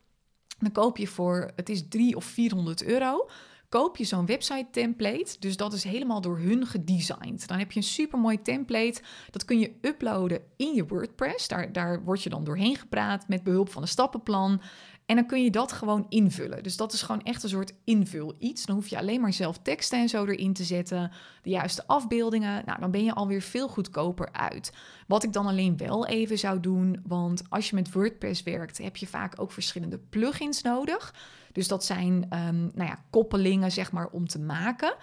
Dan 0.59 0.73
koop 0.73 0.97
je 0.97 1.07
voor, 1.07 1.51
het 1.57 1.69
is 1.69 1.89
3 1.89 2.17
of 2.17 2.25
400 2.25 2.85
euro 2.85 3.27
koop 3.75 3.97
je 3.97 4.05
zo'n 4.05 4.27
website 4.27 4.67
template. 4.71 5.37
Dus 5.39 5.57
dat 5.57 5.73
is 5.73 5.85
helemaal 5.85 6.21
door 6.21 6.39
hun 6.39 6.67
gedesigned. 6.67 7.49
Dan 7.49 7.59
heb 7.59 7.73
je 7.73 7.81
een 7.81 7.87
super 7.87 8.19
mooi 8.19 8.43
template. 8.43 9.03
Dat 9.31 9.45
kun 9.45 9.59
je 9.59 9.73
uploaden 9.81 10.43
in 10.57 10.75
je 10.75 10.87
WordPress. 10.87 11.49
Daar, 11.49 11.73
daar 11.73 12.05
word 12.05 12.23
je 12.23 12.31
dan 12.31 12.45
doorheen 12.45 12.77
gepraat 12.77 13.29
met 13.29 13.43
behulp 13.43 13.69
van 13.69 13.83
een 13.83 13.89
stappenplan. 13.89 14.61
En 15.07 15.17
dan 15.17 15.27
kun 15.27 15.45
je 15.45 15.51
dat 15.51 15.73
gewoon 15.73 16.07
invullen. 16.09 16.63
Dus 16.63 16.77
dat 16.77 16.93
is 16.93 17.03
gewoon 17.03 17.23
echt 17.23 17.43
een 17.43 17.49
soort 17.49 17.75
invul 17.85 18.35
iets. 18.39 18.67
Dan 18.67 18.77
hoef 18.77 18.89
je 18.89 18.99
alleen 18.99 19.21
maar 19.21 19.33
zelf 19.33 19.59
teksten 19.59 19.99
en 19.99 20.09
zo 20.09 20.25
erin 20.25 20.53
te 20.53 20.65
zetten. 20.65 21.11
De 21.43 21.51
juiste 21.51 21.87
afbeeldingen. 21.87 22.63
Nou, 22.67 22.81
dan 22.81 22.91
ben 22.91 23.05
je 23.05 23.15
alweer 23.15 23.43
veel 23.43 23.69
goedkoper 23.69 24.33
uit. 24.33 24.73
Wat 25.07 25.23
ik 25.23 25.33
dan 25.33 25.47
alleen 25.47 25.77
wel 25.77 26.07
even 26.07 26.39
zou 26.39 26.61
doen. 26.61 27.03
Want 27.07 27.43
als 27.49 27.71
je 27.71 27.75
met 27.75 27.93
WordPress 27.93 28.43
werkt, 28.43 28.79
heb 28.79 28.97
je 28.97 29.07
vaak 29.07 29.41
ook 29.41 29.53
verschillende 29.53 29.99
plugins 29.99 30.63
nodig. 30.63 31.15
Dus 31.55 31.69
dat 31.69 31.85
zijn 31.85 32.13
um, 32.15 32.71
nou 32.75 32.89
ja, 32.89 32.99
koppelingen, 33.11 33.73
zeg 33.73 33.93
maar, 33.93 34.09
om 34.09 34.29
te 34.29 34.39
maken 34.39 34.97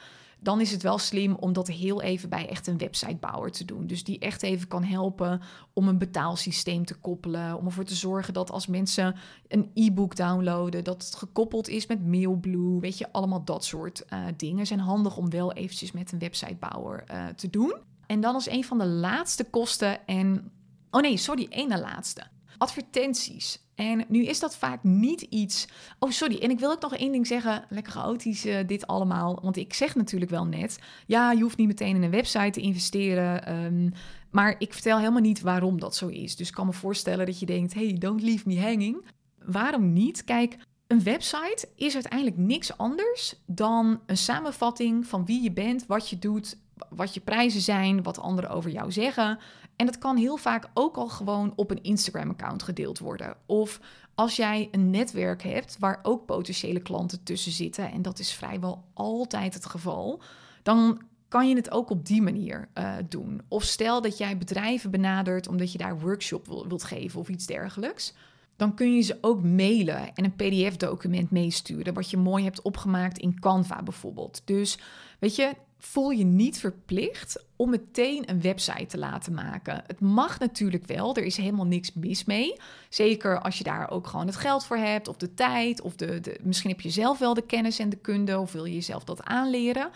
dan 0.43 0.61
is 0.61 0.71
het 0.71 0.81
wel 0.81 0.97
slim 0.97 1.35
om 1.35 1.53
dat 1.53 1.67
heel 1.67 2.01
even 2.01 2.29
bij 2.29 2.49
echt 2.49 2.67
een 2.67 2.77
websitebouwer 2.77 3.51
te 3.51 3.65
doen. 3.65 3.87
Dus 3.87 4.03
die 4.03 4.19
echt 4.19 4.43
even 4.43 4.67
kan 4.67 4.83
helpen 4.83 5.41
om 5.73 5.87
een 5.87 5.97
betaalsysteem 5.97 6.85
te 6.85 6.95
koppelen. 6.95 7.57
Om 7.57 7.65
ervoor 7.65 7.83
te 7.83 7.95
zorgen 7.95 8.33
dat 8.33 8.51
als 8.51 8.67
mensen 8.67 9.15
een 9.47 9.71
e-book 9.73 10.15
downloaden, 10.15 10.83
dat 10.83 11.03
het 11.03 11.15
gekoppeld 11.15 11.67
is 11.67 11.87
met 11.87 12.05
Mailblue. 12.05 12.79
Weet 12.79 12.97
je, 12.97 13.11
allemaal 13.11 13.43
dat 13.43 13.65
soort 13.65 14.03
uh, 14.13 14.25
dingen 14.37 14.67
zijn 14.67 14.79
handig 14.79 15.17
om 15.17 15.29
wel 15.29 15.53
eventjes 15.53 15.91
met 15.91 16.11
een 16.11 16.19
websitebouwer 16.19 17.03
uh, 17.11 17.27
te 17.27 17.49
doen. 17.49 17.75
En 18.05 18.21
dan 18.21 18.33
als 18.33 18.49
een 18.49 18.63
van 18.63 18.77
de 18.77 18.87
laatste 18.87 19.43
kosten 19.43 20.07
en... 20.07 20.51
Oh 20.91 21.01
nee, 21.01 21.17
sorry, 21.17 21.47
één 21.49 21.67
na 21.67 21.79
laatste. 21.79 22.23
Advertenties. 22.61 23.59
En 23.75 24.05
nu 24.07 24.25
is 24.25 24.39
dat 24.39 24.55
vaak 24.55 24.83
niet 24.83 25.21
iets. 25.21 25.67
Oh, 25.99 26.09
sorry. 26.09 26.37
En 26.37 26.49
ik 26.49 26.59
wil 26.59 26.71
ook 26.71 26.81
nog 26.81 26.95
één 26.95 27.11
ding 27.11 27.27
zeggen. 27.27 27.65
Lekker 27.69 27.93
chaotisch 27.93 28.45
uh, 28.45 28.57
dit 28.67 28.87
allemaal. 28.87 29.39
Want 29.41 29.57
ik 29.57 29.73
zeg 29.73 29.95
natuurlijk 29.95 30.31
wel 30.31 30.45
net. 30.45 30.79
Ja, 31.05 31.31
je 31.31 31.41
hoeft 31.41 31.57
niet 31.57 31.67
meteen 31.67 31.95
in 31.95 32.03
een 32.03 32.11
website 32.11 32.49
te 32.49 32.61
investeren. 32.61 33.55
Um, 33.65 33.91
maar 34.31 34.55
ik 34.57 34.73
vertel 34.73 34.97
helemaal 34.97 35.21
niet 35.21 35.41
waarom 35.41 35.79
dat 35.79 35.95
zo 35.95 36.07
is. 36.07 36.35
Dus 36.35 36.47
ik 36.47 36.53
kan 36.53 36.65
me 36.65 36.73
voorstellen 36.73 37.25
dat 37.25 37.39
je 37.39 37.45
denkt: 37.45 37.73
hey, 37.73 37.95
don't 37.99 38.21
leave 38.21 38.47
me 38.47 38.61
hanging. 38.61 39.05
Waarom 39.45 39.93
niet? 39.93 40.23
Kijk, 40.23 40.57
een 40.87 41.03
website 41.03 41.69
is 41.75 41.93
uiteindelijk 41.93 42.37
niks 42.37 42.77
anders 42.77 43.35
dan 43.45 44.01
een 44.05 44.17
samenvatting 44.17 45.07
van 45.07 45.25
wie 45.25 45.43
je 45.43 45.51
bent, 45.51 45.85
wat 45.85 46.09
je 46.09 46.19
doet, 46.19 46.57
wat 46.89 47.13
je 47.13 47.19
prijzen 47.19 47.61
zijn, 47.61 48.03
wat 48.03 48.19
anderen 48.19 48.49
over 48.49 48.71
jou 48.71 48.91
zeggen. 48.91 49.39
En 49.81 49.87
dat 49.87 49.97
kan 49.97 50.17
heel 50.17 50.37
vaak 50.37 50.69
ook 50.73 50.97
al 50.97 51.07
gewoon 51.07 51.53
op 51.55 51.71
een 51.71 51.83
Instagram-account 51.83 52.63
gedeeld 52.63 52.99
worden. 52.99 53.35
Of 53.45 53.79
als 54.15 54.35
jij 54.35 54.67
een 54.71 54.89
netwerk 54.89 55.43
hebt 55.43 55.77
waar 55.79 55.99
ook 56.03 56.25
potentiële 56.25 56.79
klanten 56.79 57.23
tussen 57.23 57.51
zitten, 57.51 57.91
en 57.91 58.01
dat 58.01 58.19
is 58.19 58.33
vrijwel 58.33 58.83
altijd 58.93 59.53
het 59.53 59.65
geval, 59.65 60.21
dan 60.63 61.01
kan 61.27 61.49
je 61.49 61.55
het 61.55 61.71
ook 61.71 61.89
op 61.89 62.05
die 62.05 62.21
manier 62.21 62.69
uh, 62.73 62.93
doen. 63.09 63.41
Of 63.47 63.63
stel 63.63 64.01
dat 64.01 64.17
jij 64.17 64.37
bedrijven 64.37 64.91
benadert 64.91 65.47
omdat 65.47 65.71
je 65.71 65.77
daar 65.77 65.99
workshop 65.99 66.47
wil, 66.47 66.67
wilt 66.67 66.83
geven 66.83 67.19
of 67.19 67.29
iets 67.29 67.45
dergelijks. 67.45 68.13
Dan 68.55 68.73
kun 68.73 68.95
je 68.95 69.01
ze 69.01 69.17
ook 69.21 69.43
mailen 69.43 70.15
en 70.15 70.23
een 70.23 70.35
PDF-document 70.35 71.31
meesturen, 71.31 71.93
wat 71.93 72.09
je 72.09 72.17
mooi 72.17 72.43
hebt 72.43 72.61
opgemaakt 72.61 73.17
in 73.17 73.39
Canva 73.39 73.83
bijvoorbeeld. 73.83 74.41
Dus 74.45 74.79
weet 75.19 75.35
je, 75.35 75.53
voel 75.81 76.09
je 76.09 76.23
niet 76.23 76.59
verplicht 76.59 77.45
om 77.55 77.69
meteen 77.69 78.29
een 78.29 78.41
website 78.41 78.85
te 78.85 78.97
laten 78.97 79.33
maken. 79.33 79.83
Het 79.87 79.99
mag 79.99 80.39
natuurlijk 80.39 80.85
wel, 80.85 81.15
er 81.15 81.23
is 81.23 81.37
helemaal 81.37 81.65
niks 81.65 81.93
mis 81.93 82.23
mee. 82.23 82.55
Zeker 82.89 83.41
als 83.41 83.57
je 83.57 83.63
daar 83.63 83.89
ook 83.89 84.07
gewoon 84.07 84.25
het 84.25 84.35
geld 84.35 84.65
voor 84.65 84.77
hebt, 84.77 85.07
of 85.07 85.17
de 85.17 85.33
tijd, 85.33 85.81
of 85.81 85.95
de, 85.95 86.39
misschien 86.43 86.69
heb 86.69 86.81
je 86.81 86.89
zelf 86.89 87.19
wel 87.19 87.33
de 87.33 87.45
kennis 87.45 87.79
en 87.79 87.89
de 87.89 87.97
kunde, 87.97 88.39
of 88.39 88.51
wil 88.51 88.65
je 88.65 88.73
jezelf 88.73 89.03
dat 89.03 89.23
aanleren. 89.23 89.89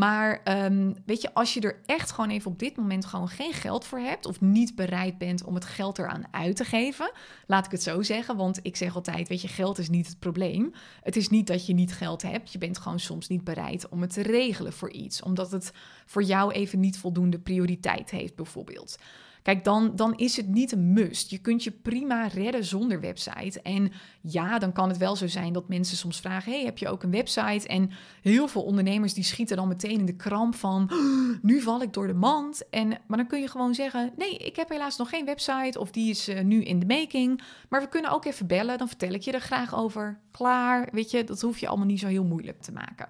Maar 0.00 0.40
ehm, 0.44 0.92
weet 1.06 1.22
je, 1.22 1.34
als 1.34 1.54
je 1.54 1.60
er 1.60 1.80
echt 1.86 2.10
gewoon 2.10 2.30
even 2.30 2.50
op 2.50 2.58
dit 2.58 2.76
moment 2.76 3.04
gewoon 3.04 3.28
geen 3.28 3.52
geld 3.52 3.84
voor 3.84 3.98
hebt 3.98 4.26
of 4.26 4.40
niet 4.40 4.74
bereid 4.74 5.18
bent 5.18 5.44
om 5.44 5.54
het 5.54 5.64
geld 5.64 5.98
eraan 5.98 6.24
uit 6.30 6.56
te 6.56 6.64
geven, 6.64 7.12
laat 7.46 7.64
ik 7.64 7.70
het 7.70 7.82
zo 7.82 8.02
zeggen, 8.02 8.36
want 8.36 8.58
ik 8.62 8.76
zeg 8.76 8.94
altijd, 8.94 9.28
weet 9.28 9.42
je, 9.42 9.48
geld 9.48 9.78
is 9.78 9.88
niet 9.88 10.06
het 10.06 10.18
probleem. 10.18 10.72
Het 11.02 11.16
is 11.16 11.28
niet 11.28 11.46
dat 11.46 11.66
je 11.66 11.74
niet 11.74 11.92
geld 11.92 12.22
hebt, 12.22 12.52
je 12.52 12.58
bent 12.58 12.78
gewoon 12.78 13.00
soms 13.00 13.28
niet 13.28 13.44
bereid 13.44 13.88
om 13.88 14.00
het 14.00 14.12
te 14.12 14.22
regelen 14.22 14.72
voor 14.72 14.90
iets, 14.90 15.22
omdat 15.22 15.50
het 15.50 15.72
voor 16.06 16.22
jou 16.22 16.52
even 16.52 16.80
niet 16.80 16.98
voldoende 16.98 17.38
prioriteit 17.38 18.10
heeft 18.10 18.34
bijvoorbeeld. 18.34 18.96
Kijk, 19.42 19.64
dan, 19.64 19.96
dan 19.96 20.16
is 20.16 20.36
het 20.36 20.48
niet 20.48 20.72
een 20.72 20.92
must. 20.92 21.30
Je 21.30 21.38
kunt 21.38 21.64
je 21.64 21.70
prima 21.70 22.26
redden 22.26 22.64
zonder 22.64 23.00
website. 23.00 23.62
En 23.62 23.92
ja, 24.20 24.58
dan 24.58 24.72
kan 24.72 24.88
het 24.88 24.98
wel 24.98 25.16
zo 25.16 25.26
zijn 25.26 25.52
dat 25.52 25.68
mensen 25.68 25.96
soms 25.96 26.20
vragen: 26.20 26.52
hey, 26.52 26.64
heb 26.64 26.78
je 26.78 26.88
ook 26.88 27.02
een 27.02 27.10
website? 27.10 27.68
En 27.68 27.90
heel 28.22 28.48
veel 28.48 28.62
ondernemers 28.62 29.14
die 29.14 29.24
schieten 29.24 29.56
dan 29.56 29.68
meteen 29.68 29.98
in 29.98 30.06
de 30.06 30.16
kramp 30.16 30.54
van: 30.54 30.90
nu 31.42 31.60
val 31.60 31.82
ik 31.82 31.92
door 31.92 32.06
de 32.06 32.14
mand. 32.14 32.68
En, 32.68 32.88
maar 32.88 33.18
dan 33.18 33.26
kun 33.26 33.40
je 33.40 33.48
gewoon 33.48 33.74
zeggen: 33.74 34.12
nee, 34.16 34.36
ik 34.36 34.56
heb 34.56 34.68
helaas 34.68 34.96
nog 34.96 35.08
geen 35.08 35.24
website 35.24 35.80
of 35.80 35.90
die 35.90 36.10
is 36.10 36.28
uh, 36.28 36.40
nu 36.40 36.62
in 36.62 36.78
de 36.78 36.86
making. 36.86 37.42
Maar 37.68 37.80
we 37.80 37.88
kunnen 37.88 38.10
ook 38.10 38.24
even 38.24 38.46
bellen, 38.46 38.78
dan 38.78 38.88
vertel 38.88 39.12
ik 39.12 39.22
je 39.22 39.32
er 39.32 39.40
graag 39.40 39.74
over. 39.74 40.20
Klaar, 40.30 40.88
weet 40.92 41.10
je, 41.10 41.24
dat 41.24 41.40
hoef 41.40 41.58
je 41.58 41.68
allemaal 41.68 41.86
niet 41.86 42.00
zo 42.00 42.06
heel 42.06 42.24
moeilijk 42.24 42.62
te 42.62 42.72
maken. 42.72 43.08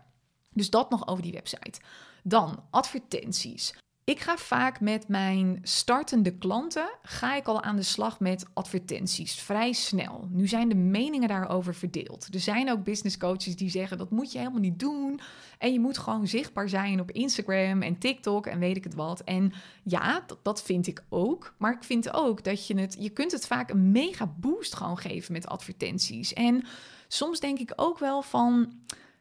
Dus 0.52 0.70
dat 0.70 0.90
nog 0.90 1.08
over 1.08 1.22
die 1.22 1.32
website. 1.32 1.80
Dan 2.22 2.64
advertenties. 2.70 3.74
Ik 4.10 4.20
ga 4.20 4.36
vaak 4.36 4.80
met 4.80 5.08
mijn 5.08 5.58
startende 5.62 6.38
klanten, 6.38 6.90
ga 7.02 7.36
ik 7.36 7.46
al 7.46 7.62
aan 7.62 7.76
de 7.76 7.82
slag 7.82 8.20
met 8.20 8.46
advertenties, 8.52 9.34
vrij 9.34 9.72
snel. 9.72 10.28
Nu 10.30 10.48
zijn 10.48 10.68
de 10.68 10.74
meningen 10.74 11.28
daarover 11.28 11.74
verdeeld. 11.74 12.28
Er 12.34 12.40
zijn 12.40 12.70
ook 12.70 12.84
business 12.84 13.16
coaches 13.16 13.56
die 13.56 13.70
zeggen 13.70 13.98
dat 13.98 14.10
moet 14.10 14.32
je 14.32 14.38
helemaal 14.38 14.60
niet 14.60 14.78
doen. 14.78 15.20
En 15.58 15.72
je 15.72 15.80
moet 15.80 15.98
gewoon 15.98 16.26
zichtbaar 16.26 16.68
zijn 16.68 17.00
op 17.00 17.10
Instagram 17.10 17.82
en 17.82 17.98
TikTok 17.98 18.46
en 18.46 18.58
weet 18.58 18.76
ik 18.76 18.84
het 18.84 18.94
wat. 18.94 19.20
En 19.20 19.52
ja, 19.82 20.24
dat, 20.26 20.38
dat 20.42 20.62
vind 20.62 20.86
ik 20.86 21.04
ook. 21.08 21.54
Maar 21.58 21.72
ik 21.72 21.84
vind 21.84 22.14
ook 22.14 22.44
dat 22.44 22.66
je 22.66 22.78
het, 22.78 22.96
je 22.98 23.10
kunt 23.10 23.32
het 23.32 23.46
vaak 23.46 23.70
een 23.70 23.90
mega 23.90 24.34
boost 24.36 24.74
gewoon 24.74 24.98
geven 24.98 25.32
met 25.32 25.46
advertenties. 25.46 26.32
En 26.32 26.64
soms 27.08 27.40
denk 27.40 27.58
ik 27.58 27.72
ook 27.76 27.98
wel 27.98 28.22
van 28.22 28.72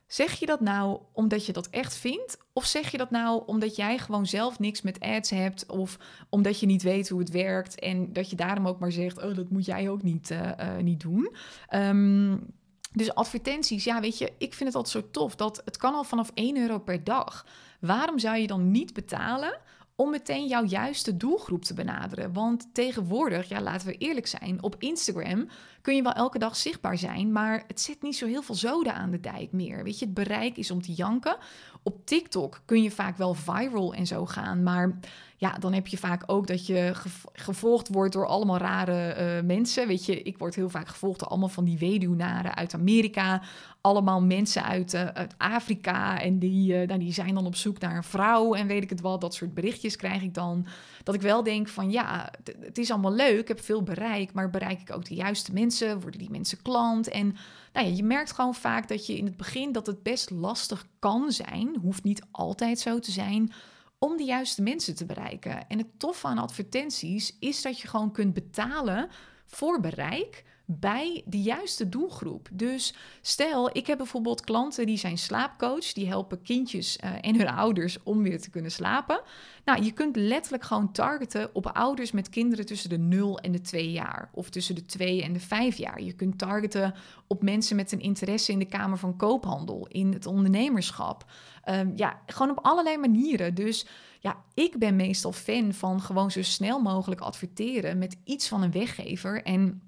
Zeg 0.09 0.39
je 0.39 0.45
dat 0.45 0.59
nou 0.59 0.99
omdat 1.13 1.45
je 1.45 1.53
dat 1.53 1.69
echt 1.69 1.95
vindt? 1.95 2.37
Of 2.53 2.65
zeg 2.65 2.91
je 2.91 2.97
dat 2.97 3.11
nou 3.11 3.43
omdat 3.45 3.75
jij 3.75 3.97
gewoon 3.97 4.25
zelf 4.25 4.59
niks 4.59 4.81
met 4.81 4.99
ads 4.99 5.29
hebt? 5.29 5.65
Of 5.65 5.97
omdat 6.29 6.59
je 6.59 6.65
niet 6.65 6.81
weet 6.81 7.09
hoe 7.09 7.19
het 7.19 7.29
werkt 7.29 7.79
en 7.79 8.13
dat 8.13 8.29
je 8.29 8.35
daarom 8.35 8.67
ook 8.67 8.79
maar 8.79 8.91
zegt: 8.91 9.23
Oh, 9.23 9.35
dat 9.35 9.49
moet 9.49 9.65
jij 9.65 9.89
ook 9.89 10.03
niet, 10.03 10.29
uh, 10.29 10.39
uh, 10.59 10.77
niet 10.81 10.99
doen. 10.99 11.35
Um, 11.73 12.53
dus 12.93 13.13
advertenties, 13.13 13.83
ja, 13.83 13.99
weet 14.01 14.17
je, 14.17 14.33
ik 14.37 14.53
vind 14.53 14.73
het 14.73 14.75
altijd 14.75 15.03
zo 15.03 15.11
tof 15.11 15.35
dat 15.35 15.61
het 15.65 15.77
kan 15.77 15.93
al 15.93 16.03
vanaf 16.03 16.31
1 16.33 16.57
euro 16.57 16.79
per 16.79 17.03
dag. 17.03 17.45
Waarom 17.79 18.19
zou 18.19 18.37
je 18.37 18.47
dan 18.47 18.71
niet 18.71 18.93
betalen 18.93 19.57
om 19.99 20.09
meteen 20.09 20.47
jouw 20.47 20.63
juiste 20.63 21.17
doelgroep 21.17 21.63
te 21.63 21.73
benaderen. 21.73 22.33
Want 22.33 22.73
tegenwoordig, 22.73 23.49
ja, 23.49 23.61
laten 23.61 23.87
we 23.87 23.97
eerlijk 23.97 24.27
zijn, 24.27 24.63
op 24.63 24.75
Instagram 24.77 25.47
kun 25.81 25.95
je 25.95 26.01
wel 26.01 26.13
elke 26.13 26.39
dag 26.39 26.55
zichtbaar 26.55 26.97
zijn, 26.97 27.31
maar 27.31 27.63
het 27.67 27.81
zit 27.81 28.01
niet 28.01 28.15
zo 28.15 28.25
heel 28.25 28.41
veel 28.41 28.55
zoden 28.55 28.93
aan 28.93 29.11
de 29.11 29.19
dijk 29.19 29.51
meer. 29.51 29.83
Weet 29.83 29.99
je, 29.99 30.05
het 30.05 30.13
bereik 30.13 30.57
is 30.57 30.71
om 30.71 30.81
te 30.81 30.93
janken. 30.93 31.37
Op 31.83 32.05
TikTok 32.05 32.61
kun 32.65 32.83
je 32.83 32.91
vaak 32.91 33.17
wel 33.17 33.33
viral 33.33 33.93
en 33.93 34.07
zo 34.07 34.25
gaan, 34.25 34.63
maar 34.63 34.99
ja, 35.39 35.53
dan 35.59 35.73
heb 35.73 35.87
je 35.87 35.97
vaak 35.97 36.23
ook 36.25 36.47
dat 36.47 36.65
je 36.65 36.91
gevolgd 37.33 37.87
wordt 37.87 38.13
door 38.13 38.27
allemaal 38.27 38.57
rare 38.57 39.15
uh, 39.37 39.47
mensen. 39.47 39.87
Weet 39.87 40.05
je, 40.05 40.21
ik 40.21 40.37
word 40.37 40.55
heel 40.55 40.69
vaak 40.69 40.87
gevolgd 40.87 41.19
door 41.19 41.27
allemaal 41.27 41.49
van 41.49 41.65
die 41.65 41.77
weduwnaren 41.77 42.55
uit 42.55 42.73
Amerika. 42.73 43.41
Allemaal 43.81 44.21
mensen 44.21 44.63
uit, 44.63 44.93
uh, 44.93 45.05
uit 45.05 45.35
Afrika. 45.37 46.21
En 46.21 46.39
die, 46.39 46.87
uh, 46.87 46.97
die 46.97 47.13
zijn 47.13 47.33
dan 47.33 47.45
op 47.45 47.55
zoek 47.55 47.79
naar 47.79 47.95
een 47.95 48.03
vrouw 48.03 48.53
en 48.53 48.67
weet 48.67 48.83
ik 48.83 48.89
het 48.89 49.01
wel. 49.01 49.19
Dat 49.19 49.33
soort 49.33 49.53
berichtjes 49.53 49.95
krijg 49.95 50.21
ik 50.21 50.33
dan. 50.33 50.65
Dat 51.03 51.15
ik 51.15 51.21
wel 51.21 51.43
denk 51.43 51.67
van 51.67 51.91
ja, 51.91 52.31
het 52.59 52.77
is 52.77 52.91
allemaal 52.91 53.13
leuk. 53.13 53.39
Ik 53.39 53.47
heb 53.47 53.61
veel 53.61 53.83
bereik. 53.83 54.33
Maar 54.33 54.49
bereik 54.49 54.81
ik 54.81 54.95
ook 54.95 55.05
de 55.05 55.15
juiste 55.15 55.53
mensen? 55.53 56.01
Worden 56.01 56.19
die 56.19 56.31
mensen 56.31 56.61
klant? 56.61 57.07
En 57.07 57.35
nou 57.73 57.87
ja, 57.87 57.95
je 57.95 58.03
merkt 58.03 58.31
gewoon 58.31 58.55
vaak 58.55 58.87
dat 58.87 59.05
je 59.05 59.17
in 59.17 59.25
het 59.25 59.37
begin 59.37 59.71
dat 59.71 59.87
het 59.87 60.03
best 60.03 60.29
lastig 60.29 60.85
kan 60.99 61.31
zijn. 61.31 61.77
Hoeft 61.81 62.03
niet 62.03 62.23
altijd 62.31 62.79
zo 62.79 62.99
te 62.99 63.11
zijn 63.11 63.51
om 63.99 64.17
de 64.17 64.23
juiste 64.23 64.61
mensen 64.61 64.95
te 64.95 65.05
bereiken. 65.05 65.67
En 65.67 65.77
het 65.77 65.99
toffe 65.99 66.27
aan 66.27 66.37
advertenties 66.37 67.37
is 67.39 67.61
dat 67.61 67.79
je 67.79 67.87
gewoon 67.87 68.11
kunt 68.11 68.33
betalen 68.33 69.09
voor 69.45 69.79
bereik 69.79 70.43
bij 70.71 71.23
de 71.25 71.41
juiste 71.41 71.89
doelgroep. 71.89 72.49
Dus 72.51 72.93
stel, 73.21 73.77
ik 73.77 73.87
heb 73.87 73.97
bijvoorbeeld 73.97 74.41
klanten 74.41 74.85
die 74.85 74.97
zijn 74.97 75.17
slaapcoach, 75.17 75.93
die 75.93 76.07
helpen 76.07 76.41
kindjes 76.41 76.99
uh, 77.03 77.11
en 77.21 77.37
hun 77.37 77.49
ouders 77.49 78.03
om 78.03 78.23
weer 78.23 78.41
te 78.41 78.49
kunnen 78.49 78.71
slapen. 78.71 79.21
Nou, 79.65 79.83
je 79.83 79.91
kunt 79.91 80.15
letterlijk 80.15 80.63
gewoon 80.63 80.91
targeten 80.91 81.49
op 81.53 81.67
ouders 81.67 82.11
met 82.11 82.29
kinderen 82.29 82.65
tussen 82.65 82.89
de 82.89 82.97
0 82.97 83.39
en 83.39 83.51
de 83.51 83.61
2 83.61 83.91
jaar 83.91 84.29
of 84.33 84.49
tussen 84.49 84.75
de 84.75 84.85
2 84.85 85.23
en 85.23 85.33
de 85.33 85.39
5 85.39 85.77
jaar. 85.77 86.01
Je 86.01 86.13
kunt 86.13 86.37
targeten 86.37 86.93
op 87.27 87.43
mensen 87.43 87.75
met 87.75 87.91
een 87.91 88.01
interesse 88.01 88.51
in 88.51 88.59
de 88.59 88.65
Kamer 88.65 88.97
van 88.97 89.15
Koophandel, 89.17 89.87
in 89.87 90.13
het 90.13 90.25
ondernemerschap. 90.25 91.31
Um, 91.69 91.93
ja, 91.95 92.21
gewoon 92.25 92.57
op 92.57 92.65
allerlei 92.65 92.97
manieren. 92.97 93.53
Dus 93.53 93.85
ja, 94.19 94.43
ik 94.53 94.77
ben 94.77 94.95
meestal 94.95 95.31
fan 95.31 95.73
van 95.73 96.01
gewoon 96.01 96.31
zo 96.31 96.41
snel 96.41 96.81
mogelijk 96.81 97.21
adverteren 97.21 97.97
met 97.97 98.17
iets 98.23 98.47
van 98.47 98.61
een 98.61 98.71
weggever 98.71 99.43
en 99.43 99.81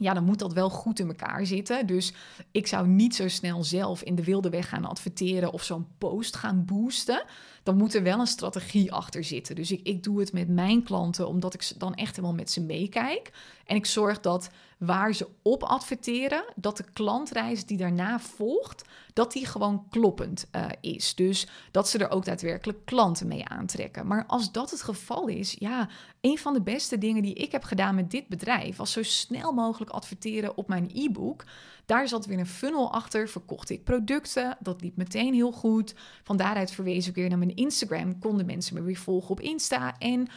ja, 0.00 0.14
dan 0.14 0.24
moet 0.24 0.38
dat 0.38 0.52
wel 0.52 0.70
goed 0.70 0.98
in 0.98 1.08
elkaar 1.08 1.46
zitten. 1.46 1.86
Dus 1.86 2.12
ik 2.50 2.66
zou 2.66 2.88
niet 2.88 3.14
zo 3.14 3.28
snel 3.28 3.64
zelf 3.64 4.02
in 4.02 4.14
de 4.14 4.24
wilde 4.24 4.50
weg 4.50 4.68
gaan 4.68 4.84
adverteren 4.84 5.52
of 5.52 5.62
zo'n 5.62 5.86
post 5.98 6.36
gaan 6.36 6.64
boosten. 6.64 7.24
Dan 7.62 7.76
moet 7.76 7.94
er 7.94 8.02
wel 8.02 8.20
een 8.20 8.26
strategie 8.26 8.92
achter 8.92 9.24
zitten. 9.24 9.54
Dus 9.54 9.70
ik, 9.70 9.80
ik 9.82 10.02
doe 10.02 10.20
het 10.20 10.32
met 10.32 10.48
mijn 10.48 10.82
klanten 10.82 11.28
omdat 11.28 11.54
ik 11.54 11.72
dan 11.78 11.94
echt 11.94 12.16
helemaal 12.16 12.36
met 12.36 12.50
ze 12.50 12.60
meekijk. 12.60 13.30
En 13.64 13.76
ik 13.76 13.86
zorg 13.86 14.20
dat 14.20 14.50
waar 14.78 15.14
ze 15.14 15.28
op 15.42 15.62
adverteren, 15.62 16.44
dat 16.56 16.76
de 16.76 16.84
klantreis 16.92 17.66
die 17.66 17.76
daarna 17.76 18.20
volgt, 18.20 18.84
dat 19.12 19.32
die 19.32 19.46
gewoon 19.46 19.86
kloppend 19.90 20.48
uh, 20.56 20.66
is. 20.80 21.14
Dus 21.14 21.46
dat 21.70 21.88
ze 21.88 21.98
er 21.98 22.10
ook 22.10 22.24
daadwerkelijk 22.24 22.84
klanten 22.84 23.26
mee 23.26 23.48
aantrekken. 23.48 24.06
Maar 24.06 24.24
als 24.26 24.52
dat 24.52 24.70
het 24.70 24.82
geval 24.82 25.26
is, 25.26 25.56
ja, 25.58 25.88
een 26.20 26.38
van 26.38 26.52
de 26.52 26.62
beste 26.62 26.98
dingen 26.98 27.22
die 27.22 27.34
ik 27.34 27.52
heb 27.52 27.62
gedaan 27.62 27.94
met 27.94 28.10
dit 28.10 28.28
bedrijf 28.28 28.76
was 28.76 28.92
zo 28.92 29.02
snel 29.02 29.52
mogelijk 29.52 29.90
adverteren 29.90 30.56
op 30.56 30.68
mijn 30.68 30.90
e-book. 30.94 31.44
Daar 31.86 32.08
zat 32.08 32.26
weer 32.26 32.38
een 32.38 32.46
funnel 32.46 32.92
achter, 32.92 33.28
verkocht 33.28 33.70
ik 33.70 33.84
producten, 33.84 34.56
dat 34.60 34.80
liep 34.80 34.96
meteen 34.96 35.34
heel 35.34 35.52
goed. 35.52 35.94
Van 36.22 36.36
daaruit 36.36 36.70
verwees 36.70 37.08
ik 37.08 37.14
weer 37.14 37.28
naar 37.28 37.38
mijn 37.38 37.52
Instagram, 37.60 38.18
konden 38.18 38.46
mensen 38.46 38.74
me 38.74 38.82
weer 38.82 38.96
volgen 38.96 39.30
op 39.30 39.40
Insta 39.40 39.98
en 39.98 40.28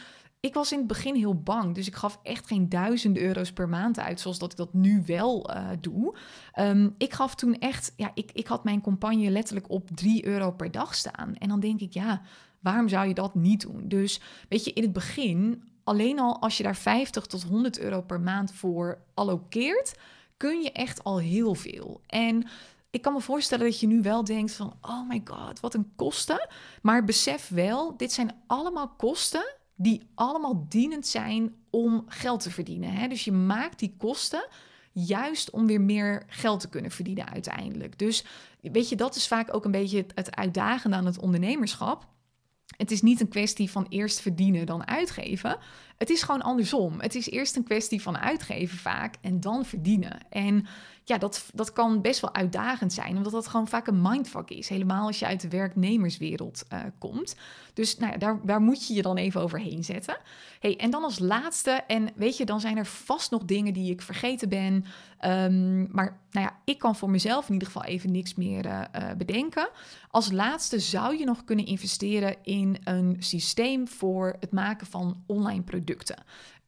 ik 0.44 0.54
was 0.54 0.72
in 0.72 0.78
het 0.78 0.86
begin 0.86 1.14
heel 1.14 1.42
bang, 1.42 1.74
dus 1.74 1.86
ik 1.86 1.94
gaf 1.94 2.18
echt 2.22 2.46
geen 2.46 2.68
duizenden 2.68 3.22
euro's 3.22 3.52
per 3.52 3.68
maand 3.68 3.98
uit, 3.98 4.20
zoals 4.20 4.38
dat 4.38 4.50
ik 4.50 4.56
dat 4.56 4.72
nu 4.74 5.02
wel 5.06 5.50
uh, 5.50 5.68
doe. 5.80 6.16
Um, 6.58 6.94
ik 6.98 7.12
gaf 7.12 7.34
toen 7.34 7.58
echt, 7.58 7.92
ja, 7.96 8.10
ik, 8.14 8.30
ik 8.32 8.46
had 8.46 8.64
mijn 8.64 8.80
campagne 8.80 9.30
letterlijk 9.30 9.70
op 9.70 9.90
3 9.94 10.26
euro 10.26 10.50
per 10.50 10.70
dag 10.70 10.94
staan. 10.94 11.34
En 11.34 11.48
dan 11.48 11.60
denk 11.60 11.80
ik, 11.80 11.92
ja, 11.92 12.22
waarom 12.60 12.88
zou 12.88 13.08
je 13.08 13.14
dat 13.14 13.34
niet 13.34 13.60
doen? 13.60 13.88
Dus 13.88 14.20
weet 14.48 14.64
je, 14.64 14.72
in 14.72 14.82
het 14.82 14.92
begin, 14.92 15.62
alleen 15.84 16.18
al 16.18 16.40
als 16.40 16.56
je 16.56 16.62
daar 16.62 16.76
50 16.76 17.26
tot 17.26 17.42
100 17.42 17.78
euro 17.78 18.02
per 18.02 18.20
maand 18.20 18.52
voor 18.52 18.98
allokeert, 19.14 19.94
kun 20.36 20.62
je 20.62 20.72
echt 20.72 21.04
al 21.04 21.18
heel 21.18 21.54
veel. 21.54 22.00
En 22.06 22.46
ik 22.94 23.02
kan 23.02 23.12
me 23.12 23.20
voorstellen 23.20 23.64
dat 23.64 23.80
je 23.80 23.86
nu 23.86 24.02
wel 24.02 24.24
denkt 24.24 24.52
van, 24.52 24.76
oh 24.80 25.08
my 25.08 25.20
god, 25.24 25.60
wat 25.60 25.74
een 25.74 25.92
kosten. 25.96 26.48
Maar 26.82 27.04
besef 27.04 27.48
wel, 27.48 27.96
dit 27.96 28.12
zijn 28.12 28.34
allemaal 28.46 28.88
kosten 28.88 29.54
die 29.74 30.02
allemaal 30.14 30.66
dienend 30.68 31.06
zijn 31.06 31.54
om 31.70 32.04
geld 32.08 32.40
te 32.40 32.50
verdienen. 32.50 32.90
Hè? 32.90 33.08
Dus 33.08 33.24
je 33.24 33.32
maakt 33.32 33.78
die 33.78 33.94
kosten 33.98 34.46
juist 34.92 35.50
om 35.50 35.66
weer 35.66 35.80
meer 35.80 36.22
geld 36.26 36.60
te 36.60 36.68
kunnen 36.68 36.90
verdienen 36.90 37.28
uiteindelijk. 37.28 37.98
Dus 37.98 38.24
weet 38.60 38.88
je, 38.88 38.96
dat 38.96 39.16
is 39.16 39.26
vaak 39.26 39.54
ook 39.54 39.64
een 39.64 39.70
beetje 39.70 40.06
het 40.14 40.36
uitdagende 40.36 40.96
aan 40.96 41.06
het 41.06 41.18
ondernemerschap. 41.18 42.06
Het 42.76 42.90
is 42.90 43.02
niet 43.02 43.20
een 43.20 43.28
kwestie 43.28 43.70
van 43.70 43.86
eerst 43.88 44.20
verdienen 44.20 44.66
dan 44.66 44.86
uitgeven. 44.86 45.58
Het 45.96 46.10
is 46.10 46.22
gewoon 46.22 46.42
andersom. 46.42 47.00
Het 47.00 47.14
is 47.14 47.30
eerst 47.30 47.56
een 47.56 47.64
kwestie 47.64 48.02
van 48.02 48.18
uitgeven 48.18 48.78
vaak 48.78 49.14
en 49.20 49.40
dan 49.40 49.64
verdienen. 49.64 50.30
En 50.30 50.66
ja, 51.04 51.18
dat, 51.18 51.44
dat 51.54 51.72
kan 51.72 52.00
best 52.00 52.20
wel 52.20 52.34
uitdagend 52.34 52.92
zijn, 52.92 53.16
omdat 53.16 53.32
dat 53.32 53.46
gewoon 53.46 53.68
vaak 53.68 53.86
een 53.86 54.02
mindfuck 54.02 54.50
is. 54.50 54.68
Helemaal 54.68 55.06
als 55.06 55.18
je 55.18 55.26
uit 55.26 55.40
de 55.40 55.48
werknemerswereld 55.48 56.64
uh, 56.72 56.80
komt. 56.98 57.36
Dus 57.74 57.96
nou 57.96 58.12
ja, 58.12 58.18
daar, 58.18 58.40
daar 58.44 58.60
moet 58.60 58.86
je 58.86 58.94
je 58.94 59.02
dan 59.02 59.16
even 59.16 59.40
overheen 59.40 59.84
zetten. 59.84 60.16
Hey, 60.60 60.76
en 60.76 60.90
dan 60.90 61.02
als 61.02 61.18
laatste, 61.18 61.70
en 61.70 62.08
weet 62.14 62.36
je, 62.36 62.44
dan 62.44 62.60
zijn 62.60 62.76
er 62.76 62.86
vast 62.86 63.30
nog 63.30 63.44
dingen 63.44 63.72
die 63.72 63.90
ik 63.90 64.02
vergeten 64.02 64.48
ben. 64.48 64.84
Um, 65.24 65.88
maar 65.90 66.20
nou 66.30 66.46
ja, 66.46 66.58
ik 66.64 66.78
kan 66.78 66.96
voor 66.96 67.10
mezelf 67.10 67.46
in 67.46 67.52
ieder 67.52 67.68
geval 67.68 67.84
even 67.84 68.12
niks 68.12 68.34
meer 68.34 68.66
uh, 68.66 68.82
bedenken. 69.16 69.68
Als 70.10 70.30
laatste 70.30 70.78
zou 70.78 71.18
je 71.18 71.24
nog 71.24 71.44
kunnen 71.44 71.66
investeren 71.66 72.36
in 72.42 72.76
een 72.84 73.16
systeem 73.18 73.88
voor 73.88 74.36
het 74.40 74.52
maken 74.52 74.86
van 74.86 75.22
online 75.26 75.62
producten. 75.62 76.24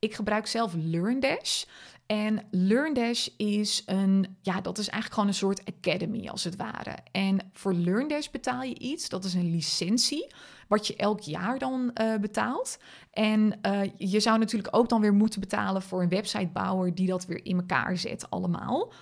Ik 0.07 0.15
gebruik 0.15 0.47
zelf 0.47 0.75
LearnDash. 0.77 1.65
En 2.07 2.47
LearnDash 2.51 3.27
is 3.37 3.83
een, 3.87 4.37
ja, 4.41 4.61
dat 4.61 4.79
is 4.79 4.89
eigenlijk 4.89 5.13
gewoon 5.13 5.29
een 5.29 5.35
soort 5.35 5.63
academy 5.65 6.29
als 6.29 6.45
het 6.45 6.57
ware. 6.57 6.97
En 7.13 7.39
voor 7.53 7.75
LearnDash 7.75 8.29
betaal 8.29 8.63
je 8.63 8.79
iets, 8.79 9.09
dat 9.09 9.25
is 9.25 9.35
een 9.35 9.51
licentie, 9.51 10.27
wat 10.69 10.87
je 10.87 10.97
elk 10.97 11.21
jaar 11.21 11.59
dan 11.59 11.91
uh, 12.01 12.17
betaalt. 12.17 12.79
En 13.11 13.59
uh, 13.63 13.81
je 13.97 14.21
zou 14.21 14.39
natuurlijk 14.39 14.77
ook 14.77 14.89
dan 14.89 15.01
weer 15.01 15.15
moeten 15.15 15.41
betalen 15.41 15.83
voor 15.83 16.03
een 16.03 16.09
websitebouwer 16.09 16.95
die 16.95 17.07
dat 17.07 17.27
weer 17.27 17.45
in 17.45 17.57
elkaar 17.57 17.97
zet 17.97 18.31
allemaal. 18.31 18.93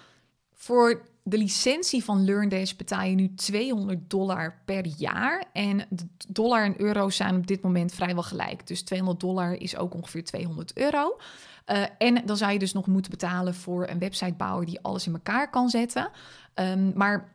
Voor 0.52 1.02
de 1.26 1.38
licentie 1.38 2.04
van 2.04 2.24
LearnDash 2.24 2.72
betaal 2.72 3.02
je 3.02 3.14
nu 3.14 3.34
200 3.34 4.10
dollar 4.10 4.60
per 4.64 4.86
jaar. 4.86 5.44
En 5.52 5.86
de 5.90 6.06
dollar 6.28 6.64
en 6.64 6.80
euro 6.80 7.10
zijn 7.10 7.36
op 7.36 7.46
dit 7.46 7.62
moment 7.62 7.94
vrijwel 7.94 8.22
gelijk. 8.22 8.66
Dus 8.66 8.82
200 8.82 9.20
dollar 9.20 9.52
is 9.52 9.76
ook 9.76 9.94
ongeveer 9.94 10.24
200 10.24 10.76
euro. 10.76 11.16
Uh, 11.66 11.82
en 11.98 12.26
dan 12.26 12.36
zou 12.36 12.52
je 12.52 12.58
dus 12.58 12.72
nog 12.72 12.86
moeten 12.86 13.10
betalen 13.10 13.54
voor 13.54 13.88
een 13.88 13.98
websitebouwer 13.98 14.66
die 14.66 14.80
alles 14.82 15.06
in 15.06 15.12
elkaar 15.12 15.50
kan 15.50 15.68
zetten. 15.68 16.10
Um, 16.54 16.92
maar 16.94 17.33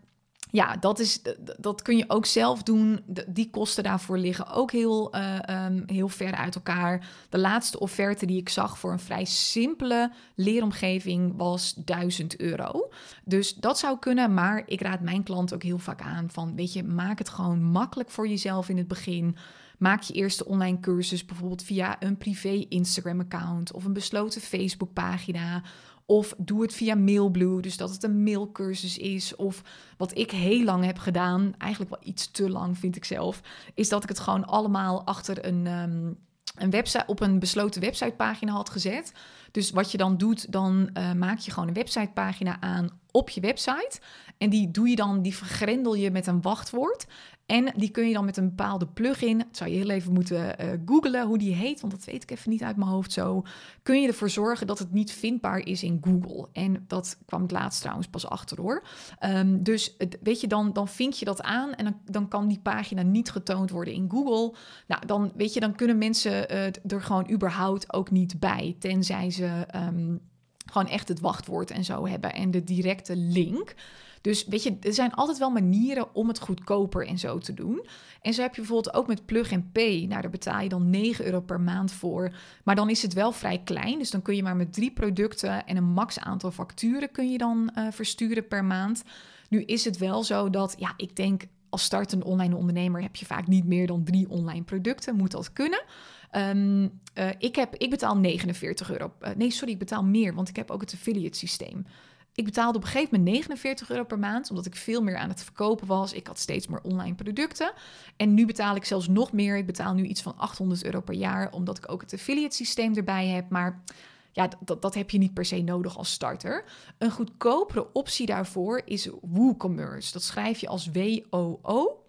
ja, 0.52 0.76
dat, 0.76 1.00
is, 1.00 1.22
dat 1.58 1.82
kun 1.82 1.98
je 1.98 2.04
ook 2.08 2.26
zelf 2.26 2.64
doen. 2.64 3.04
Die 3.28 3.50
kosten 3.50 3.84
daarvoor 3.84 4.18
liggen 4.18 4.48
ook 4.48 4.72
heel, 4.72 5.16
uh, 5.16 5.66
um, 5.66 5.84
heel 5.86 6.08
ver 6.08 6.36
uit 6.36 6.56
elkaar. 6.56 7.08
De 7.30 7.38
laatste 7.38 7.80
offerte 7.80 8.26
die 8.26 8.38
ik 8.38 8.50
zag 8.50 8.80
voor 8.80 8.92
een 8.92 9.00
vrij 9.00 9.26
simpele 9.26 10.12
leeromgeving 10.36 11.34
was 11.38 11.74
1000 11.74 12.40
euro. 12.40 12.90
Dus 13.24 13.54
dat 13.56 13.80
zou 13.80 14.00
kunnen, 14.00 14.34
maar 14.34 14.64
ik 14.66 14.82
raad 14.82 15.02
mijn 15.02 15.24
klant 15.24 15.54
ook 15.54 15.64
heel 15.64 15.80
vaak 15.80 16.02
aan 16.02 16.30
van, 16.30 16.56
weet 16.56 16.74
je, 16.74 16.84
maak 16.84 17.18
het 17.18 17.30
gewoon 17.30 17.64
makkelijk 17.64 18.10
voor 18.10 18.28
jezelf 18.28 18.70
in 18.70 18.78
het 18.78 18.88
begin. 18.88 19.36
Maak 19.80 20.02
je 20.02 20.14
eerste 20.14 20.46
online 20.46 20.80
cursus 20.80 21.26
bijvoorbeeld 21.26 21.64
via 21.64 21.96
een 22.00 22.18
privé 22.18 22.66
Instagram-account 22.70 23.74
of 23.74 23.86
een 23.86 23.94
besloten 23.94 24.42
Facebook-pagina 24.42 25.64
of 26.06 26.34
doe 26.38 26.62
het 26.62 26.74
via 26.74 26.96
Mailblue, 26.96 27.62
dus 27.62 27.78
dat 27.78 27.92
het 27.92 28.04
een 28.04 28.24
mailcursus 28.24 28.98
is. 28.98 29.36
Of 29.36 29.64
wat 29.98 30.18
ik 30.18 30.32
heel 30.32 30.64
lang 30.64 30.86
heb 30.86 30.98
gedaan, 30.98 31.54
eigenlijk 31.58 31.92
wel 31.92 32.10
iets 32.10 32.32
te 32.32 32.50
lang 32.50 32.78
vind 32.78 32.96
ik 32.96 33.06
zelf, 33.06 33.42
is 33.74 33.90
dat 33.90 34.04
ik 34.04 34.10
het 34.10 34.20
gewoon 34.20 34.46
allemaal 34.46 35.06
achter 35.06 35.46
een, 35.46 35.68
um, 35.68 36.18
een 36.56 36.70
website, 36.70 37.04
op 37.08 37.20
een 37.22 37.40
besloten 37.40 37.82
websitepagina 37.82 38.52
had 38.52 38.70
gezet. 38.70 39.14
Dus 39.52 39.72
wat 39.72 39.92
je 39.92 39.98
dan 39.98 40.18
doet, 40.18 40.52
dan 40.52 40.90
uh, 40.94 41.14
maak 41.14 41.40
je 41.40 41.52
gewoon 41.52 41.68
een 41.68 41.74
websitepagina 41.74 42.62
aan 42.62 42.90
op 43.12 43.30
je 43.30 43.42
website. 43.42 44.00
En 44.38 44.50
die 44.50 44.72
doe 44.72 44.90
je 44.90 44.96
dan, 44.96 45.22
die 45.22 45.36
vergrendel 45.36 45.96
je 45.96 46.12
met 46.12 46.28
een 46.28 46.42
wachtwoord. 46.42 47.06
En 47.50 47.74
die 47.76 47.90
kun 47.90 48.08
je 48.08 48.14
dan 48.14 48.26
met 48.26 48.38
een 48.38 48.50
bepaalde 48.50 48.88
plugin, 48.88 49.38
dat 49.38 49.48
zou 49.52 49.70
je 49.70 49.76
heel 49.78 49.90
even 49.90 50.14
moeten 50.14 50.56
uh, 50.62 50.72
googlen 50.86 51.28
hoe 51.28 51.38
die 51.38 51.54
heet, 51.54 51.82
want 51.82 51.94
dat 51.94 52.06
weet 52.06 52.24
ik 52.24 52.32
even 52.32 52.50
niet 52.50 52.64
uit 52.64 52.76
mijn 52.76 52.90
hoofd 52.90 53.12
zo. 53.12 53.44
Kun 53.84 54.02
je 54.02 54.08
ervoor 54.08 54.30
zorgen 54.30 54.68
dat 54.68 54.80
het 54.80 54.92
niet 54.92 55.12
vindbaar 55.12 55.60
is 55.60 55.84
in 55.84 56.02
Google. 56.02 56.48
En 56.54 56.84
dat 56.88 57.18
kwam 57.26 57.42
het 57.42 57.52
laatst 57.52 57.80
trouwens 57.82 58.08
pas 58.08 58.28
achter 58.28 58.62
hoor. 58.62 58.84
Um, 59.26 59.64
dus 59.64 59.98
weet 60.22 60.42
je, 60.42 60.48
dan, 60.48 60.74
dan 60.74 60.88
vind 60.88 61.20
je 61.20 61.26
dat 61.26 61.42
aan 61.42 61.74
en 61.74 61.86
dan, 61.86 61.96
dan 62.06 62.28
kan 62.28 62.48
die 62.48 62.60
pagina 62.60 63.02
niet 63.02 63.32
getoond 63.32 63.70
worden 63.70 63.94
in 63.94 64.10
Google. 64.10 64.58
Nou, 64.88 65.06
dan 65.06 65.32
weet 65.36 65.54
je, 65.54 65.60
dan 65.60 65.76
kunnen 65.76 65.98
mensen 65.98 66.32
uh, 66.52 66.66
er 66.66 67.02
gewoon 67.02 67.32
überhaupt 67.32 67.94
ook 67.94 68.12
niet 68.12 68.40
bij, 68.40 68.76
tenzij 68.80 69.32
ze 69.32 69.66
um, 69.76 70.20
gewoon 70.66 70.88
echt 70.88 71.08
het 71.08 71.20
wachtwoord 71.20 71.72
en 71.72 71.84
zo 71.84 72.08
hebben 72.08 72.34
en 72.34 72.52
de 72.52 72.64
directe 72.64 73.16
link. 73.16 73.76
Dus 74.22 74.46
weet 74.46 74.64
je, 74.64 74.78
er 74.82 74.94
zijn 74.94 75.14
altijd 75.14 75.38
wel 75.38 75.50
manieren 75.50 76.16
om 76.16 76.28
het 76.28 76.40
goedkoper 76.40 77.08
en 77.08 77.18
zo 77.18 77.38
te 77.38 77.54
doen. 77.54 77.86
En 78.22 78.34
zo 78.34 78.42
heb 78.42 78.56
je 78.56 78.62
bijvoorbeeld 78.62 78.96
ook 78.96 79.08
met 79.08 79.26
Plug 79.26 79.52
and 79.52 79.72
Pay. 79.72 80.06
Nou, 80.10 80.22
daar 80.22 80.30
betaal 80.32 80.62
je 80.62 80.70
dan 80.70 80.90
9 80.90 81.26
euro 81.26 81.42
per 81.42 81.62
maand 81.62 81.92
voor. 81.92 82.34
Maar 82.64 82.76
dan 82.76 82.90
is 82.90 83.02
het 83.02 83.14
wel 83.14 83.32
vrij 83.32 83.62
klein. 83.64 84.00
Dus 84.00 84.12
dan 84.12 84.22
kun 84.22 84.36
je 84.36 84.44
maar 84.44 84.56
met 84.56 84.74
drie 84.74 84.92
producten 84.92 85.66
en 85.66 85.78
een 85.78 85.92
max 85.92 86.20
aantal 86.20 86.52
facturen 86.52 87.12
kun 87.12 87.32
je 87.32 87.38
dan 87.38 87.72
uh, 87.76 87.88
versturen 87.92 88.48
per 88.48 88.66
maand. 88.66 89.04
Nu 89.50 89.64
is 89.64 89.86
het 89.86 89.98
wel 89.98 90.24
zo 90.24 90.50
dat, 90.50 90.76
ja, 90.78 90.94
ik 90.98 91.16
denk 91.16 91.44
als 91.70 91.84
startende 91.84 92.26
online 92.26 92.56
ondernemer 92.56 93.02
heb 93.02 93.16
je 93.16 93.26
vaak 93.26 93.48
niet 93.48 93.66
meer 93.66 93.88
dan 93.88 94.04
drie 94.04 94.30
online 94.30 94.64
producten. 94.64 95.16
Moet 95.16 95.32
dat 95.32 95.54
kunnen? 95.54 95.84
Um, 96.32 96.82
uh, 97.16 97.30
ik, 97.38 97.56
heb, 97.56 97.76
ik 97.76 97.90
betaal 97.90 98.18
49 98.18 98.92
euro. 98.92 99.14
Uh, 99.22 99.30
nee, 99.36 99.52
sorry, 99.52 99.74
ik 99.74 99.80
betaal 99.80 100.04
meer, 100.04 100.34
want 100.34 100.50
ik 100.50 100.56
heb 100.56 100.72
ook 100.72 100.82
het 100.82 100.94
affiliate 100.94 101.38
systeem. 101.38 101.86
Ik 102.34 102.46
betaalde 102.46 102.78
op 102.78 102.84
een 102.84 102.90
gegeven 102.90 103.18
moment 103.18 103.36
49 103.36 103.90
euro 103.90 104.04
per 104.04 104.20
maand, 104.20 104.50
omdat 104.50 104.66
ik 104.66 104.76
veel 104.76 105.04
meer 105.04 105.18
aan 105.18 105.30
het 105.30 105.44
verkopen 105.44 105.88
was. 105.88 106.14
Ik 106.14 106.28
had 106.28 106.40
steeds 106.40 106.68
meer 106.68 106.82
online 106.82 107.16
producten. 107.16 107.72
En 108.18 108.34
nu 108.34 108.46
betaal 108.46 108.76
ik 108.76 108.86
zelfs 108.86 109.08
nog 109.08 109.32
meer. 109.32 109.58
Ik 109.58 109.66
betaal 109.66 109.94
nu 109.94 110.04
iets 110.04 110.22
van 110.22 110.38
800 110.38 110.84
euro 110.84 111.02
per 111.02 111.16
jaar, 111.16 111.52
omdat 111.52 111.78
ik 111.78 111.92
ook 111.92 112.02
het 112.02 112.14
affiliate 112.14 112.56
systeem 112.56 112.96
erbij 112.96 113.28
heb. 113.28 113.50
Maar 113.50 113.84
ja, 114.32 114.50
dat, 114.60 114.82
dat 114.82 114.94
heb 114.94 115.10
je 115.10 115.18
niet 115.18 115.34
per 115.34 115.46
se 115.46 115.62
nodig 115.62 115.98
als 115.98 116.12
starter. 116.12 116.64
Een 116.98 117.12
goedkopere 117.12 117.94
optie 117.94 118.26
daarvoor 118.26 118.82
is 118.86 119.10
WooCommerce. 119.22 120.14
Dat 120.14 120.24
schrijf 120.24 120.60
je 120.60 120.68
als 120.68 120.90
W-O-O 120.92 122.09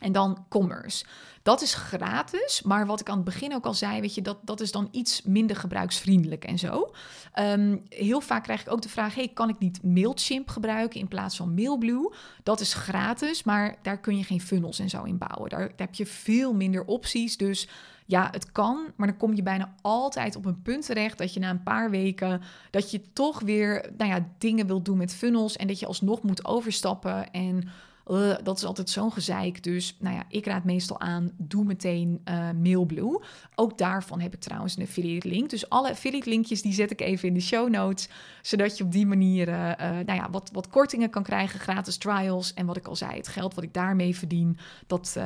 en 0.00 0.12
dan 0.12 0.44
commerce. 0.48 1.04
Dat 1.42 1.62
is 1.62 1.74
gratis, 1.74 2.62
maar 2.62 2.86
wat 2.86 3.00
ik 3.00 3.08
aan 3.08 3.16
het 3.16 3.24
begin 3.24 3.54
ook 3.54 3.64
al 3.64 3.74
zei, 3.74 4.00
weet 4.00 4.14
je, 4.14 4.22
dat, 4.22 4.38
dat 4.42 4.60
is 4.60 4.72
dan 4.72 4.88
iets 4.90 5.22
minder 5.22 5.56
gebruiksvriendelijk 5.56 6.44
en 6.44 6.58
zo. 6.58 6.94
Um, 7.38 7.82
heel 7.88 8.20
vaak 8.20 8.42
krijg 8.42 8.60
ik 8.60 8.72
ook 8.72 8.82
de 8.82 8.88
vraag: 8.88 9.14
hey, 9.14 9.28
kan 9.28 9.48
ik 9.48 9.58
niet 9.58 9.82
Mailchimp 9.82 10.48
gebruiken 10.48 11.00
in 11.00 11.08
plaats 11.08 11.36
van 11.36 11.54
Mailblue? 11.54 12.12
Dat 12.42 12.60
is 12.60 12.74
gratis, 12.74 13.42
maar 13.42 13.76
daar 13.82 14.00
kun 14.00 14.16
je 14.16 14.24
geen 14.24 14.40
funnels 14.40 14.78
en 14.78 14.88
zo 14.88 15.02
in 15.02 15.18
bouwen. 15.18 15.50
Daar, 15.50 15.72
heb 15.76 15.94
je 15.94 16.06
veel 16.06 16.54
minder 16.54 16.84
opties. 16.84 17.36
Dus 17.36 17.68
ja, 18.06 18.28
het 18.30 18.52
kan, 18.52 18.92
maar 18.96 19.06
dan 19.06 19.16
kom 19.16 19.34
je 19.34 19.42
bijna 19.42 19.74
altijd 19.80 20.36
op 20.36 20.44
een 20.44 20.62
punt 20.62 20.86
terecht 20.86 21.18
dat 21.18 21.34
je 21.34 21.40
na 21.40 21.50
een 21.50 21.62
paar 21.62 21.90
weken 21.90 22.42
dat 22.70 22.90
je 22.90 23.12
toch 23.12 23.40
weer, 23.40 23.90
nou 23.96 24.10
ja, 24.10 24.28
dingen 24.38 24.66
wil 24.66 24.82
doen 24.82 24.96
met 24.96 25.14
funnels 25.14 25.56
en 25.56 25.66
dat 25.66 25.78
je 25.78 25.86
alsnog 25.86 26.22
moet 26.22 26.44
overstappen 26.44 27.30
en 27.30 27.68
uh, 28.10 28.34
dat 28.42 28.56
is 28.56 28.64
altijd 28.64 28.90
zo'n 28.90 29.12
gezeik. 29.12 29.62
Dus 29.62 29.96
nou 29.98 30.14
ja, 30.14 30.24
ik 30.28 30.46
raad 30.46 30.64
meestal 30.64 31.00
aan, 31.00 31.32
doe 31.36 31.64
meteen 31.64 32.20
uh, 32.24 32.50
Mailblue. 32.62 33.22
Ook 33.54 33.78
daarvan 33.78 34.20
heb 34.20 34.34
ik 34.34 34.40
trouwens 34.40 34.76
een 34.76 34.82
affiliate 34.82 35.28
link. 35.28 35.50
Dus 35.50 35.68
alle 35.68 35.90
affiliate 35.90 36.28
linkjes 36.28 36.62
die 36.62 36.72
zet 36.72 36.90
ik 36.90 37.00
even 37.00 37.28
in 37.28 37.34
de 37.34 37.40
show 37.40 37.68
notes. 37.68 38.08
Zodat 38.42 38.78
je 38.78 38.84
op 38.84 38.92
die 38.92 39.06
manier 39.06 39.48
uh, 39.48 39.54
nou 39.78 40.14
ja, 40.14 40.30
wat, 40.30 40.50
wat 40.52 40.68
kortingen 40.68 41.10
kan 41.10 41.22
krijgen, 41.22 41.60
gratis 41.60 41.96
trials. 41.96 42.54
En 42.54 42.66
wat 42.66 42.76
ik 42.76 42.86
al 42.86 42.96
zei, 42.96 43.16
het 43.16 43.28
geld 43.28 43.54
wat 43.54 43.64
ik 43.64 43.74
daarmee 43.74 44.16
verdien, 44.16 44.58
dat, 44.86 45.18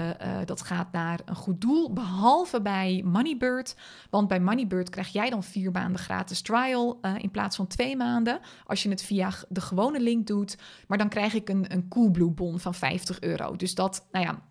dat 0.45 0.63
gaat 0.63 0.93
naar 0.93 1.21
een 1.25 1.35
goed 1.37 1.61
doel. 1.61 1.93
Behalve 1.93 2.61
bij 2.61 3.03
Moneybird. 3.05 3.77
Want 4.11 4.29
bij 4.29 4.41
Moneybird 4.41 4.91
krijg 4.91 5.09
jij 5.09 5.31
dan 5.31 5.43
vier 5.43 5.71
maanden 5.71 6.01
gratis 6.01 6.43
trial 6.43 7.01
in 7.19 7.31
plaats 7.31 7.57
van 7.57 7.67
twee 7.67 7.97
maanden. 7.97 8.41
Als 8.67 8.83
je 8.83 8.89
het 8.89 9.03
via 9.03 9.31
de 9.49 9.61
gewone 9.61 10.01
link 10.01 10.27
doet. 10.27 10.59
Maar 10.87 10.99
dan 10.99 11.09
krijg 11.09 11.35
ik 11.35 11.49
een, 11.49 11.73
een 11.73 11.89
Coolblue 11.89 12.31
bon 12.31 12.59
van 12.59 12.74
50 12.75 13.21
euro. 13.21 13.57
Dus 13.57 13.75
dat, 13.75 14.07
nou 14.13 14.25
ja, 14.25 14.43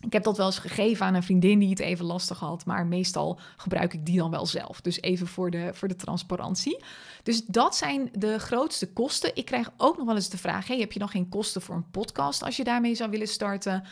ik 0.00 0.12
heb 0.12 0.22
dat 0.22 0.36
wel 0.36 0.46
eens 0.46 0.58
gegeven 0.58 1.06
aan 1.06 1.14
een 1.14 1.22
vriendin 1.22 1.58
die 1.58 1.68
het 1.68 1.78
even 1.78 2.04
lastig 2.04 2.38
had, 2.38 2.66
maar 2.66 2.86
meestal 2.86 3.40
gebruik 3.56 3.94
ik 3.94 4.06
die 4.06 4.18
dan 4.18 4.30
wel 4.30 4.46
zelf. 4.46 4.80
Dus 4.80 5.00
even 5.00 5.26
voor 5.26 5.50
de, 5.50 5.70
voor 5.72 5.88
de 5.88 5.96
transparantie. 5.96 6.84
Dus 7.22 7.44
dat 7.44 7.76
zijn 7.76 8.08
de 8.12 8.38
grootste 8.38 8.92
kosten. 8.92 9.36
Ik 9.36 9.44
krijg 9.44 9.70
ook 9.76 9.96
nog 9.96 10.06
wel 10.06 10.14
eens 10.14 10.28
de 10.28 10.38
vraag: 10.38 10.66
hey, 10.66 10.78
heb 10.78 10.92
je 10.92 11.00
nog 11.00 11.10
geen 11.10 11.28
kosten 11.28 11.62
voor 11.62 11.74
een 11.74 11.90
podcast 11.90 12.42
als 12.42 12.56
je 12.56 12.64
daarmee 12.64 12.94
zou 12.94 13.10
willen 13.10 13.28
starten? 13.28 13.84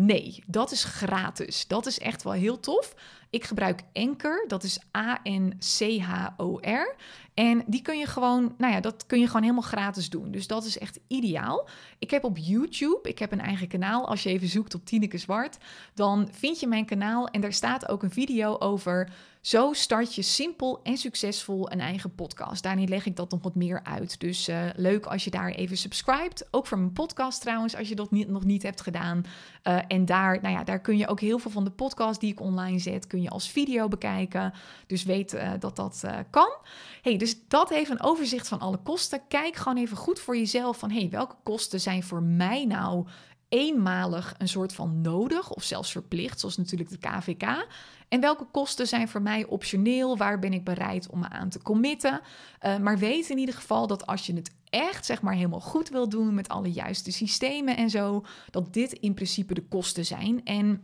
Nee, 0.00 0.42
dat 0.46 0.70
is 0.70 0.84
gratis. 0.84 1.66
Dat 1.66 1.86
is 1.86 1.98
echt 1.98 2.22
wel 2.22 2.32
heel 2.32 2.60
tof. 2.60 2.94
Ik 3.30 3.44
gebruik 3.44 3.82
Anchor, 3.92 4.44
dat 4.48 4.62
is 4.62 4.78
A-N-C-H-O-R. 4.96 6.96
En 7.34 7.64
die 7.66 7.82
kun 7.82 7.98
je 7.98 8.06
gewoon, 8.06 8.54
nou 8.58 8.72
ja, 8.72 8.80
dat 8.80 9.06
kun 9.06 9.20
je 9.20 9.26
gewoon 9.26 9.42
helemaal 9.42 9.62
gratis 9.62 10.10
doen. 10.10 10.30
Dus 10.30 10.46
dat 10.46 10.64
is 10.64 10.78
echt 10.78 11.00
ideaal. 11.06 11.68
Ik 11.98 12.10
heb 12.10 12.24
op 12.24 12.36
YouTube, 12.36 13.08
ik 13.08 13.18
heb 13.18 13.32
een 13.32 13.40
eigen 13.40 13.68
kanaal. 13.68 14.08
Als 14.08 14.22
je 14.22 14.28
even 14.28 14.48
zoekt 14.48 14.74
op 14.74 14.84
Tineke 14.84 15.18
Zwart, 15.18 15.58
dan 15.94 16.28
vind 16.32 16.60
je 16.60 16.66
mijn 16.66 16.86
kanaal 16.86 17.28
en 17.28 17.40
daar 17.40 17.52
staat 17.52 17.88
ook 17.88 18.02
een 18.02 18.10
video 18.10 18.58
over 18.58 19.12
zo 19.40 19.72
start 19.72 20.14
je 20.14 20.22
simpel 20.22 20.80
en 20.82 20.96
succesvol 20.96 21.72
een 21.72 21.80
eigen 21.80 22.14
podcast. 22.14 22.62
Daarin 22.62 22.88
leg 22.88 23.06
ik 23.06 23.16
dat 23.16 23.30
nog 23.30 23.42
wat 23.42 23.54
meer 23.54 23.80
uit. 23.84 24.20
Dus 24.20 24.48
uh, 24.48 24.60
leuk 24.76 25.06
als 25.06 25.24
je 25.24 25.30
daar 25.30 25.50
even 25.50 25.76
subscribt. 25.76 26.48
Ook 26.50 26.66
voor 26.66 26.78
mijn 26.78 26.92
podcast 26.92 27.40
trouwens, 27.40 27.76
als 27.76 27.88
je 27.88 27.94
dat 27.94 28.10
niet, 28.10 28.28
nog 28.28 28.44
niet 28.44 28.62
hebt 28.62 28.80
gedaan. 28.80 29.24
Uh, 29.64 29.78
en 29.88 30.04
daar, 30.04 30.40
nou 30.42 30.54
ja, 30.54 30.64
daar 30.64 30.80
kun 30.80 30.96
je 30.96 31.08
ook 31.08 31.20
heel 31.20 31.38
veel 31.38 31.50
van 31.50 31.64
de 31.64 31.70
podcast 31.70 32.20
die 32.20 32.32
ik 32.32 32.40
online 32.40 32.78
zet, 32.78 33.06
kun 33.06 33.22
je 33.22 33.30
als 33.30 33.50
video 33.50 33.88
bekijken. 33.88 34.52
Dus 34.86 35.02
weet 35.02 35.34
uh, 35.34 35.50
dat 35.58 35.76
dat 35.76 36.04
kan. 36.30 36.56
Hey, 37.02 37.16
dus 37.16 37.36
dat 37.48 37.70
even 37.70 37.92
een 37.92 38.06
overzicht 38.06 38.48
van 38.48 38.60
alle 38.60 38.78
kosten. 38.82 39.20
Kijk 39.28 39.56
gewoon 39.56 39.78
even 39.78 39.96
goed 39.96 40.18
voor 40.18 40.36
jezelf 40.36 40.78
van 40.78 40.90
hey, 40.90 41.08
welke 41.10 41.36
kosten 41.42 41.80
zijn 41.80 42.02
voor 42.02 42.22
mij 42.22 42.64
nou 42.64 43.06
eenmalig 43.48 44.34
een 44.38 44.48
soort 44.48 44.72
van 44.72 45.00
nodig 45.00 45.50
of 45.50 45.62
zelfs 45.62 45.92
verplicht, 45.92 46.40
zoals 46.40 46.56
natuurlijk 46.56 46.90
de 46.90 46.98
KVK. 46.98 47.66
En 48.08 48.20
welke 48.20 48.46
kosten 48.50 48.86
zijn 48.86 49.08
voor 49.08 49.22
mij 49.22 49.46
optioneel? 49.46 50.16
Waar 50.16 50.38
ben 50.38 50.52
ik 50.52 50.64
bereid 50.64 51.08
om 51.08 51.18
me 51.18 51.28
aan 51.28 51.48
te 51.48 51.62
committen? 51.62 52.20
Uh, 52.62 52.78
maar 52.78 52.98
weet 52.98 53.30
in 53.30 53.38
ieder 53.38 53.54
geval 53.54 53.86
dat 53.86 54.06
als 54.06 54.26
je 54.26 54.34
het 54.34 54.50
echt 54.70 55.06
zeg 55.06 55.22
maar 55.22 55.34
helemaal 55.34 55.60
goed 55.60 55.88
wil 55.88 56.08
doen 56.08 56.34
met 56.34 56.48
alle 56.48 56.72
juiste 56.72 57.12
systemen 57.12 57.76
en 57.76 57.90
zo, 57.90 58.24
dat 58.50 58.72
dit 58.72 58.92
in 58.92 59.14
principe 59.14 59.54
de 59.54 59.68
kosten 59.68 60.04
zijn. 60.04 60.44
En 60.44 60.82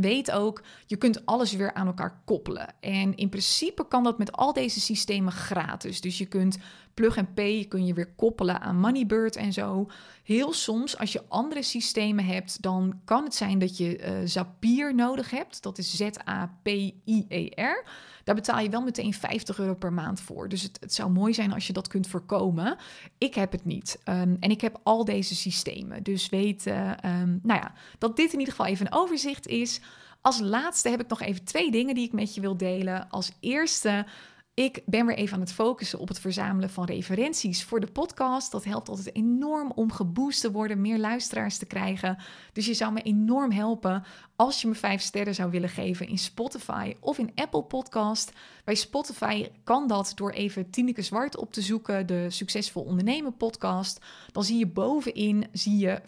Weet 0.00 0.30
ook, 0.30 0.62
je 0.86 0.96
kunt 0.96 1.26
alles 1.26 1.52
weer 1.52 1.74
aan 1.74 1.86
elkaar 1.86 2.22
koppelen. 2.24 2.74
En 2.80 3.16
in 3.16 3.28
principe 3.28 3.88
kan 3.88 4.04
dat 4.04 4.18
met 4.18 4.32
al 4.32 4.52
deze 4.52 4.80
systemen 4.80 5.32
gratis. 5.32 6.00
Dus 6.00 6.18
je 6.18 6.26
kunt 6.26 6.58
plug 6.94 7.18
and 7.18 7.34
pay 7.34 7.64
kun 7.68 7.86
je 7.86 7.94
weer 7.94 8.12
koppelen 8.16 8.60
aan 8.60 8.78
Moneybird 8.78 9.36
en 9.36 9.52
zo. 9.52 9.90
Heel 10.22 10.52
soms, 10.52 10.98
als 10.98 11.12
je 11.12 11.22
andere 11.28 11.62
systemen 11.62 12.24
hebt, 12.24 12.62
dan 12.62 13.00
kan 13.04 13.24
het 13.24 13.34
zijn 13.34 13.58
dat 13.58 13.76
je 13.76 13.98
uh, 13.98 14.12
Zapier 14.24 14.94
nodig 14.94 15.30
hebt. 15.30 15.62
Dat 15.62 15.78
is 15.78 15.96
Z-A-P-I-E-R. 15.96 17.84
Daar 18.24 18.34
betaal 18.34 18.60
je 18.60 18.68
wel 18.68 18.82
meteen 18.82 19.14
50 19.14 19.58
euro 19.58 19.74
per 19.74 19.92
maand 19.92 20.20
voor. 20.20 20.48
Dus 20.48 20.62
het, 20.62 20.76
het 20.80 20.94
zou 20.94 21.10
mooi 21.10 21.34
zijn 21.34 21.52
als 21.52 21.66
je 21.66 21.72
dat 21.72 21.88
kunt 21.88 22.06
voorkomen. 22.06 22.76
Ik 23.18 23.34
heb 23.34 23.52
het 23.52 23.64
niet. 23.64 23.98
Um, 24.04 24.36
en 24.40 24.50
ik 24.50 24.60
heb 24.60 24.80
al 24.82 25.04
deze 25.04 25.34
systemen. 25.34 26.02
Dus 26.02 26.28
weet, 26.28 26.66
um, 26.66 27.40
nou 27.42 27.60
ja, 27.60 27.72
dat 27.98 28.16
dit 28.16 28.32
in 28.32 28.38
ieder 28.38 28.54
geval 28.54 28.70
even 28.70 28.86
een 28.86 28.92
overzicht 28.92 29.46
is. 29.46 29.80
Als 30.20 30.40
laatste 30.40 30.88
heb 30.88 31.00
ik 31.00 31.08
nog 31.08 31.22
even 31.22 31.44
twee 31.44 31.70
dingen 31.70 31.94
die 31.94 32.04
ik 32.04 32.12
met 32.12 32.34
je 32.34 32.40
wil 32.40 32.56
delen. 32.56 33.10
Als 33.10 33.32
eerste 33.40 34.06
ik 34.54 34.82
ben 34.86 35.06
weer 35.06 35.16
even 35.16 35.34
aan 35.34 35.40
het 35.40 35.52
focussen 35.52 35.98
op 35.98 36.08
het 36.08 36.20
verzamelen 36.20 36.70
van 36.70 36.84
referenties 36.84 37.64
voor 37.64 37.80
de 37.80 37.86
podcast. 37.86 38.52
Dat 38.52 38.64
helpt 38.64 38.88
altijd 38.88 39.14
enorm 39.14 39.72
om 39.74 39.92
geboost 39.92 40.40
te 40.40 40.50
worden, 40.50 40.80
meer 40.80 40.98
luisteraars 40.98 41.58
te 41.58 41.66
krijgen. 41.66 42.18
Dus 42.52 42.66
je 42.66 42.74
zou 42.74 42.92
me 42.92 43.02
enorm 43.02 43.52
helpen 43.52 44.04
als 44.44 44.60
je 44.60 44.68
me 44.68 44.74
vijf 44.74 45.00
sterren 45.00 45.34
zou 45.34 45.50
willen 45.50 45.68
geven 45.68 46.08
in 46.08 46.18
Spotify 46.18 46.94
of 47.00 47.18
in 47.18 47.32
Apple 47.34 47.62
Podcast. 47.62 48.32
Bij 48.64 48.74
Spotify 48.74 49.48
kan 49.64 49.88
dat 49.88 50.12
door 50.14 50.30
even 50.30 50.70
Tineke 50.70 51.02
Zwart 51.02 51.36
op 51.36 51.52
te 51.52 51.60
zoeken, 51.60 52.06
de 52.06 52.30
Succesvol 52.30 52.82
Ondernemen 52.82 53.36
podcast. 53.36 54.04
Dan 54.32 54.44
zie 54.44 54.58
je 54.58 54.66
bovenin 54.66 55.46
zie 55.52 55.78
je 55.78 56.00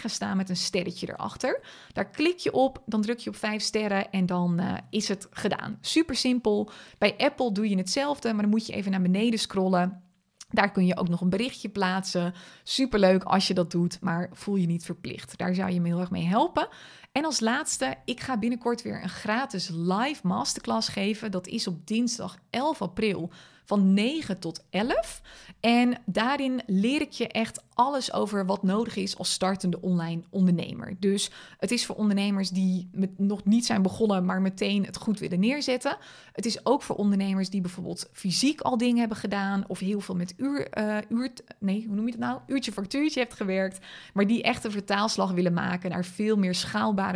4,9 0.00 0.04
staan 0.04 0.36
met 0.36 0.48
een 0.48 0.56
sterretje 0.56 1.08
erachter. 1.08 1.60
Daar 1.92 2.10
klik 2.10 2.38
je 2.38 2.52
op, 2.52 2.82
dan 2.86 3.02
druk 3.02 3.18
je 3.18 3.30
op 3.30 3.36
vijf 3.36 3.62
sterren 3.62 4.10
en 4.10 4.26
dan 4.26 4.60
uh, 4.60 4.74
is 4.90 5.08
het 5.08 5.26
gedaan. 5.30 5.78
Super 5.80 6.16
simpel. 6.16 6.70
Bij 6.98 7.14
Apple 7.16 7.52
doe 7.52 7.68
je 7.68 7.76
hetzelfde, 7.76 8.32
maar 8.32 8.42
dan 8.42 8.50
moet 8.50 8.66
je 8.66 8.72
even 8.72 8.90
naar 8.90 9.02
beneden 9.02 9.38
scrollen. 9.38 10.02
Daar 10.50 10.70
kun 10.70 10.86
je 10.86 10.96
ook 10.96 11.08
nog 11.08 11.20
een 11.20 11.30
berichtje 11.30 11.68
plaatsen. 11.68 12.34
Superleuk 12.62 13.22
als 13.22 13.46
je 13.46 13.54
dat 13.54 13.70
doet, 13.70 14.00
maar 14.00 14.30
voel 14.32 14.56
je 14.56 14.66
niet 14.66 14.84
verplicht. 14.84 15.38
Daar 15.38 15.54
zou 15.54 15.70
je 15.70 15.80
me 15.80 15.86
heel 15.86 16.00
erg 16.00 16.10
mee 16.10 16.26
helpen. 16.26 16.68
En 17.12 17.24
als 17.24 17.40
laatste, 17.40 17.96
ik 18.04 18.20
ga 18.20 18.38
binnenkort 18.38 18.82
weer 18.82 19.02
een 19.02 19.08
gratis 19.08 19.68
live 19.72 20.26
masterclass 20.26 20.88
geven. 20.88 21.30
Dat 21.30 21.46
is 21.46 21.66
op 21.66 21.86
dinsdag 21.86 22.38
11 22.50 22.82
april 22.82 23.30
van 23.68 23.94
9 23.94 24.38
tot 24.38 24.64
11. 24.70 25.22
En 25.60 26.02
daarin 26.06 26.62
leer 26.66 27.00
ik 27.00 27.12
je 27.12 27.28
echt 27.28 27.62
alles 27.74 28.12
over 28.12 28.46
wat 28.46 28.62
nodig 28.62 28.96
is 28.96 29.18
als 29.18 29.32
startende 29.32 29.80
online 29.80 30.22
ondernemer. 30.30 30.96
Dus 31.00 31.30
het 31.58 31.70
is 31.70 31.86
voor 31.86 31.96
ondernemers 31.96 32.50
die 32.50 32.88
met, 32.92 33.18
nog 33.18 33.44
niet 33.44 33.66
zijn 33.66 33.82
begonnen, 33.82 34.24
maar 34.24 34.40
meteen 34.40 34.84
het 34.84 34.96
goed 34.96 35.18
willen 35.18 35.40
neerzetten. 35.40 35.96
Het 36.32 36.46
is 36.46 36.66
ook 36.66 36.82
voor 36.82 36.96
ondernemers 36.96 37.50
die 37.50 37.60
bijvoorbeeld 37.60 38.08
fysiek 38.12 38.60
al 38.60 38.78
dingen 38.78 38.98
hebben 38.98 39.16
gedaan 39.16 39.64
of 39.66 39.78
heel 39.78 40.00
veel 40.00 40.14
met 40.14 40.34
uur, 40.36 40.68
uur 41.08 41.32
nee, 41.58 41.84
hoe 41.86 41.94
noem 41.94 42.04
je 42.04 42.10
het 42.10 42.20
nou? 42.20 42.40
Uurtje 42.46 42.72
factuurtje 42.72 43.20
hebt 43.20 43.34
gewerkt, 43.34 43.86
maar 44.14 44.26
die 44.26 44.42
echt 44.42 44.64
een 44.64 44.70
vertaalslag 44.70 45.30
willen 45.30 45.52
maken 45.52 45.90
naar 45.90 46.04
veel 46.04 46.36
meer 46.36 46.54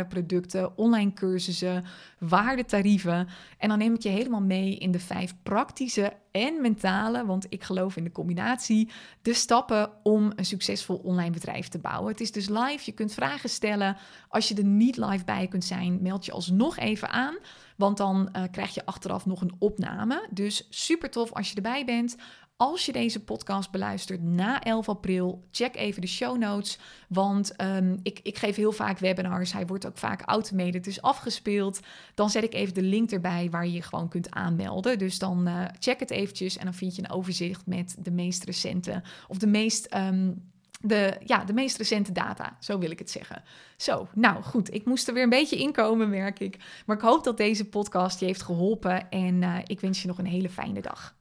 producten, 0.07 0.77
online 0.77 1.13
cursussen, 1.13 1.85
waardetarieven. 2.19 3.27
En 3.57 3.69
dan 3.69 3.77
neem 3.77 3.93
ik 3.93 4.01
je 4.01 4.09
helemaal 4.09 4.41
mee 4.41 4.77
in 4.77 4.91
de 4.91 4.99
vijf 4.99 5.33
praktische 5.43 6.13
en 6.31 6.61
mentale, 6.61 7.25
want 7.25 7.45
ik 7.49 7.63
geloof 7.63 7.95
in 7.95 8.03
de 8.03 8.11
combinatie, 8.11 8.89
de 9.21 9.33
stappen 9.33 9.91
om 10.03 10.31
een 10.35 10.45
succesvol 10.45 10.95
online 10.95 11.31
bedrijf 11.31 11.67
te 11.67 11.79
bouwen. 11.79 12.11
Het 12.11 12.21
is 12.21 12.31
dus 12.31 12.49
live, 12.49 12.81
je 12.85 12.91
kunt 12.91 13.13
vragen 13.13 13.49
stellen. 13.49 13.97
Als 14.29 14.47
je 14.47 14.55
er 14.55 14.63
niet 14.63 14.97
live 14.97 15.25
bij 15.25 15.47
kunt 15.47 15.65
zijn, 15.65 16.01
meld 16.01 16.25
je 16.25 16.31
alsnog 16.31 16.77
even 16.77 17.09
aan, 17.09 17.37
want 17.75 17.97
dan 17.97 18.29
uh, 18.35 18.43
krijg 18.51 18.73
je 18.73 18.85
achteraf 18.85 19.25
nog 19.25 19.41
een 19.41 19.55
opname. 19.59 20.27
Dus 20.29 20.67
super 20.69 21.09
tof 21.09 21.31
als 21.31 21.49
je 21.49 21.55
erbij 21.55 21.85
bent. 21.85 22.15
Als 22.63 22.85
je 22.85 22.91
deze 22.91 23.23
podcast 23.23 23.71
beluistert 23.71 24.23
na 24.23 24.61
11 24.61 24.89
april, 24.89 25.43
check 25.51 25.75
even 25.75 26.01
de 26.01 26.07
show 26.07 26.37
notes. 26.37 26.79
Want 27.07 27.61
um, 27.61 27.99
ik, 28.03 28.19
ik 28.23 28.37
geef 28.37 28.55
heel 28.55 28.71
vaak 28.71 28.99
webinars. 28.99 29.53
Hij 29.53 29.65
wordt 29.65 29.85
ook 29.85 29.97
vaak 29.97 30.21
automated, 30.21 30.83
dus 30.83 31.01
afgespeeld. 31.01 31.79
Dan 32.13 32.29
zet 32.29 32.43
ik 32.43 32.53
even 32.53 32.73
de 32.73 32.81
link 32.81 33.11
erbij 33.11 33.49
waar 33.49 33.65
je 33.65 33.71
je 33.71 33.81
gewoon 33.81 34.09
kunt 34.09 34.31
aanmelden. 34.31 34.97
Dus 34.97 35.19
dan 35.19 35.47
uh, 35.47 35.65
check 35.79 35.99
het 35.99 36.11
eventjes 36.11 36.57
en 36.57 36.63
dan 36.63 36.73
vind 36.73 36.95
je 36.95 37.03
een 37.03 37.11
overzicht 37.11 37.65
met 37.65 37.95
de 37.99 38.11
meest 38.11 38.43
recente 38.43 39.03
of 39.27 39.37
de 39.37 39.47
meest. 39.47 39.95
Um, 39.95 40.51
de, 40.81 41.17
ja, 41.25 41.43
de 41.43 41.53
meest 41.53 41.77
recente 41.77 42.11
data, 42.11 42.57
zo 42.59 42.77
wil 42.77 42.91
ik 42.91 42.99
het 42.99 43.09
zeggen. 43.09 43.43
Zo, 43.77 44.07
nou 44.13 44.43
goed, 44.43 44.73
ik 44.73 44.85
moest 44.85 45.07
er 45.07 45.13
weer 45.13 45.23
een 45.23 45.29
beetje 45.29 45.57
inkomen, 45.57 46.09
merk 46.09 46.39
ik. 46.39 46.57
Maar 46.85 46.95
ik 46.95 47.01
hoop 47.01 47.23
dat 47.23 47.37
deze 47.37 47.65
podcast 47.65 48.19
je 48.19 48.25
heeft 48.25 48.41
geholpen 48.41 49.09
en 49.09 49.41
uh, 49.41 49.57
ik 49.65 49.79
wens 49.79 50.01
je 50.01 50.07
nog 50.07 50.17
een 50.17 50.25
hele 50.25 50.49
fijne 50.49 50.81
dag. 50.81 51.15